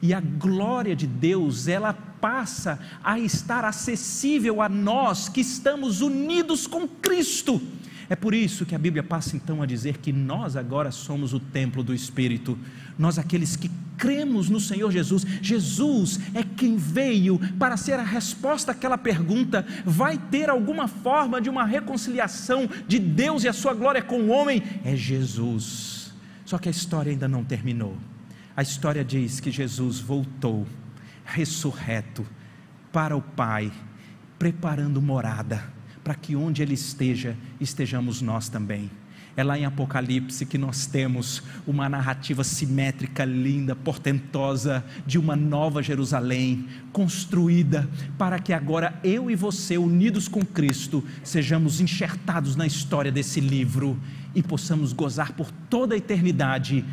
E 0.01 0.15
a 0.15 0.21
glória 0.21 0.95
de 0.95 1.07
Deus, 1.07 1.69
ela 1.69 1.93
passa 1.93 2.79
a 3.03 3.19
estar 3.19 3.65
acessível 3.65 4.63
a 4.63 4.69
nós 4.69 5.29
que 5.29 5.41
estamos 5.41 6.01
unidos 6.01 6.67
com 6.67 6.87
Cristo. 6.87 7.61
É 8.09 8.17
por 8.17 8.35
isso 8.35 8.67
que 8.67 8.75
a 8.75 8.79
Bíblia 8.79 9.03
passa 9.03 9.37
então 9.37 9.63
a 9.63 9.67
dizer 9.67 9.99
que 9.99 10.13
nós 10.13 10.57
agora 10.57 10.91
somos 10.91 11.33
o 11.33 11.39
templo 11.39 11.83
do 11.83 11.95
Espírito, 11.95 12.59
nós 12.99 13.19
aqueles 13.19 13.55
que 13.55 13.71
cremos 14.01 14.49
no 14.49 14.59
Senhor 14.59 14.91
Jesus. 14.91 15.25
Jesus 15.41 16.19
é 16.35 16.43
quem 16.43 16.77
veio 16.77 17.39
para 17.59 17.77
ser 17.77 18.01
a 18.01 18.03
resposta 18.03 18.73
àquela 18.73 18.97
pergunta: 18.97 19.65
vai 19.85 20.17
ter 20.17 20.49
alguma 20.49 20.89
forma 20.89 21.41
de 21.41 21.49
uma 21.49 21.65
reconciliação 21.65 22.69
de 22.89 22.99
Deus 22.99 23.45
e 23.45 23.49
a 23.49 23.53
sua 23.53 23.75
glória 23.75 24.03
com 24.03 24.23
o 24.23 24.29
homem? 24.31 24.63
É 24.83 24.97
Jesus. 24.97 26.13
Só 26.45 26.59
que 26.59 26.69
a 26.69 26.73
história 26.73 27.13
ainda 27.13 27.29
não 27.29 27.45
terminou. 27.45 27.97
A 28.57 28.63
história 28.63 29.05
diz 29.05 29.39
que 29.39 29.51
Jesus 29.51 30.01
voltou, 30.01 30.67
ressurreto, 31.25 32.27
para 32.91 33.17
o 33.17 33.23
Pai, 33.23 33.71
preparando 34.39 35.01
morada 35.01 35.63
para 36.03 36.15
que 36.15 36.35
onde 36.35 36.63
Ele 36.63 36.75
esteja, 36.75 37.37
estejamos 37.61 38.23
nós 38.23 38.49
também. 38.49 38.91
É 39.37 39.45
lá 39.45 39.59
em 39.59 39.65
Apocalipse 39.65 40.45
que 40.45 40.59
nós 40.59 40.87
temos 40.87 41.43
uma 41.67 41.89
narrativa 41.89 42.43
simétrica, 42.45 43.25
linda, 43.25 43.75
portentosa, 43.77 44.85
de 45.07 45.19
uma 45.19 45.37
nova 45.37 45.83
Jerusalém, 45.83 46.67
construída 46.93 47.89
para 48.19 48.39
que 48.39 48.53
agora 48.53 48.99
eu 49.05 49.31
e 49.31 49.37
você, 49.37 49.79
unidos 49.79 50.29
com 50.29 50.45
Cristo, 50.45 51.05
sejamos 51.23 51.81
enxertados 51.81 52.57
na 52.57 52.67
história 52.67 53.13
desse 53.13 53.41
livro 53.41 53.99
e 54.35 54.43
possamos 54.43 54.93
gozar 54.93 55.33
por 55.33 55.51
toda 55.69 55.95
a 55.95 55.99
eternidade 55.99 56.85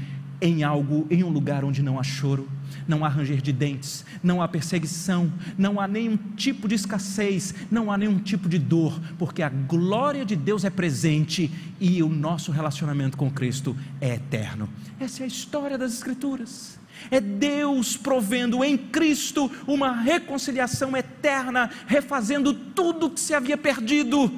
em 0.41 0.63
algo, 0.63 1.07
em 1.09 1.23
um 1.23 1.29
lugar 1.29 1.63
onde 1.63 1.81
não 1.81 1.99
há 1.99 2.03
choro, 2.03 2.47
não 2.88 3.03
há 3.03 3.09
ranger 3.09 3.41
de 3.41 3.51
dentes, 3.51 4.05
não 4.23 4.41
há 4.41 4.47
perseguição, 4.47 5.31
não 5.57 5.79
há 5.79 5.88
nenhum 5.88 6.17
tipo 6.35 6.67
de 6.67 6.75
escassez, 6.75 7.53
não 7.71 7.91
há 7.91 7.97
nenhum 7.97 8.19
tipo 8.19 8.47
de 8.47 8.59
dor, 8.59 8.99
porque 9.17 9.41
a 9.41 9.49
glória 9.49 10.23
de 10.23 10.35
Deus 10.35 10.63
é 10.63 10.69
presente 10.69 11.51
e 11.79 12.01
o 12.03 12.09
nosso 12.09 12.51
relacionamento 12.51 13.17
com 13.17 13.29
Cristo 13.29 13.75
é 13.99 14.15
eterno. 14.15 14.69
Essa 14.99 15.23
é 15.23 15.25
a 15.25 15.27
história 15.27 15.77
das 15.77 15.93
Escrituras. 15.93 16.79
É 17.11 17.21
Deus 17.21 17.95
provendo 17.95 18.63
em 18.63 18.77
Cristo 18.77 19.51
uma 19.67 19.91
reconciliação 19.91 20.95
eterna, 20.97 21.69
refazendo 21.85 22.53
tudo 22.53 23.09
que 23.09 23.19
se 23.19 23.33
havia 23.33 23.57
perdido. 23.57 24.31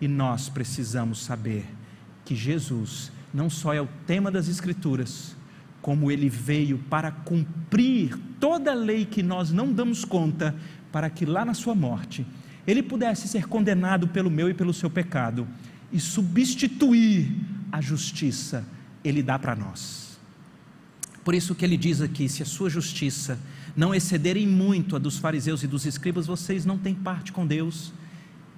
E 0.00 0.08
nós 0.08 0.48
precisamos 0.48 1.22
saber 1.22 1.64
que 2.24 2.34
Jesus 2.34 3.12
não 3.32 3.48
só 3.48 3.72
é 3.72 3.80
o 3.80 3.88
tema 4.06 4.30
das 4.30 4.48
Escrituras, 4.48 5.34
como 5.80 6.10
ele 6.10 6.28
veio 6.28 6.78
para 6.78 7.10
cumprir 7.10 8.16
toda 8.38 8.70
a 8.70 8.74
lei 8.74 9.04
que 9.04 9.22
nós 9.22 9.50
não 9.50 9.72
damos 9.72 10.04
conta, 10.04 10.54
para 10.92 11.08
que 11.08 11.24
lá 11.24 11.44
na 11.44 11.54
sua 11.54 11.74
morte 11.74 12.26
ele 12.66 12.82
pudesse 12.82 13.26
ser 13.26 13.48
condenado 13.48 14.06
pelo 14.06 14.30
meu 14.30 14.48
e 14.48 14.54
pelo 14.54 14.72
seu 14.72 14.88
pecado 14.88 15.48
e 15.92 15.98
substituir 15.98 17.34
a 17.72 17.80
justiça, 17.80 18.64
ele 19.02 19.22
dá 19.22 19.38
para 19.38 19.56
nós. 19.56 20.18
Por 21.24 21.34
isso 21.34 21.54
que 21.54 21.64
ele 21.64 21.76
diz 21.76 22.00
aqui: 22.00 22.28
se 22.28 22.42
a 22.42 22.46
sua 22.46 22.70
justiça 22.70 23.38
não 23.76 23.94
excederem 23.94 24.46
muito 24.46 24.94
a 24.94 24.98
dos 24.98 25.18
fariseus 25.18 25.62
e 25.62 25.66
dos 25.66 25.86
escribas, 25.86 26.26
vocês 26.26 26.64
não 26.64 26.78
têm 26.78 26.94
parte 26.94 27.32
com 27.32 27.46
Deus. 27.46 27.92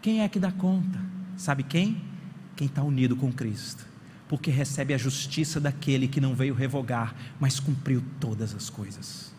Quem 0.03 0.22
é 0.22 0.29
que 0.29 0.39
dá 0.39 0.53
conta? 0.53 0.99
Sabe 1.37 1.62
quem? 1.62 2.03
Quem 2.57 2.66
está 2.66 2.83
unido 2.83 3.16
com 3.16 3.33
Cristo 3.33 3.94
porque 4.29 4.51
recebe 4.51 4.95
a 4.95 4.99
justiça 4.99 5.61
daquele 5.61 6.09
que 6.09 6.20
não 6.20 6.35
veio 6.35 6.55
revogar, 6.55 7.14
mas 7.39 7.61
cumpriu 7.61 8.03
todas 8.18 8.55
as 8.55 8.70
coisas. 8.70 9.33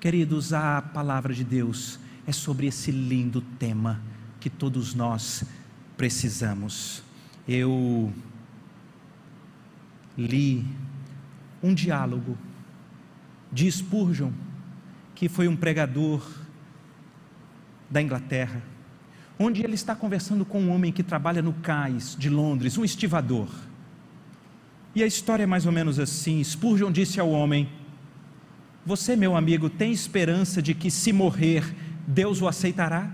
Queridos, 0.00 0.52
a 0.52 0.82
palavra 0.82 1.32
de 1.32 1.42
Deus 1.42 1.98
é 2.26 2.32
sobre 2.32 2.66
esse 2.66 2.90
lindo 2.90 3.40
tema 3.58 4.00
que 4.40 4.50
todos 4.50 4.94
nós 4.94 5.44
precisamos. 5.96 7.02
Eu 7.48 8.12
li 10.16 10.64
um 11.62 11.74
diálogo 11.74 12.36
de 13.50 13.70
Spurgeon, 13.70 14.30
que 15.14 15.28
foi 15.28 15.48
um 15.48 15.56
pregador 15.56 16.22
da 17.90 18.02
Inglaterra, 18.02 18.62
onde 19.38 19.62
ele 19.62 19.74
está 19.74 19.94
conversando 19.94 20.44
com 20.44 20.60
um 20.60 20.70
homem 20.70 20.92
que 20.92 21.02
trabalha 21.02 21.40
no 21.40 21.52
cais 21.52 22.16
de 22.18 22.28
Londres, 22.28 22.76
um 22.76 22.84
estivador. 22.84 23.48
E 24.94 25.02
a 25.02 25.06
história 25.06 25.42
é 25.42 25.46
mais 25.46 25.66
ou 25.66 25.72
menos 25.72 25.98
assim: 25.98 26.42
Spurgeon 26.42 26.92
disse 26.92 27.18
ao 27.18 27.30
homem: 27.30 27.68
Você, 28.86 29.16
meu 29.16 29.36
amigo, 29.36 29.68
tem 29.68 29.92
esperança 29.92 30.62
de 30.62 30.74
que, 30.74 30.90
se 30.90 31.12
morrer, 31.12 31.64
Deus 32.06 32.40
o 32.40 32.46
aceitará? 32.46 33.10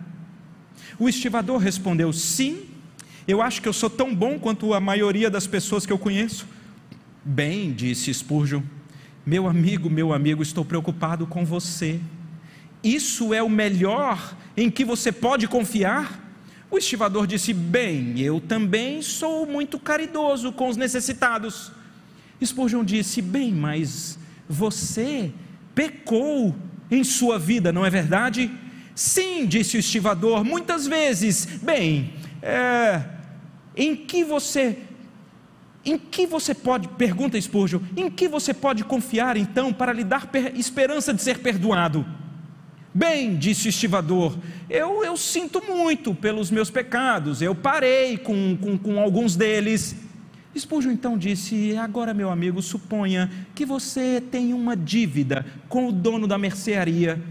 O 0.98 1.08
estivador 1.08 1.58
respondeu: 1.58 2.12
Sim, 2.12 2.66
eu 3.26 3.40
acho 3.40 3.62
que 3.62 3.68
eu 3.68 3.72
sou 3.72 3.88
tão 3.88 4.14
bom 4.14 4.38
quanto 4.38 4.74
a 4.74 4.80
maioria 4.80 5.30
das 5.30 5.46
pessoas 5.46 5.86
que 5.86 5.92
eu 5.92 5.98
conheço. 5.98 6.46
Bem, 7.24 7.72
disse 7.72 8.12
Spurgeon, 8.12 8.62
meu 9.24 9.46
amigo, 9.46 9.90
meu 9.90 10.12
amigo, 10.12 10.42
estou 10.42 10.64
preocupado 10.64 11.26
com 11.26 11.44
você. 11.44 12.00
Isso 12.82 13.34
é 13.34 13.42
o 13.42 13.48
melhor 13.48 14.34
em 14.56 14.70
que 14.70 14.84
você 14.84 15.12
pode 15.12 15.46
confiar? 15.46 16.29
O 16.70 16.78
estivador 16.78 17.26
disse: 17.26 17.52
Bem, 17.52 18.20
eu 18.20 18.40
também 18.40 19.02
sou 19.02 19.44
muito 19.46 19.78
caridoso 19.78 20.52
com 20.52 20.68
os 20.68 20.76
necessitados. 20.76 21.72
Spurgeon 22.44 22.84
disse: 22.84 23.20
Bem, 23.20 23.52
mas 23.52 24.18
você 24.48 25.32
pecou 25.74 26.54
em 26.90 27.02
sua 27.02 27.38
vida, 27.38 27.72
não 27.72 27.84
é 27.84 27.90
verdade? 27.90 28.50
Sim, 28.94 29.46
disse 29.46 29.76
o 29.76 29.80
estivador, 29.80 30.44
muitas 30.44 30.86
vezes. 30.86 31.46
Bem, 31.62 32.12
é, 32.42 33.02
em 33.76 33.96
que 33.96 34.24
você 34.24 34.78
em 35.82 35.96
que 35.96 36.26
você 36.26 36.54
pode, 36.54 36.88
pergunta 36.88 37.40
Spurgeon, 37.40 37.80
em 37.96 38.10
que 38.10 38.28
você 38.28 38.52
pode 38.52 38.84
confiar 38.84 39.38
então 39.38 39.72
para 39.72 39.94
lhe 39.94 40.04
dar 40.04 40.28
esperança 40.54 41.14
de 41.14 41.22
ser 41.22 41.38
perdoado? 41.38 42.04
Bem, 42.92 43.36
disse 43.36 43.68
o 43.68 43.70
estivador, 43.70 44.36
eu, 44.68 45.04
eu 45.04 45.16
sinto 45.16 45.62
muito 45.64 46.12
pelos 46.12 46.50
meus 46.50 46.70
pecados, 46.70 47.40
eu 47.40 47.54
parei 47.54 48.18
com, 48.18 48.56
com, 48.56 48.76
com 48.76 48.98
alguns 48.98 49.36
deles. 49.36 49.94
Spurgeon 50.58 50.90
então 50.90 51.16
disse: 51.16 51.76
Agora, 51.76 52.12
meu 52.12 52.30
amigo, 52.30 52.60
suponha 52.60 53.30
que 53.54 53.64
você 53.64 54.20
tem 54.20 54.52
uma 54.52 54.76
dívida 54.76 55.46
com 55.68 55.86
o 55.86 55.92
dono 55.92 56.26
da 56.26 56.36
mercearia, 56.36 57.22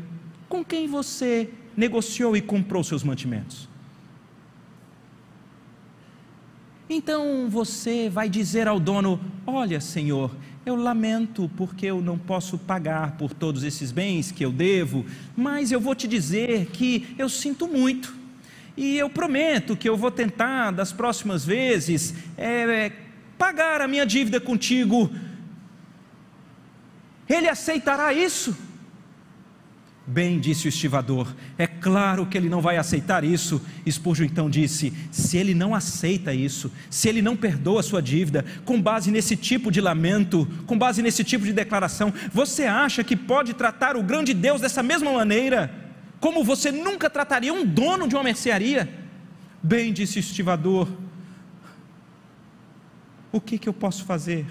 com 0.48 0.64
quem 0.64 0.88
você 0.88 1.50
negociou 1.76 2.38
e 2.38 2.42
comprou 2.42 2.82
seus 2.82 3.04
mantimentos. 3.04 3.68
Então 6.90 7.48
você 7.50 8.10
vai 8.10 8.30
dizer 8.30 8.66
ao 8.66 8.80
dono: 8.80 9.20
Olha, 9.46 9.82
senhor, 9.82 10.32
eu 10.70 10.76
lamento 10.76 11.50
porque 11.58 11.86
eu 11.88 12.02
não 12.02 12.18
posso 12.18 12.58
pagar 12.58 13.18
por 13.18 13.34
todos 13.34 13.64
esses 13.64 13.92
bens 13.92 14.32
que 14.32 14.46
eu 14.46 14.52
devo, 14.52 15.06
mas 15.36 15.72
eu 15.72 15.80
vou 15.80 15.96
te 15.96 16.08
dizer 16.08 16.68
que 16.68 17.16
eu 17.18 17.28
sinto 17.28 17.68
muito. 17.68 18.14
E 18.78 18.98
eu 18.98 19.10
prometo 19.10 19.76
que 19.76 19.90
eu 19.90 19.98
vou 19.98 20.12
tentar, 20.12 20.72
das 20.72 20.94
próximas 20.94 21.44
vezes, 21.44 22.14
é, 22.38 22.92
pagar 23.38 23.82
a 23.82 23.88
minha 23.88 24.06
dívida 24.06 24.40
contigo. 24.40 25.12
Ele 27.28 27.50
aceitará 27.50 28.14
isso? 28.14 28.56
Bem, 30.12 30.40
disse 30.40 30.68
o 30.68 30.70
estivador, 30.70 31.36
é 31.56 31.68
claro 31.68 32.26
que 32.26 32.36
ele 32.36 32.50
não 32.50 32.62
vai 32.62 32.78
aceitar 32.78 33.24
isso. 33.24 33.62
Espúrgio 33.86 34.26
então 34.26 34.50
disse: 34.50 34.92
se 35.12 35.38
ele 35.38 35.54
não 35.54 35.76
aceita 35.76 36.34
isso, 36.34 36.72
se 36.90 37.08
ele 37.08 37.22
não 37.22 37.38
perdoa 37.38 37.82
a 37.82 37.84
sua 37.84 38.02
dívida, 38.02 38.44
com 38.66 38.82
base 38.82 39.12
nesse 39.12 39.36
tipo 39.36 39.72
de 39.72 39.80
lamento, 39.80 40.48
com 40.66 40.76
base 40.76 41.04
nesse 41.04 41.24
tipo 41.24 41.46
de 41.46 41.54
declaração, 41.54 42.12
você 42.34 42.64
acha 42.64 43.04
que 43.04 43.16
pode 43.16 43.54
tratar 43.54 43.96
o 43.96 44.02
grande 44.02 44.34
Deus 44.34 44.60
dessa 44.60 44.82
mesma 44.82 45.14
maneira? 45.14 45.72
Como 46.20 46.44
você 46.44 46.72
nunca 46.72 47.08
trataria 47.08 47.54
um 47.54 47.64
dono 47.64 48.08
de 48.08 48.16
uma 48.16 48.24
mercearia? 48.24 48.90
Bem, 49.62 49.94
disse 49.94 50.18
o 50.18 50.22
estivador, 50.22 50.88
o 53.32 53.40
que, 53.40 53.60
que 53.60 53.70
eu 53.70 53.74
posso 53.74 54.04
fazer? 54.06 54.48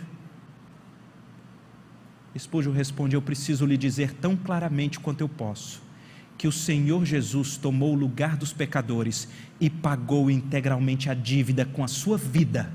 Espúgio 2.39 2.73
responde: 2.73 3.17
Eu 3.17 3.21
preciso 3.21 3.67
lhe 3.67 3.77
dizer 3.77 4.13
tão 4.13 4.37
claramente 4.37 5.01
quanto 5.01 5.21
eu 5.21 5.29
posso, 5.29 5.83
que 6.39 6.47
o 6.47 6.53
Senhor 6.53 7.05
Jesus 7.05 7.57
tomou 7.57 7.93
o 7.93 7.99
lugar 7.99 8.37
dos 8.37 8.53
pecadores 8.53 9.29
e 9.61 9.69
pagou 9.69 10.31
integralmente 10.31 11.11
a 11.11 11.15
dívida 11.15 11.65
com 11.65 11.83
a 11.83 11.89
sua 11.89 12.17
vida, 12.17 12.73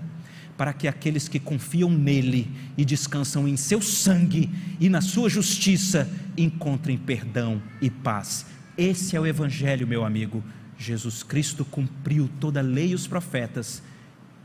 para 0.57 0.74
que 0.74 0.86
aqueles 0.86 1.30
que 1.30 1.39
confiam 1.39 1.89
nele 1.89 2.51
e 2.78 2.84
descansam 2.84 3.47
em 3.47 3.55
seu 3.55 3.82
sangue 3.82 4.49
e 4.82 4.89
na 4.89 4.99
sua 4.99 5.30
justiça 5.30 6.11
encontrem 6.38 6.97
perdão 6.97 7.61
e 7.82 7.89
paz. 7.89 8.45
Esse 8.78 9.16
é 9.16 9.20
o 9.20 9.26
Evangelho, 9.26 9.88
meu 9.88 10.03
amigo. 10.03 10.43
Jesus 10.78 11.24
Cristo 11.24 11.64
cumpriu 11.64 12.30
toda 12.39 12.59
a 12.59 12.64
lei 12.64 12.89
e 12.89 12.95
os 12.95 13.07
profetas, 13.07 13.82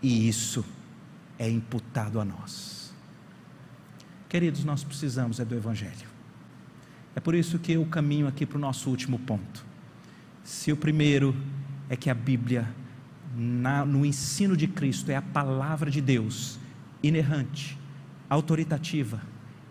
e 0.00 0.28
isso 0.28 0.64
é 1.38 1.50
imputado 1.50 2.20
a 2.20 2.24
nós. 2.24 2.77
Queridos, 4.28 4.62
nós 4.62 4.84
precisamos 4.84 5.40
é 5.40 5.44
do 5.44 5.54
Evangelho. 5.54 6.06
É 7.16 7.20
por 7.20 7.34
isso 7.34 7.58
que 7.58 7.72
eu 7.72 7.86
caminho 7.86 8.28
aqui 8.28 8.44
para 8.44 8.58
o 8.58 8.60
nosso 8.60 8.90
último 8.90 9.18
ponto. 9.18 9.64
Se 10.44 10.70
o 10.70 10.76
primeiro 10.76 11.34
é 11.88 11.96
que 11.96 12.10
a 12.10 12.14
Bíblia, 12.14 12.68
na, 13.34 13.86
no 13.86 14.04
ensino 14.04 14.54
de 14.54 14.68
Cristo, 14.68 15.10
é 15.10 15.16
a 15.16 15.22
palavra 15.22 15.90
de 15.90 16.02
Deus, 16.02 16.58
inerrante, 17.02 17.78
autoritativa, 18.28 19.22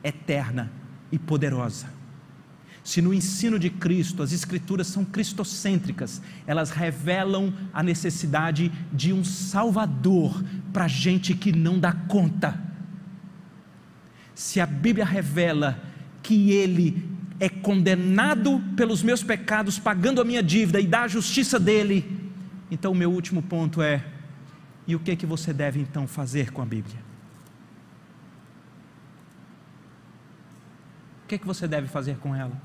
eterna 0.04 0.72
e 1.12 1.20
poderosa. 1.20 1.88
Se 2.84 3.00
no 3.00 3.14
ensino 3.14 3.60
de 3.60 3.70
Cristo 3.70 4.24
as 4.24 4.32
Escrituras 4.32 4.88
são 4.88 5.06
cristocêntricas, 5.06 6.20
elas 6.48 6.72
revelam 6.72 7.54
a 7.72 7.84
necessidade 7.84 8.72
de 8.92 9.14
um 9.14 9.24
Salvador 9.24 10.44
para 10.74 10.88
gente 10.88 11.36
que 11.36 11.52
não 11.52 11.80
dá 11.80 11.92
conta 11.92 12.67
se 14.38 14.62
a 14.62 14.68
Bíblia 14.68 15.04
revela 15.04 15.82
que 16.22 16.52
ele 16.52 17.10
é 17.40 17.50
condenado 17.50 18.62
pelos 18.76 19.02
meus 19.02 19.24
pecados, 19.24 19.80
pagando 19.80 20.22
a 20.22 20.24
minha 20.24 20.44
dívida 20.44 20.80
e 20.80 20.86
dá 20.86 21.02
a 21.02 21.08
justiça 21.08 21.60
dele, 21.60 22.30
então 22.70 22.92
o 22.92 22.96
meu 22.96 23.12
último 23.12 23.42
ponto 23.42 23.82
é: 23.82 24.06
e 24.86 24.96
o 24.96 25.00
que 25.00 25.16
que 25.16 25.26
você 25.26 25.52
deve 25.52 25.80
então 25.80 26.06
fazer 26.06 26.52
com 26.52 26.62
a 26.62 26.66
Bíblia? 26.68 27.00
O 31.24 31.28
que 31.28 31.40
que 31.40 31.48
você 31.48 31.68
deve 31.68 31.88
fazer 31.88 32.18
com 32.18 32.36
ela? 32.36 32.62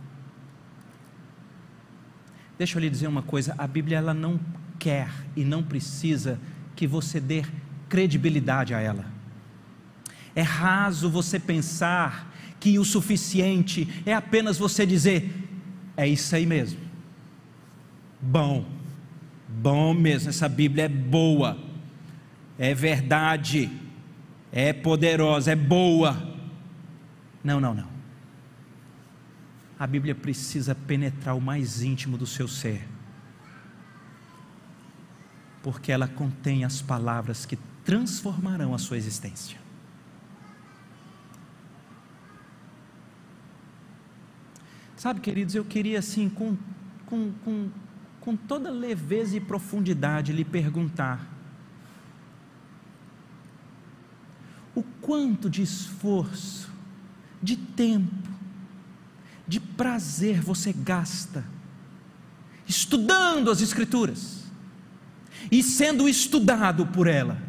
Deixa 2.58 2.76
eu 2.76 2.82
lhe 2.82 2.90
dizer 2.90 3.06
uma 3.06 3.22
coisa, 3.22 3.54
a 3.56 3.66
Bíblia 3.66 3.96
ela 3.96 4.12
não 4.12 4.38
quer 4.78 5.08
e 5.34 5.42
não 5.42 5.62
precisa 5.62 6.38
que 6.76 6.86
você 6.86 7.18
dê 7.18 7.46
credibilidade 7.88 8.74
a 8.74 8.78
ela. 8.78 9.21
É 10.34 10.42
raso 10.42 11.10
você 11.10 11.38
pensar 11.38 12.32
que 12.58 12.78
o 12.78 12.84
suficiente 12.84 13.88
é 14.06 14.14
apenas 14.14 14.56
você 14.56 14.86
dizer: 14.86 15.30
é 15.96 16.06
isso 16.06 16.34
aí 16.34 16.46
mesmo. 16.46 16.80
Bom, 18.20 18.64
bom 19.48 19.92
mesmo, 19.92 20.30
essa 20.30 20.48
Bíblia 20.48 20.84
é 20.84 20.88
boa, 20.88 21.58
é 22.58 22.72
verdade, 22.72 23.70
é 24.52 24.72
poderosa, 24.72 25.52
é 25.52 25.56
boa. 25.56 26.30
Não, 27.42 27.60
não, 27.60 27.74
não. 27.74 27.90
A 29.76 29.86
Bíblia 29.86 30.14
precisa 30.14 30.74
penetrar 30.74 31.36
o 31.36 31.40
mais 31.40 31.82
íntimo 31.82 32.16
do 32.16 32.26
seu 32.26 32.46
ser, 32.46 32.88
porque 35.64 35.90
ela 35.90 36.06
contém 36.06 36.64
as 36.64 36.80
palavras 36.80 37.44
que 37.44 37.58
transformarão 37.84 38.72
a 38.72 38.78
sua 38.78 38.96
existência. 38.96 39.61
Sabe, 45.02 45.18
queridos, 45.18 45.56
eu 45.56 45.64
queria 45.64 45.98
assim, 45.98 46.28
com, 46.28 46.56
com, 47.06 47.32
com, 47.44 47.70
com 48.20 48.36
toda 48.36 48.70
leveza 48.70 49.36
e 49.36 49.40
profundidade, 49.40 50.32
lhe 50.32 50.44
perguntar: 50.44 51.26
o 54.76 54.82
quanto 55.00 55.50
de 55.50 55.60
esforço, 55.60 56.70
de 57.42 57.56
tempo, 57.56 58.28
de 59.44 59.58
prazer 59.58 60.40
você 60.40 60.72
gasta 60.72 61.44
estudando 62.64 63.50
as 63.50 63.60
Escrituras 63.60 64.44
e 65.50 65.64
sendo 65.64 66.08
estudado 66.08 66.86
por 66.86 67.08
ela? 67.08 67.42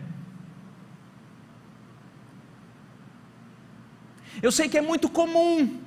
Eu 4.41 4.51
sei 4.51 4.67
que 4.67 4.79
é 4.79 4.81
muito 4.81 5.07
comum 5.07 5.79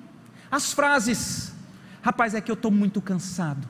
as 0.49 0.73
frases 0.73 1.56
Rapaz, 2.07 2.37
é 2.37 2.41
que 2.41 2.53
eu 2.53 2.55
estou 2.55 2.71
muito 2.71 3.03
cansado. 3.03 3.69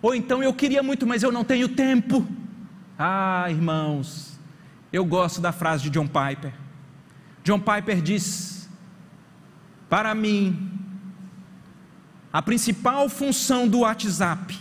Ou 0.00 0.14
então 0.14 0.42
eu 0.42 0.54
queria 0.54 0.82
muito, 0.82 1.06
mas 1.06 1.22
eu 1.22 1.30
não 1.30 1.44
tenho 1.44 1.68
tempo. 1.68 2.26
Ah, 2.98 3.44
irmãos, 3.50 4.40
eu 4.90 5.04
gosto 5.04 5.38
da 5.38 5.52
frase 5.52 5.82
de 5.82 5.90
John 5.90 6.06
Piper. 6.06 6.54
John 7.42 7.60
Piper 7.60 8.00
diz: 8.00 8.70
Para 9.86 10.14
mim, 10.14 10.80
a 12.32 12.40
principal 12.40 13.06
função 13.10 13.68
do 13.68 13.80
WhatsApp, 13.80 14.58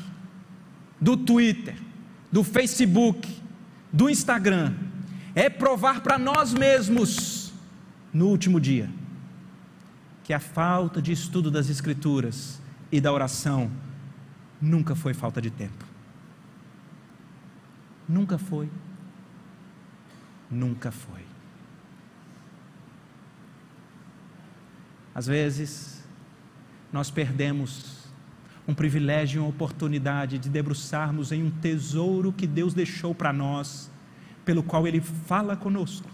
do 1.00 1.16
Twitter, 1.16 1.78
do 2.30 2.44
Facebook, 2.44 3.42
do 3.90 4.10
Instagram, 4.10 4.74
é 5.34 5.50
provar 5.50 6.02
para 6.02 6.18
nós 6.18 6.54
mesmos, 6.54 7.54
no 8.12 8.28
último 8.28 8.60
dia, 8.60 8.90
que 10.26 10.34
a 10.34 10.42
falta 10.42 11.02
de 11.02 11.14
estudo 11.14 11.50
das 11.50 11.70
Escrituras 11.70 12.62
e 12.94 13.02
da 13.02 13.12
oração 13.12 13.72
nunca 14.62 14.96
foi 14.96 15.16
falta 15.16 15.42
de 15.42 15.50
tempo. 15.50 15.84
Nunca 18.08 18.38
foi. 18.38 18.70
Nunca 20.48 20.92
foi. 20.92 21.26
Às 25.16 25.26
vezes, 25.26 26.04
nós 26.92 27.10
perdemos 27.10 28.04
um 28.68 28.76
privilégio 28.76 29.40
e 29.40 29.42
uma 29.42 29.50
oportunidade 29.50 30.38
de 30.38 30.48
debruçarmos 30.48 31.32
em 31.32 31.42
um 31.42 31.50
tesouro 31.50 32.32
que 32.32 32.46
Deus 32.46 32.76
deixou 32.76 33.16
para 33.16 33.34
nós, 33.34 33.90
pelo 34.46 34.62
qual 34.62 34.88
Ele 34.88 35.02
fala 35.02 35.56
conosco. 35.56 36.08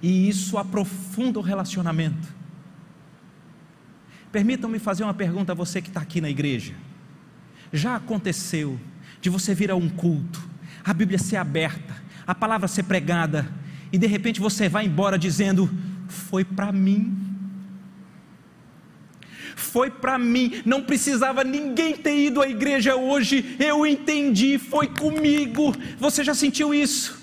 E 0.00 0.26
isso 0.26 0.56
aprofunda 0.56 1.38
o 1.38 1.42
relacionamento. 1.42 2.37
Permitam-me 4.38 4.78
fazer 4.78 5.02
uma 5.02 5.12
pergunta 5.12 5.50
a 5.50 5.54
você 5.54 5.82
que 5.82 5.88
está 5.88 6.00
aqui 6.00 6.20
na 6.20 6.30
igreja. 6.30 6.72
Já 7.72 7.96
aconteceu 7.96 8.78
de 9.20 9.28
você 9.28 9.52
vir 9.52 9.68
a 9.68 9.74
um 9.74 9.88
culto, 9.88 10.40
a 10.84 10.94
Bíblia 10.94 11.18
ser 11.18 11.34
aberta, 11.34 11.92
a 12.24 12.36
palavra 12.36 12.68
ser 12.68 12.84
pregada, 12.84 13.52
e 13.92 13.98
de 13.98 14.06
repente 14.06 14.38
você 14.38 14.68
vai 14.68 14.86
embora 14.86 15.18
dizendo: 15.18 15.68
Foi 16.06 16.44
para 16.44 16.70
mim. 16.70 17.18
Foi 19.56 19.90
para 19.90 20.16
mim, 20.16 20.62
não 20.64 20.84
precisava 20.84 21.42
ninguém 21.42 21.96
ter 21.96 22.16
ido 22.26 22.40
à 22.40 22.48
igreja 22.48 22.94
hoje, 22.94 23.56
eu 23.58 23.84
entendi, 23.84 24.56
foi 24.56 24.86
comigo. 24.86 25.74
Você 25.98 26.22
já 26.22 26.32
sentiu 26.32 26.72
isso? 26.72 27.18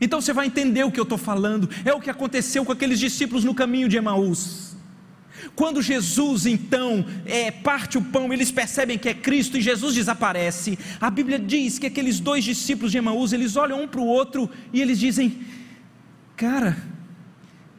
Então 0.00 0.20
você 0.20 0.32
vai 0.32 0.46
entender 0.46 0.82
o 0.82 0.90
que 0.90 0.98
eu 0.98 1.04
estou 1.04 1.16
falando, 1.16 1.70
é 1.84 1.94
o 1.94 2.00
que 2.00 2.10
aconteceu 2.10 2.64
com 2.64 2.72
aqueles 2.72 2.98
discípulos 2.98 3.44
no 3.44 3.54
caminho 3.54 3.88
de 3.88 3.96
Emaús. 3.96 4.63
Quando 5.54 5.82
Jesus 5.82 6.46
então 6.46 7.04
é, 7.26 7.50
parte 7.50 7.98
o 7.98 8.02
pão, 8.02 8.32
eles 8.32 8.50
percebem 8.50 8.98
que 8.98 9.08
é 9.08 9.14
Cristo 9.14 9.56
e 9.56 9.62
Jesus 9.62 9.94
desaparece. 9.94 10.78
A 11.00 11.10
Bíblia 11.10 11.38
diz 11.38 11.78
que 11.78 11.86
aqueles 11.86 12.20
dois 12.20 12.44
discípulos 12.44 12.92
de 12.92 12.98
Emaús, 12.98 13.32
eles 13.32 13.56
olham 13.56 13.82
um 13.82 13.88
para 13.88 14.00
o 14.00 14.06
outro 14.06 14.50
e 14.72 14.80
eles 14.80 14.98
dizem: 14.98 15.40
Cara, 16.36 16.76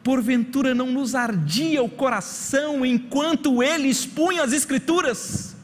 porventura 0.02 0.74
não 0.74 0.90
nos 0.90 1.14
ardia 1.14 1.82
o 1.82 1.88
coração 1.88 2.86
enquanto 2.86 3.62
ele 3.62 3.88
expunha 3.88 4.42
as 4.42 4.52
Escrituras? 4.52 5.56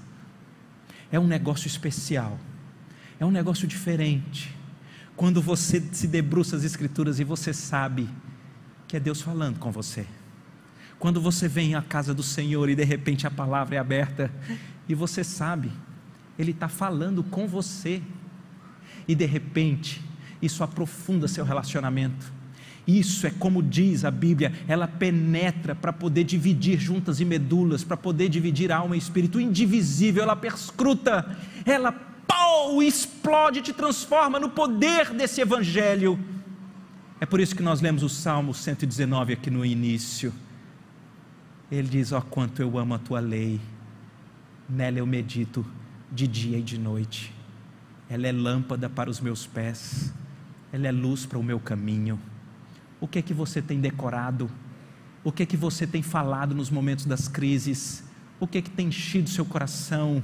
É 1.10 1.20
um 1.20 1.26
negócio 1.26 1.66
especial, 1.66 2.38
é 3.20 3.24
um 3.24 3.30
negócio 3.30 3.68
diferente. 3.68 4.54
Quando 5.14 5.40
você 5.42 5.82
se 5.92 6.06
debruça 6.06 6.56
as 6.56 6.64
Escrituras 6.64 7.20
e 7.20 7.24
você 7.24 7.52
sabe 7.52 8.08
que 8.88 8.96
é 8.96 9.00
Deus 9.00 9.20
falando 9.20 9.58
com 9.58 9.70
você. 9.70 10.06
Quando 11.02 11.20
você 11.20 11.48
vem 11.48 11.74
à 11.74 11.82
casa 11.82 12.14
do 12.14 12.22
Senhor 12.22 12.70
e 12.70 12.76
de 12.76 12.84
repente 12.84 13.26
a 13.26 13.30
palavra 13.30 13.74
é 13.74 13.78
aberta 13.80 14.30
e 14.88 14.94
você 14.94 15.24
sabe, 15.24 15.68
Ele 16.38 16.52
está 16.52 16.68
falando 16.68 17.24
com 17.24 17.44
você, 17.48 18.00
e 19.08 19.12
de 19.12 19.26
repente 19.26 20.00
isso 20.40 20.62
aprofunda 20.62 21.26
seu 21.26 21.44
relacionamento. 21.44 22.32
Isso 22.86 23.26
é 23.26 23.32
como 23.32 23.60
diz 23.60 24.04
a 24.04 24.12
Bíblia, 24.12 24.52
ela 24.68 24.86
penetra 24.86 25.74
para 25.74 25.92
poder 25.92 26.22
dividir 26.22 26.78
juntas 26.78 27.18
e 27.18 27.24
medulas, 27.24 27.82
para 27.82 27.96
poder 27.96 28.28
dividir 28.28 28.70
alma 28.70 28.94
e 28.94 28.98
espírito, 29.00 29.40
indivisível, 29.40 30.22
ela 30.22 30.36
perscruta, 30.36 31.36
ela 31.66 31.90
pau, 32.28 32.80
explode, 32.80 33.60
te 33.60 33.72
transforma 33.72 34.38
no 34.38 34.50
poder 34.50 35.12
desse 35.12 35.40
evangelho. 35.40 36.16
É 37.20 37.26
por 37.26 37.40
isso 37.40 37.56
que 37.56 37.62
nós 37.62 37.80
lemos 37.80 38.04
o 38.04 38.08
Salmo 38.08 38.54
119 38.54 39.32
aqui 39.32 39.50
no 39.50 39.66
início. 39.66 40.32
Ele 41.72 41.88
diz: 41.88 42.12
Ó, 42.12 42.18
oh, 42.18 42.22
quanto 42.22 42.60
eu 42.60 42.76
amo 42.76 42.92
a 42.92 42.98
tua 42.98 43.18
lei, 43.18 43.58
nela 44.68 44.98
eu 44.98 45.06
medito 45.06 45.64
de 46.12 46.28
dia 46.28 46.58
e 46.58 46.62
de 46.62 46.76
noite. 46.76 47.32
Ela 48.10 48.26
é 48.26 48.32
lâmpada 48.32 48.90
para 48.90 49.08
os 49.08 49.20
meus 49.20 49.46
pés, 49.46 50.12
ela 50.70 50.86
é 50.86 50.92
luz 50.92 51.24
para 51.24 51.38
o 51.38 51.42
meu 51.42 51.58
caminho. 51.58 52.20
O 53.00 53.08
que 53.08 53.18
é 53.18 53.22
que 53.22 53.32
você 53.32 53.62
tem 53.62 53.80
decorado? 53.80 54.50
O 55.24 55.32
que 55.32 55.44
é 55.44 55.46
que 55.46 55.56
você 55.56 55.86
tem 55.86 56.02
falado 56.02 56.54
nos 56.54 56.68
momentos 56.68 57.06
das 57.06 57.26
crises? 57.26 58.04
O 58.38 58.46
que 58.46 58.58
é 58.58 58.62
que 58.62 58.70
tem 58.70 58.88
enchido 58.88 59.30
seu 59.30 59.46
coração? 59.46 60.22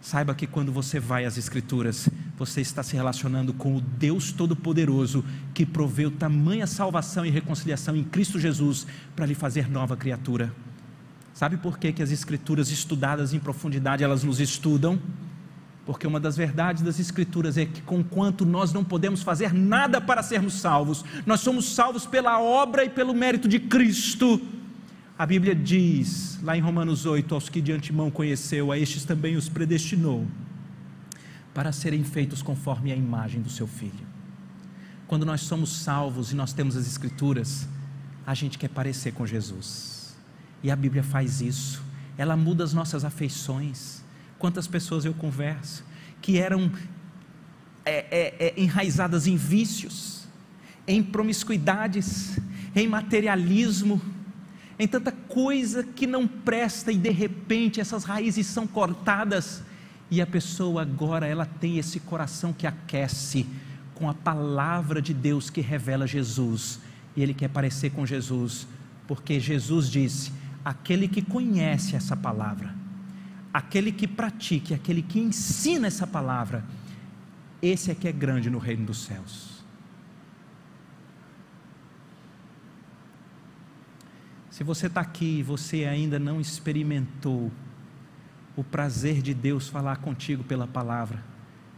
Saiba 0.00 0.34
que 0.34 0.46
quando 0.46 0.72
você 0.72 0.98
vai 0.98 1.26
às 1.26 1.36
Escrituras, 1.36 2.08
você 2.38 2.62
está 2.62 2.82
se 2.82 2.96
relacionando 2.96 3.52
com 3.52 3.76
o 3.76 3.82
Deus 3.82 4.32
Todo-Poderoso 4.32 5.22
que 5.52 5.66
proveu 5.66 6.10
tamanha 6.10 6.66
salvação 6.66 7.26
e 7.26 7.30
reconciliação 7.30 7.94
em 7.94 8.04
Cristo 8.04 8.40
Jesus 8.40 8.86
para 9.14 9.26
lhe 9.26 9.34
fazer 9.34 9.68
nova 9.68 9.94
criatura. 9.94 10.54
Sabe 11.36 11.58
por 11.58 11.78
que, 11.78 11.92
que 11.92 12.02
as 12.02 12.10
escrituras 12.10 12.70
estudadas 12.70 13.34
em 13.34 13.38
profundidade 13.38 14.02
elas 14.02 14.24
nos 14.24 14.40
estudam? 14.40 14.98
Porque 15.84 16.06
uma 16.06 16.18
das 16.18 16.34
verdades 16.34 16.82
das 16.82 16.98
Escrituras 16.98 17.58
é 17.58 17.66
que, 17.66 17.82
conquanto 17.82 18.46
nós 18.46 18.72
não 18.72 18.82
podemos 18.82 19.22
fazer 19.22 19.52
nada 19.52 20.00
para 20.00 20.22
sermos 20.22 20.54
salvos, 20.54 21.04
nós 21.26 21.40
somos 21.40 21.74
salvos 21.74 22.06
pela 22.06 22.40
obra 22.40 22.86
e 22.86 22.88
pelo 22.88 23.12
mérito 23.12 23.46
de 23.48 23.60
Cristo. 23.60 24.40
A 25.18 25.26
Bíblia 25.26 25.54
diz, 25.54 26.40
lá 26.42 26.56
em 26.56 26.60
Romanos 26.62 27.04
8, 27.04 27.34
aos 27.34 27.50
que 27.50 27.60
de 27.60 27.70
antemão 27.70 28.10
conheceu, 28.10 28.72
a 28.72 28.78
estes 28.78 29.04
também 29.04 29.36
os 29.36 29.46
predestinou, 29.46 30.26
para 31.52 31.70
serem 31.70 32.02
feitos 32.02 32.40
conforme 32.40 32.90
a 32.90 32.96
imagem 32.96 33.42
do 33.42 33.50
seu 33.50 33.66
Filho. 33.66 34.06
Quando 35.06 35.26
nós 35.26 35.42
somos 35.42 35.82
salvos 35.82 36.32
e 36.32 36.34
nós 36.34 36.54
temos 36.54 36.78
as 36.78 36.86
Escrituras, 36.86 37.68
a 38.26 38.32
gente 38.32 38.56
quer 38.56 38.70
parecer 38.70 39.12
com 39.12 39.26
Jesus. 39.26 39.95
E 40.62 40.70
a 40.70 40.76
Bíblia 40.76 41.02
faz 41.02 41.40
isso. 41.40 41.82
Ela 42.18 42.36
muda 42.36 42.64
as 42.64 42.72
nossas 42.72 43.04
afeições. 43.04 44.02
Quantas 44.38 44.66
pessoas 44.66 45.04
eu 45.04 45.14
converso 45.14 45.84
que 46.20 46.38
eram 46.38 46.70
é, 47.84 48.06
é, 48.10 48.46
é, 48.46 48.54
enraizadas 48.56 49.26
em 49.26 49.36
vícios, 49.36 50.26
em 50.86 51.02
promiscuidades, 51.02 52.38
em 52.74 52.88
materialismo, 52.88 54.00
em 54.78 54.86
tanta 54.86 55.12
coisa 55.12 55.82
que 55.82 56.06
não 56.06 56.26
presta 56.26 56.92
e 56.92 56.98
de 56.98 57.10
repente 57.10 57.80
essas 57.80 58.04
raízes 58.04 58.46
são 58.46 58.66
cortadas 58.66 59.62
e 60.10 60.20
a 60.20 60.26
pessoa 60.26 60.82
agora 60.82 61.26
ela 61.26 61.46
tem 61.46 61.78
esse 61.78 62.00
coração 62.00 62.52
que 62.52 62.66
aquece 62.66 63.46
com 63.94 64.08
a 64.08 64.14
palavra 64.14 65.00
de 65.00 65.14
Deus 65.14 65.48
que 65.48 65.60
revela 65.60 66.06
Jesus 66.06 66.80
e 67.16 67.22
ele 67.22 67.32
quer 67.32 67.48
parecer 67.48 67.90
com 67.90 68.04
Jesus, 68.04 68.68
porque 69.08 69.40
Jesus 69.40 69.88
disse: 69.88 70.30
aquele 70.66 71.06
que 71.06 71.22
conhece 71.22 71.94
essa 71.94 72.16
palavra, 72.16 72.74
aquele 73.54 73.92
que 73.92 74.08
pratique, 74.08 74.74
aquele 74.74 75.00
que 75.00 75.20
ensina 75.20 75.86
essa 75.86 76.08
palavra, 76.08 76.64
esse 77.62 77.88
é 77.92 77.94
que 77.94 78.08
é 78.08 78.10
grande 78.10 78.50
no 78.50 78.58
reino 78.58 78.84
dos 78.84 79.04
céus. 79.04 79.64
Se 84.50 84.64
você 84.64 84.88
está 84.88 85.02
aqui 85.02 85.38
e 85.38 85.42
você 85.44 85.84
ainda 85.84 86.18
não 86.18 86.40
experimentou 86.40 87.52
o 88.56 88.64
prazer 88.64 89.22
de 89.22 89.32
Deus 89.32 89.68
falar 89.68 89.98
contigo 89.98 90.42
pela 90.42 90.66
palavra, 90.66 91.22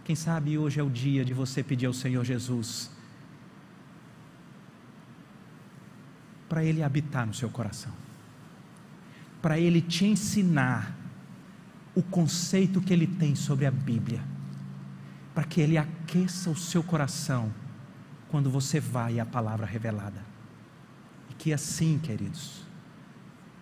quem 0.02 0.16
sabe 0.16 0.56
hoje 0.56 0.80
é 0.80 0.82
o 0.82 0.88
dia 0.88 1.26
de 1.26 1.34
você 1.34 1.62
pedir 1.62 1.84
ao 1.84 1.92
Senhor 1.92 2.24
Jesus 2.24 2.90
para 6.48 6.64
Ele 6.64 6.82
habitar 6.82 7.26
no 7.26 7.34
seu 7.34 7.50
coração 7.50 8.07
para 9.40 9.58
ele 9.58 9.80
te 9.80 10.04
ensinar 10.04 10.96
o 11.94 12.02
conceito 12.02 12.80
que 12.80 12.92
ele 12.92 13.06
tem 13.06 13.34
sobre 13.34 13.66
a 13.66 13.70
Bíblia, 13.70 14.22
para 15.34 15.44
que 15.44 15.60
ele 15.60 15.76
aqueça 15.76 16.50
o 16.50 16.56
seu 16.56 16.82
coração 16.82 17.52
quando 18.28 18.50
você 18.50 18.78
vai 18.78 19.18
à 19.18 19.26
palavra 19.26 19.66
revelada. 19.66 20.24
E 21.30 21.34
que 21.34 21.52
assim, 21.52 21.98
queridos, 21.98 22.62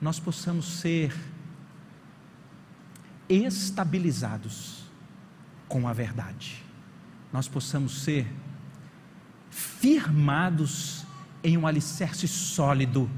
nós 0.01 0.19
possamos 0.19 0.67
ser 0.81 1.15
estabilizados 3.29 4.85
com 5.69 5.89
a 5.89 5.93
verdade, 5.93 6.63
nós 7.33 7.49
possamos 7.49 8.03
ser 8.03 8.27
firmados 9.51 11.05
em 11.43 11.57
um 11.57 11.67
alicerce 11.67 12.29
sólido, 12.29 13.11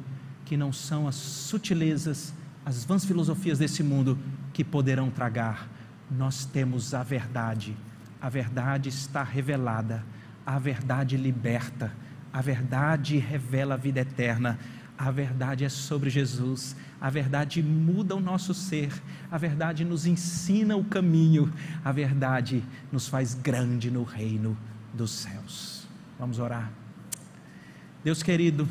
que 0.44 0.56
não 0.56 0.72
são 0.72 1.06
as 1.06 1.16
sutilezas 1.16 2.32
as 2.68 2.84
vãs 2.84 3.02
filosofias 3.02 3.58
desse 3.58 3.82
mundo 3.82 4.18
que 4.52 4.62
poderão 4.62 5.08
tragar 5.10 5.66
nós 6.10 6.44
temos 6.44 6.92
a 6.92 7.02
verdade. 7.02 7.74
A 8.20 8.28
verdade 8.28 8.90
está 8.90 9.22
revelada, 9.22 10.04
a 10.44 10.58
verdade 10.58 11.16
liberta, 11.16 11.90
a 12.30 12.42
verdade 12.42 13.16
revela 13.16 13.72
a 13.72 13.76
vida 13.78 14.00
eterna. 14.00 14.58
A 14.98 15.10
verdade 15.10 15.64
é 15.64 15.68
sobre 15.70 16.10
Jesus, 16.10 16.76
a 17.00 17.08
verdade 17.08 17.62
muda 17.62 18.14
o 18.14 18.20
nosso 18.20 18.52
ser, 18.52 18.92
a 19.30 19.38
verdade 19.38 19.82
nos 19.82 20.04
ensina 20.04 20.76
o 20.76 20.84
caminho, 20.84 21.50
a 21.82 21.90
verdade 21.90 22.62
nos 22.92 23.08
faz 23.08 23.32
grande 23.32 23.90
no 23.90 24.02
reino 24.02 24.58
dos 24.92 25.12
céus. 25.12 25.86
Vamos 26.18 26.38
orar. 26.38 26.70
Deus 28.04 28.22
querido, 28.22 28.68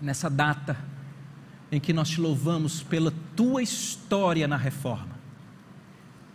nessa 0.00 0.28
data 0.28 0.91
em 1.72 1.80
que 1.80 1.94
nós 1.94 2.10
te 2.10 2.20
louvamos 2.20 2.82
pela 2.82 3.12
tua 3.34 3.62
história 3.62 4.46
na 4.46 4.58
reforma, 4.58 5.18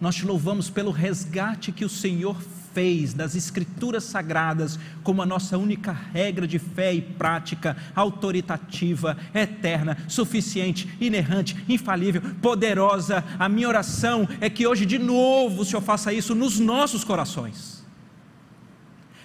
nós 0.01 0.15
te 0.15 0.25
louvamos 0.25 0.69
pelo 0.69 0.91
resgate 0.91 1.71
que 1.71 1.85
o 1.85 1.89
Senhor 1.89 2.35
fez 2.73 3.13
das 3.13 3.35
Escrituras 3.35 4.03
Sagradas 4.03 4.79
como 5.03 5.21
a 5.21 5.25
nossa 5.25 5.57
única 5.57 5.91
regra 5.91 6.47
de 6.47 6.59
fé 6.59 6.93
e 6.93 7.01
prática, 7.01 7.77
autoritativa, 7.95 9.17
eterna, 9.33 9.97
suficiente, 10.07 10.87
inerrante, 10.99 11.57
infalível, 11.67 12.21
poderosa. 12.41 13.23
A 13.39 13.49
minha 13.49 13.67
oração 13.67 14.27
é 14.39 14.49
que 14.49 14.67
hoje 14.67 14.85
de 14.85 14.99
novo 14.99 15.61
o 15.61 15.65
Senhor 15.65 15.81
faça 15.81 16.13
isso 16.13 16.35
nos 16.35 16.59
nossos 16.59 17.03
corações. 17.03 17.83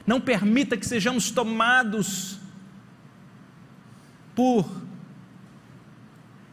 Não 0.06 0.20
permita 0.20 0.76
que 0.76 0.86
sejamos 0.86 1.30
tomados 1.30 2.38
por 4.34 4.66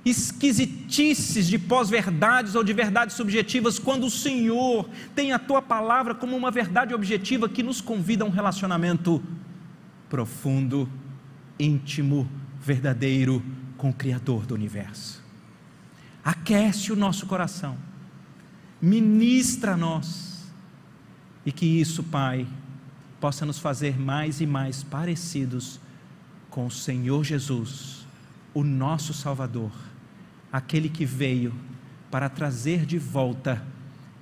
esquisitices 0.09 1.47
de 1.47 1.57
pós-verdades 1.57 2.55
ou 2.55 2.63
de 2.63 2.73
verdades 2.73 3.15
subjetivas, 3.15 3.79
quando 3.79 4.05
o 4.05 4.11
Senhor 4.11 4.89
tem 5.15 5.31
a 5.31 5.39
tua 5.39 5.61
palavra 5.61 6.15
como 6.15 6.35
uma 6.35 6.51
verdade 6.51 6.93
objetiva 6.93 7.47
que 7.47 7.63
nos 7.63 7.81
convida 7.81 8.23
a 8.23 8.27
um 8.27 8.31
relacionamento 8.31 9.23
profundo, 10.09 10.89
íntimo, 11.59 12.29
verdadeiro 12.61 13.43
com 13.77 13.89
o 13.89 13.93
Criador 13.93 14.45
do 14.45 14.55
universo. 14.55 15.23
Aquece 16.23 16.91
o 16.91 16.95
nosso 16.95 17.25
coração, 17.25 17.77
ministra 18.81 19.73
a 19.73 19.77
nós, 19.77 20.51
e 21.45 21.51
que 21.51 21.65
isso, 21.65 22.03
Pai, 22.03 22.47
possa 23.19 23.45
nos 23.45 23.59
fazer 23.59 23.99
mais 23.99 24.41
e 24.41 24.45
mais 24.45 24.83
parecidos 24.83 25.79
com 26.49 26.65
o 26.65 26.71
Senhor 26.71 27.23
Jesus, 27.23 28.05
o 28.53 28.63
nosso 28.63 29.13
Salvador 29.13 29.71
aquele 30.51 30.89
que 30.89 31.05
veio 31.05 31.53
para 32.09 32.29
trazer 32.29 32.85
de 32.85 32.97
volta 32.97 33.61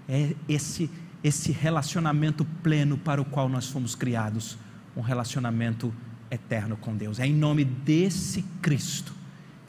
é 0.08 0.36
esse 0.48 0.90
esse 1.24 1.52
relacionamento 1.52 2.46
pleno 2.64 2.98
para 2.98 3.22
o 3.22 3.26
qual 3.26 3.50
nós 3.50 3.68
fomos 3.68 3.96
criados, 3.96 4.58
um 4.96 5.02
relacionamento 5.02 5.94
eterno 6.30 6.78
com 6.78 6.96
Deus. 6.96 7.20
É 7.20 7.26
em 7.26 7.34
nome 7.34 7.66
desse 7.66 8.44
Cristo 8.62 9.14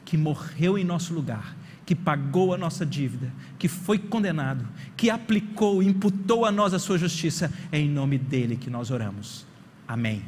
que 0.05 0.17
morreu 0.17 0.77
em 0.77 0.83
nosso 0.83 1.13
lugar, 1.13 1.55
que 1.85 1.95
pagou 1.95 2.53
a 2.53 2.57
nossa 2.57 2.85
dívida, 2.85 3.31
que 3.57 3.67
foi 3.67 3.97
condenado, 3.97 4.67
que 4.95 5.09
aplicou, 5.09 5.83
imputou 5.83 6.45
a 6.45 6.51
nós 6.51 6.73
a 6.73 6.79
sua 6.79 6.97
justiça, 6.97 7.51
é 7.71 7.79
em 7.79 7.89
nome 7.89 8.17
dele 8.17 8.55
que 8.55 8.69
nós 8.69 8.89
oramos. 8.89 9.45
Amém 9.87 10.23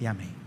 e 0.00 0.06
amém. 0.06 0.37